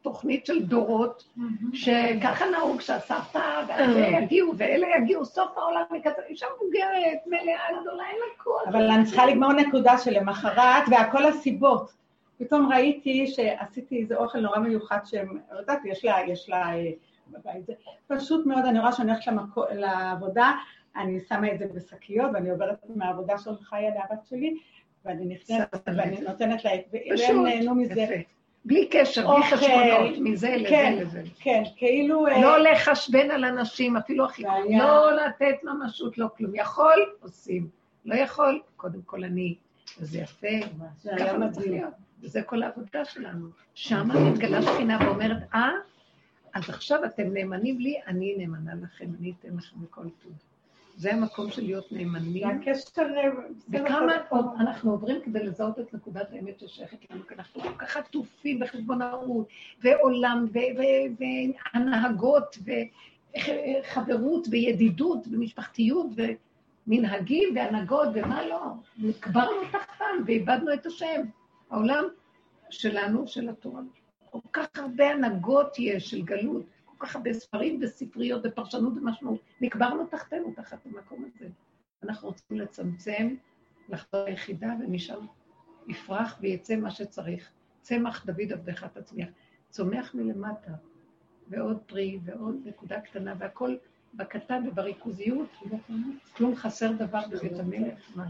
תוכנית 0.02 0.46
של 0.46 0.62
דורות, 0.62 1.24
שככה 1.72 2.44
נהוג 2.50 2.80
שהסבתא 2.80 3.64
והזה 3.68 4.00
יגיעו, 4.00 4.52
ואלה 4.56 4.86
יגיעו, 4.98 5.24
סוף 5.24 5.58
העולם 5.58 5.82
וכזה, 5.82 6.22
אישה 6.28 6.46
מבוגרת, 6.56 7.26
מלאה, 7.26 7.80
גדולה, 7.80 8.04
אין 8.10 8.16
לה 8.16 8.44
כוח. 8.44 8.62
אבל 8.68 8.90
אני 8.90 9.04
צריכה 9.04 9.26
לגמור 9.26 9.52
נקודה 9.52 9.98
שלמחרת, 9.98 10.84
והכל 10.90 11.24
הסיבות. 11.24 11.92
פתאום 12.38 12.72
ראיתי 12.72 13.26
שעשיתי 13.26 14.00
איזה 14.00 14.16
אוכל 14.16 14.40
נורא 14.40 14.58
מיוחד 14.58 14.98
שהם, 15.04 15.38
לא 15.52 15.58
יודעת, 15.58 15.80
יש 15.84 16.04
לה, 16.04 16.16
יש 16.28 16.48
לה 16.48 16.74
אה, 16.74 16.90
בבית, 17.28 17.64
פשוט 18.06 18.46
מאוד, 18.46 18.64
אני 18.64 18.78
רואה 18.78 18.92
שאני 18.92 19.12
הולכת 19.12 19.26
למקו, 19.26 19.64
לעבודה, 19.74 20.52
אני 20.96 21.20
שמה 21.20 21.52
את 21.52 21.58
זה 21.58 21.66
בשקיות, 21.74 22.30
ואני 22.34 22.50
עוברת 22.50 22.78
מהעבודה 22.96 23.38
של 23.38 23.56
חיה 23.56 23.90
לבת 23.90 24.26
שלי, 24.28 24.56
ואני 25.04 25.24
נכנסת, 25.24 25.88
ואני 25.96 26.20
נותנת 26.20 26.64
לה, 26.64 26.70
והם 26.92 27.44
נהנו 27.44 27.74
מזה. 27.74 28.22
בלי 28.64 28.88
קשר, 28.90 29.34
בלי 29.34 29.42
חשבונות, 29.50 30.18
מזה 30.18 30.56
לזה 30.56 30.68
כן. 30.68 30.96
לזה. 31.00 31.22
כן, 31.40 31.62
כאילו... 31.76 32.26
אה, 32.26 32.42
לא 32.42 32.58
לחשבן 32.58 33.30
על 33.30 33.44
אנשים, 33.44 33.96
אפילו 33.96 34.24
הכי... 34.24 34.42
לא 34.78 35.12
לתת 35.16 35.56
ממשות, 35.64 36.18
לא 36.18 36.28
כלום. 36.36 36.54
יכול, 36.54 37.12
עושים. 37.20 37.68
לא 38.04 38.14
יכול, 38.14 38.60
קודם 38.76 39.02
כל 39.02 39.24
אני. 39.24 39.54
וזה 40.00 40.18
יפה, 40.18 40.48
זה 41.02 41.10
ככה 41.18 41.50
צריך. 41.50 41.66
להיות. 41.66 41.94
וזה 42.22 42.42
כל 42.42 42.62
העבודה 42.62 43.04
שלנו. 43.04 43.46
שמה 43.74 44.30
מתגלה 44.30 44.62
שכינה 44.62 44.98
ואומרת, 45.00 45.36
אה, 45.54 45.70
אז 46.54 46.68
עכשיו 46.68 47.04
אתם 47.04 47.32
נאמנים 47.32 47.78
לי, 47.80 47.96
אני 48.06 48.34
נאמנה 48.38 48.72
לכם, 48.82 49.06
אני 49.20 49.32
אתן 49.40 49.56
לכם 49.56 49.76
מכל 49.82 50.08
טוב. 50.22 50.32
זה 51.02 51.14
המקום 51.14 51.50
של 51.50 51.62
להיות 51.62 51.92
נאמנים. 51.92 52.48
וכמה 53.68 54.12
טוב. 54.30 54.38
עוד 54.38 54.46
אנחנו 54.60 54.90
עוברים 54.90 55.20
כדי 55.24 55.44
לזהות 55.44 55.78
את 55.78 55.94
נקודת 55.94 56.32
האמת 56.32 56.60
ששייכת 56.60 57.10
לנו, 57.10 57.26
כי 57.28 57.34
אנחנו 57.34 57.60
כל 57.60 57.74
כך 57.78 57.96
עטופים 57.96 58.60
בחשבונאות, 58.60 59.48
ועולם, 59.82 60.46
והנהגות, 61.74 62.58
וחברות, 63.34 64.48
וידידות, 64.50 65.18
ומשפחתיות, 65.30 66.06
ומנהגים, 66.86 67.56
והנהגות, 67.56 68.08
ומה 68.14 68.46
לא. 68.46 68.60
נקברנו 68.98 69.60
תחתם 69.72 70.22
ואיבדנו 70.26 70.74
את 70.74 70.86
השם. 70.86 71.20
העולם 71.70 72.04
שלנו, 72.70 73.26
של 73.26 73.48
התורה. 73.48 73.80
כל 74.30 74.38
כך 74.52 74.66
הרבה 74.76 75.10
הנהגות 75.10 75.78
יש 75.78 76.10
של 76.10 76.22
גלות, 76.22 76.62
כך 77.02 77.16
הרבה 77.16 77.32
ספרים 77.32 77.78
וספריות 77.82 78.42
ופרשנות 78.44 78.92
ומשמעות. 78.96 79.40
נקברנו 79.60 80.06
תחתנו, 80.06 80.52
תחת 80.56 80.86
המקום 80.86 81.24
הזה. 81.24 81.48
אנחנו 82.02 82.28
רוצים 82.28 82.58
לצמצם, 82.58 83.34
לחזור 83.88 84.24
ליחידה, 84.24 84.72
ומשם 84.80 85.26
יפרח 85.88 86.38
ויצא 86.40 86.76
מה 86.76 86.90
שצריך. 86.90 87.50
צמח 87.80 88.26
דוד 88.26 88.52
עבדך 88.52 88.84
תצמיח. 88.84 89.28
צומח 89.70 90.14
מלמטה, 90.14 90.72
ועוד 91.48 91.78
פרי, 91.86 92.18
ועוד 92.24 92.56
נקודה 92.64 93.00
קטנה, 93.00 93.34
והכל 93.38 93.76
בקטן 94.14 94.68
ובריכוזיות, 94.68 95.48
כלום 96.36 96.56
חסר 96.56 96.92
דבר 96.92 97.20
בבית 97.30 97.58
המלך. 97.58 98.16
מה? 98.16 98.26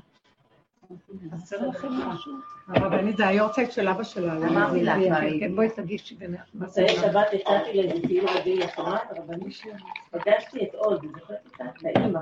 חסר 1.33 1.69
לכם 1.69 1.89
משהו? 1.89 2.33
הרבנית 2.69 3.17
זה 3.17 3.29
היורצייט 3.29 3.73
של 3.73 3.89
אבא 3.89 4.03
שלה. 4.03 4.37
אמרתי 4.37 4.85
לה, 4.85 4.95
כן, 4.95 5.39
כבר, 5.39 5.55
בואי 5.55 5.71
תגישי 5.71 6.17
זה? 6.17 6.27
מוצאי 6.55 6.89
שבת 6.89 7.33
יצאתי 7.33 7.75
לאיזה 7.75 8.09
טיול 8.09 8.29
רביעי 8.29 8.59
לשבת, 8.59 9.01
הרבנית 9.11 9.63
פגשתי 10.11 10.65
את 10.65 10.75
עוד, 10.75 11.07
זוכרת 11.17 11.47
אותה? 11.53 11.65
האימא. 11.93 12.21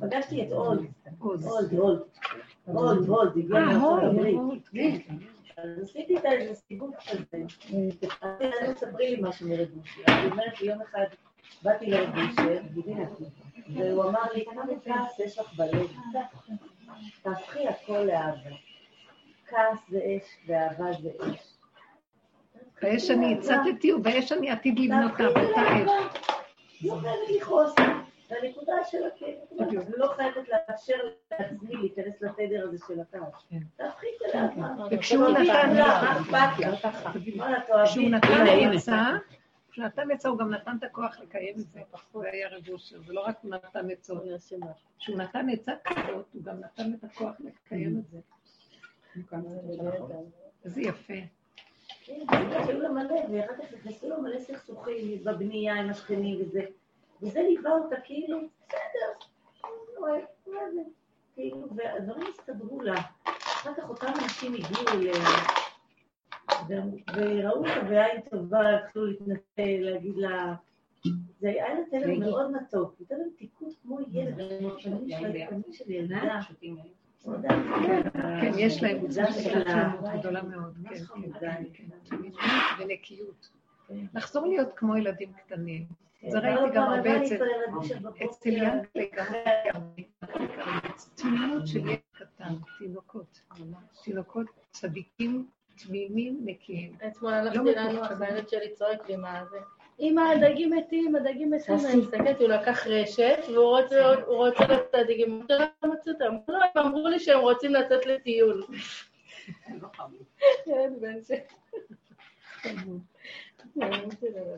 פגשתי 0.00 0.42
את 0.42 0.52
עוז. 0.52 0.78
עוד, 1.18 1.44
עוד, 1.74 2.02
עוד, 2.66 3.08
עוד, 3.08 3.36
הגיע 3.36 3.56
אה, 3.56 3.64
מארצות 3.64 4.02
הברית. 4.02 5.06
אז 5.56 5.82
עשיתי 5.82 6.16
איתה 6.16 6.32
איזה 6.32 6.54
סיבוב 6.54 6.90
כזה. 6.94 7.38
אמרתי 8.24 8.44
לה, 8.44 8.74
ספרי 8.74 9.16
לי 9.16 9.22
משהו 9.22 9.48
מרבושי. 9.48 10.00
אז 10.06 10.14
היא 10.22 10.30
אומרת 10.30 10.60
לי, 10.60 10.68
יום 10.68 10.78
אחד 10.82 11.04
באתי 11.62 11.86
לרבושי, 11.86 12.42
והוא 13.74 14.04
אמר 14.04 14.32
לי, 14.34 14.44
כמה 14.44 14.62
כעס 14.84 15.18
יש 15.20 15.38
לך 15.38 15.54
בלב? 15.56 15.86
תהפכי 17.22 17.68
הכל 17.68 17.98
לאהבה. 17.98 18.50
כעס 19.46 19.78
זה 19.88 19.98
אש 19.98 20.36
ואהבה 20.46 20.92
זה 21.02 21.10
אש. 21.20 21.56
באש 22.82 23.10
אני 23.10 23.34
הצטתי 23.34 23.92
ובאש 23.92 24.32
אני 24.32 24.50
עתיד 24.50 24.78
לבנותה, 24.78 25.22
באותה 25.22 25.60
אש. 25.60 25.90
לא 26.84 26.94
חייבת 27.00 27.28
לכעוס. 27.36 27.74
והנקודה 28.30 28.72
של 28.90 28.98
הכאב, 29.06 29.88
לא 29.96 30.12
חייבת 30.16 30.48
לאפשר 30.48 30.94
לעצמי 31.30 31.76
להיכנס 31.76 32.22
לתדר 32.22 32.64
הזה 32.68 32.78
של 32.88 33.00
הכעס. 33.00 33.46
תהפכי 33.76 34.06
את 34.06 34.32
זה 34.32 34.38
לאהבה. 34.38 34.86
וכשהוא 34.90 35.28
נתן 35.28 35.74
מה 35.74 36.12
אכפת 36.12 36.58
לך? 36.58 37.08
כשהוא 37.84 38.10
נתן 38.10 38.46
עצה, 38.72 39.16
כשהוא 39.76 39.86
נתן 39.86 40.10
עצה 40.10 40.28
הוא 40.28 40.38
גם 40.38 40.50
נתן 40.50 40.76
את 40.78 40.84
הכוח 40.84 41.18
לקיים 41.20 41.54
את 41.54 41.66
זה. 41.72 41.80
זה 42.12 42.30
היה 42.32 42.48
רב 42.48 42.68
אושר, 42.68 43.00
זה 43.06 43.12
לא 43.12 43.20
רק 43.20 43.36
הוא 43.42 43.50
נתן 43.50 43.90
עצות. 43.90 44.22
כשהוא 44.98 45.16
נתן 45.18 45.46
עצה 45.48 45.72
כזאת, 45.84 46.26
הוא 46.32 46.42
גם 46.42 46.60
נתן 46.60 46.94
את 46.94 47.04
הכוח 47.04 47.34
לקיים 47.40 47.98
את 47.98 48.10
זה. 48.10 48.18
איזה 50.64 50.80
יפה. 50.80 51.14
כן, 52.04 52.20
היו 52.28 52.80
לה 52.80 52.88
מלא, 52.88 53.14
ואחר 53.32 53.52
כך 53.52 53.72
נכנסו 53.72 54.08
לו 54.08 54.22
מלא 54.22 54.38
סכסוכים 54.40 55.24
בבנייה 55.24 55.74
עם 55.74 55.90
השכנים 55.90 56.40
וזה. 56.40 56.64
וזה 57.22 57.40
ליווה 57.42 57.72
אותה 57.72 57.96
כאילו, 58.04 58.38
בסדר, 58.68 59.26
כאילו, 61.34 61.68
והדברים 61.76 62.26
הסתדרו 62.30 62.80
לה. 62.80 62.94
אחר 63.24 63.74
כך 63.74 63.88
אותם 63.88 64.12
אנשים 64.22 64.54
הגיעו 64.54 64.88
אליה, 64.88 65.12
וראו 66.68 67.56
אותה 67.56 67.80
בעין 67.88 68.20
טובה, 68.30 68.76
התחילו 68.76 69.06
להתנצל, 69.06 69.78
להגיד 69.80 70.16
לה... 70.16 70.54
זה 71.40 71.48
היה 71.48 71.74
לה 71.74 71.80
תלם 71.90 72.20
מאוד 72.20 72.50
מתוק, 72.50 72.94
זה 72.98 73.04
תלם 73.08 73.28
תיקות 73.38 73.72
כמו 73.82 73.98
ילד, 74.12 74.34
פנים 75.48 75.62
של 75.72 75.90
ילדה. 75.90 76.40
כן, 78.40 78.52
יש 78.58 78.82
להם 78.82 79.06
גדולה 80.18 80.42
מאוד, 80.42 80.74
כן, 81.40 81.64
כן, 81.72 81.84
ונקיות. 82.78 83.50
לחזור 84.14 84.46
להיות 84.46 84.68
כמו 84.76 84.96
ילדים 84.96 85.32
קטנים. 85.32 85.86
זה 86.28 86.38
ראיתי 86.38 86.74
גם 86.74 86.82
הרבה 86.82 87.22
אצל 88.24 88.46
ינקלה, 88.46 89.24
גם 89.74 89.80
תמימות 91.14 91.66
של 91.66 91.78
ילד 91.78 91.98
קטן, 92.12 92.54
תינוקות. 92.78 93.40
תינוקות 94.04 94.46
צדיקים, 94.70 95.46
תמימים, 95.84 96.40
נקיים. 96.44 96.92
אתמול 97.06 97.32
הלכתי 97.32 97.74
לנו, 97.74 98.04
אז 98.04 98.20
הילד 98.20 98.48
שלי 98.48 98.74
צועק 98.74 99.08
לי 99.08 99.16
מה 99.16 99.44
זה. 99.50 99.58
אמא, 100.00 100.20
הדגים 100.20 100.70
מתים, 100.70 101.16
הדגים 101.16 101.50
מתים. 101.50 101.74
אני 101.86 101.96
מסתכלת, 101.96 102.40
הוא 102.40 102.48
לקח 102.48 102.86
רשת, 102.86 103.38
והוא 103.48 103.76
רוצה 104.26 104.64
לצאת 104.64 104.94
הדגים. 104.94 105.32
הוא 105.32 105.56
לא 105.82 105.92
מצא 105.92 106.10
אותם. 106.10 106.36
לא, 106.48 106.58
הם 106.74 106.86
אמרו 106.86 107.08
לי 107.08 107.20
שהם 107.20 107.40
רוצים 107.40 107.74
לצאת 107.74 108.06
לטיול. 108.06 108.62
ילד 110.66 111.00
בן 111.00 111.22
ש... 111.22 111.30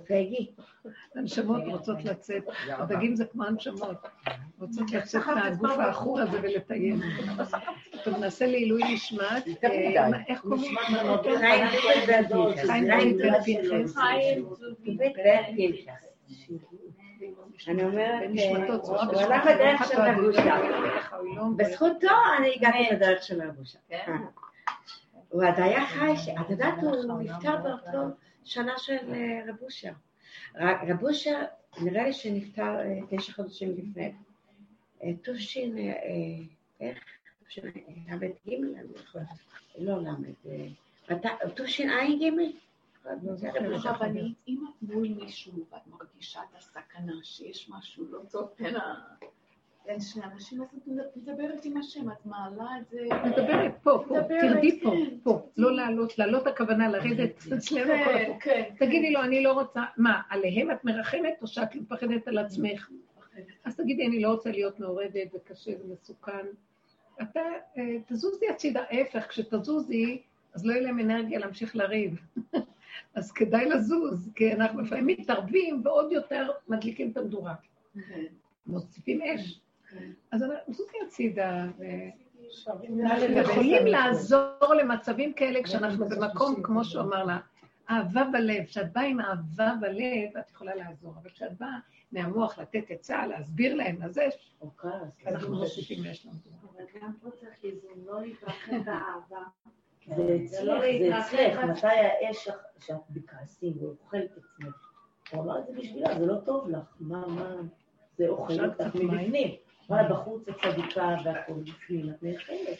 פגי. 0.08 0.50
הנשמות 1.14 1.62
רוצות 1.66 2.04
לצאת, 2.04 2.42
הדגים 2.68 3.16
זה 3.16 3.24
כמו 3.24 3.44
הנשמות, 3.44 4.06
רוצות 4.58 4.90
לצאת 4.90 5.26
מהגוף 5.26 5.70
העכור 5.70 6.20
הזה 6.20 6.38
ולטייל. 6.42 7.02
אתה 8.02 8.10
מנסה 8.10 8.46
לעילוי 8.46 8.94
נשמת, 8.94 9.46
איך 10.28 10.40
קוראים? 10.40 10.76
חיים 11.46 13.16
בן 13.16 13.22
פנחס. 13.22 13.96
אני 17.68 17.84
אומרת, 17.84 18.70
הוא 18.82 18.96
הלך 18.96 19.44
בדרך 19.44 19.88
של 19.88 20.00
רבושה. 20.00 20.60
בזכותו 21.56 22.08
אני 22.38 22.54
הגעתי 22.56 22.78
לדרך 22.92 23.22
של 23.22 23.42
רבושה. 23.42 23.78
הוא 25.28 25.44
עוד 25.44 25.54
היה 25.56 25.86
חי, 25.86 26.14
את 26.40 26.50
יודעת, 26.50 26.74
הוא 26.82 27.20
נפטר 27.20 27.56
באותו 27.56 28.14
שנה 28.44 28.78
של 28.78 28.96
רבושה. 29.48 29.92
רבושה, 30.88 31.44
נראה 31.82 32.04
לי 32.04 32.12
שנפטר 32.12 32.76
תשע 33.10 33.32
חודשים 33.32 33.74
לפני. 33.76 34.12
תושין, 35.22 35.78
איך? 36.80 36.98
ל"ג? 38.08 38.54
לא 39.78 40.02
ל"ד. 40.02 41.26
תושין 41.54 41.90
ע"ג? 41.90 42.32
רבנית, 43.84 44.36
אם 44.48 44.64
את 44.68 44.82
מול 44.82 45.08
מישהו 45.08 45.52
ואת 45.70 45.86
מרגישה 45.86 46.40
את 46.50 46.56
הסכנה 46.58 47.12
שיש 47.22 47.70
משהו 47.70 48.04
לא 48.10 48.20
טוב 48.30 48.54
בין 48.58 48.74
בין 49.88 50.00
שני 50.00 50.22
אנשים, 50.24 50.62
אז 50.62 50.68
את 50.74 51.16
מדברת 51.16 51.64
עם 51.64 51.76
השם, 51.76 52.10
את 52.10 52.26
מעלה 52.26 52.66
את 52.80 52.88
זה... 52.90 52.98
מדברת 53.24 53.72
פה, 53.82 54.04
פה, 54.08 54.16
תרדי 54.40 54.80
פה, 54.80 54.92
פה, 55.22 55.48
לא 55.56 55.76
לעלות, 55.76 56.18
לעלות 56.18 56.46
הכוונה 56.46 56.88
לרדת 56.88 57.42
אצלנו 57.56 57.92
כל 58.04 58.14
הפוך. 58.14 58.42
תגידי 58.78 59.10
לו, 59.10 59.22
אני 59.22 59.42
לא 59.42 59.52
רוצה, 59.52 59.82
מה, 59.96 60.22
עליהם 60.30 60.70
את 60.70 60.84
מרחמת 60.84 61.38
או 61.42 61.46
שאת 61.46 61.74
מפחדת 61.74 62.28
על 62.28 62.38
עצמך? 62.38 62.90
אז 63.64 63.76
תגידי, 63.76 64.06
אני 64.06 64.20
לא 64.20 64.28
רוצה 64.30 64.50
להיות 64.50 64.80
מעורבת 64.80 65.34
וקשה 65.34 65.72
ומסוכן. 65.84 66.46
אתה, 67.22 67.40
תזוזי 68.06 68.48
הצידה, 68.48 68.82
ההפך, 68.90 69.26
כשתזוזי, 69.28 70.22
אז 70.54 70.66
לא 70.66 70.72
יהיה 70.72 70.82
להם 70.82 71.00
אנרגיה 71.00 71.38
להמשיך 71.38 71.76
לריב. 71.76 72.20
אז 73.14 73.32
כדאי 73.32 73.68
לזוז, 73.68 74.30
כי 74.34 74.52
אנחנו 74.52 74.80
לפעמים 74.80 75.06
מתערבים 75.06 75.80
ועוד 75.84 76.12
יותר 76.12 76.50
מדליקים 76.68 77.10
את 77.10 77.16
המדורה. 77.16 77.54
מוסיפים 78.66 79.22
אש. 79.22 79.60
אז 80.32 80.44
זוזי 80.68 80.96
הצידה, 81.06 81.66
יכולים 83.30 83.86
לעזור 83.86 84.74
למצבים 84.80 85.32
כאלה 85.32 85.62
כשאנחנו 85.62 86.08
במקום, 86.08 86.62
כמו 86.62 86.84
שהוא 86.84 87.02
אמר 87.02 87.24
לה, 87.24 87.38
אהבה 87.90 88.24
בלב, 88.32 88.64
כשאת 88.64 88.92
באה 88.92 89.04
עם 89.04 89.20
אהבה 89.20 89.72
בלב, 89.80 90.36
את 90.40 90.50
יכולה 90.50 90.74
לעזור, 90.74 91.14
אבל 91.22 91.30
כשאת 91.30 91.58
באה 91.58 91.78
מהמוח 92.12 92.58
לתת 92.58 92.84
עצה, 92.90 93.26
להסביר 93.26 93.74
להם, 93.74 94.02
אז 94.02 94.18
יש, 94.18 94.56
אנחנו 95.26 95.56
מוסיפים 95.56 96.06
אש 96.06 96.26
למדורה. 96.26 96.56
אבל 96.76 97.00
גם 97.02 97.12
פה 97.22 97.30
צריך 97.30 97.64
איזון, 97.64 98.04
לא 98.06 98.20
להתרחב 98.20 98.72
באהבה. 98.86 99.44
זה 100.16 100.38
אצלך, 100.44 100.80
זה 100.98 101.18
אצלך, 101.18 101.64
מתי 101.64 101.86
האש 101.86 102.48
שאת 102.78 102.96
בכעסים 103.10 103.72
ואוכלת 103.80 104.30
עצמך. 104.30 104.92
הוא 105.30 105.42
אמר 105.42 105.58
את 105.58 105.66
זה 105.66 105.72
בשבילה, 105.72 106.18
זה 106.18 106.26
לא 106.26 106.36
טוב 106.44 106.68
לך, 106.68 106.96
מה, 107.00 107.26
מה, 107.26 107.56
זה 108.16 108.28
אוכל 108.28 108.64
אותך 108.64 108.94
מבפנים. 108.94 109.54
אבל 109.90 110.08
בחוץ 110.10 110.48
את 110.48 110.54
צדיקה 110.62 111.16
והכל 111.24 111.52
בפנים, 111.52 112.10
את 112.10 112.22
נאכלת. 112.22 112.78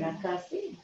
מהכעסים. 0.00 0.74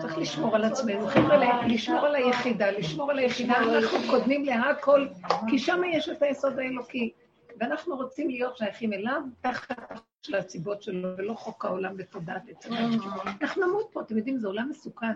צריך 0.00 0.18
לשמור 0.18 0.56
על 0.56 0.64
עצמנו, 0.64 1.06
חבר'ה, 1.06 1.66
לשמור 1.66 2.06
על 2.06 2.14
היחידה, 2.14 2.70
לשמור 2.70 3.10
על 3.10 3.18
היחידה, 3.18 3.56
אנחנו 3.56 3.98
קודמים 4.10 4.44
להכל, 4.44 5.08
כי 5.48 5.58
שם 5.58 5.80
יש 5.92 6.08
את 6.08 6.22
היסוד 6.22 6.58
האלוקי. 6.58 7.12
ואנחנו 7.60 7.96
רוצים 7.96 8.30
להיות 8.30 8.56
שייכים 8.56 8.92
אליו 8.92 9.22
תחת 9.40 10.00
של 10.22 10.34
הסיבות 10.34 10.82
שלו, 10.82 11.08
ולא 11.16 11.34
חוק 11.34 11.64
העולם 11.64 11.96
בתודעת 11.96 12.42
עצמנו. 12.48 12.96
אנחנו 13.42 13.66
נמות 13.66 13.88
פה, 13.92 14.00
אתם 14.00 14.16
יודעים, 14.16 14.38
זה 14.38 14.48
עולם 14.48 14.68
מסוכן. 14.70 15.12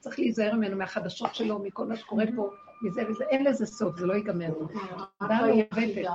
צריך 0.00 0.18
להיזהר 0.18 0.54
ממנו, 0.54 0.76
מהחדשות 0.76 1.34
שלו, 1.34 1.58
מכל 1.58 1.86
מה 1.86 1.96
שקורה 1.96 2.24
פה, 2.36 2.50
מזה 2.82 3.02
וזה, 3.08 3.24
אין 3.24 3.44
לזה 3.44 3.66
סוף, 3.66 3.96
זה 3.96 4.06
לא 4.06 4.14
ייגמר. 4.14 4.50
תודה 5.18 5.38
מעוותת. 5.46 6.08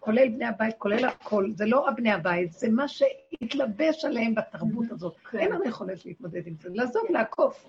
כולל 0.00 0.28
בני 0.28 0.46
הבית, 0.46 0.74
כולל 0.78 1.04
הכל, 1.04 1.50
זה 1.54 1.66
לא 1.66 1.88
הבני 1.88 2.12
הבית, 2.12 2.52
זה 2.52 2.68
מה 2.70 2.88
שהתלבש 2.88 4.04
עליהם 4.04 4.34
בתרבות 4.34 4.84
הזאת. 4.90 5.14
אין 5.38 5.52
לנו 5.52 5.64
יכולת 5.64 6.06
להתמודד 6.06 6.46
עם 6.46 6.54
זה, 6.62 6.68
לעזוב, 6.72 7.02
לעקוף. 7.10 7.66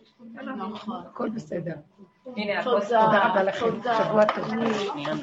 הכל 1.05 1.29
בסדר. 1.29 1.73
הנה, 2.37 2.63
תודה 2.63 3.29
רבה 3.29 3.43
לכם, 3.43 3.65
שבוע 3.81 4.25
טוב. 4.25 4.45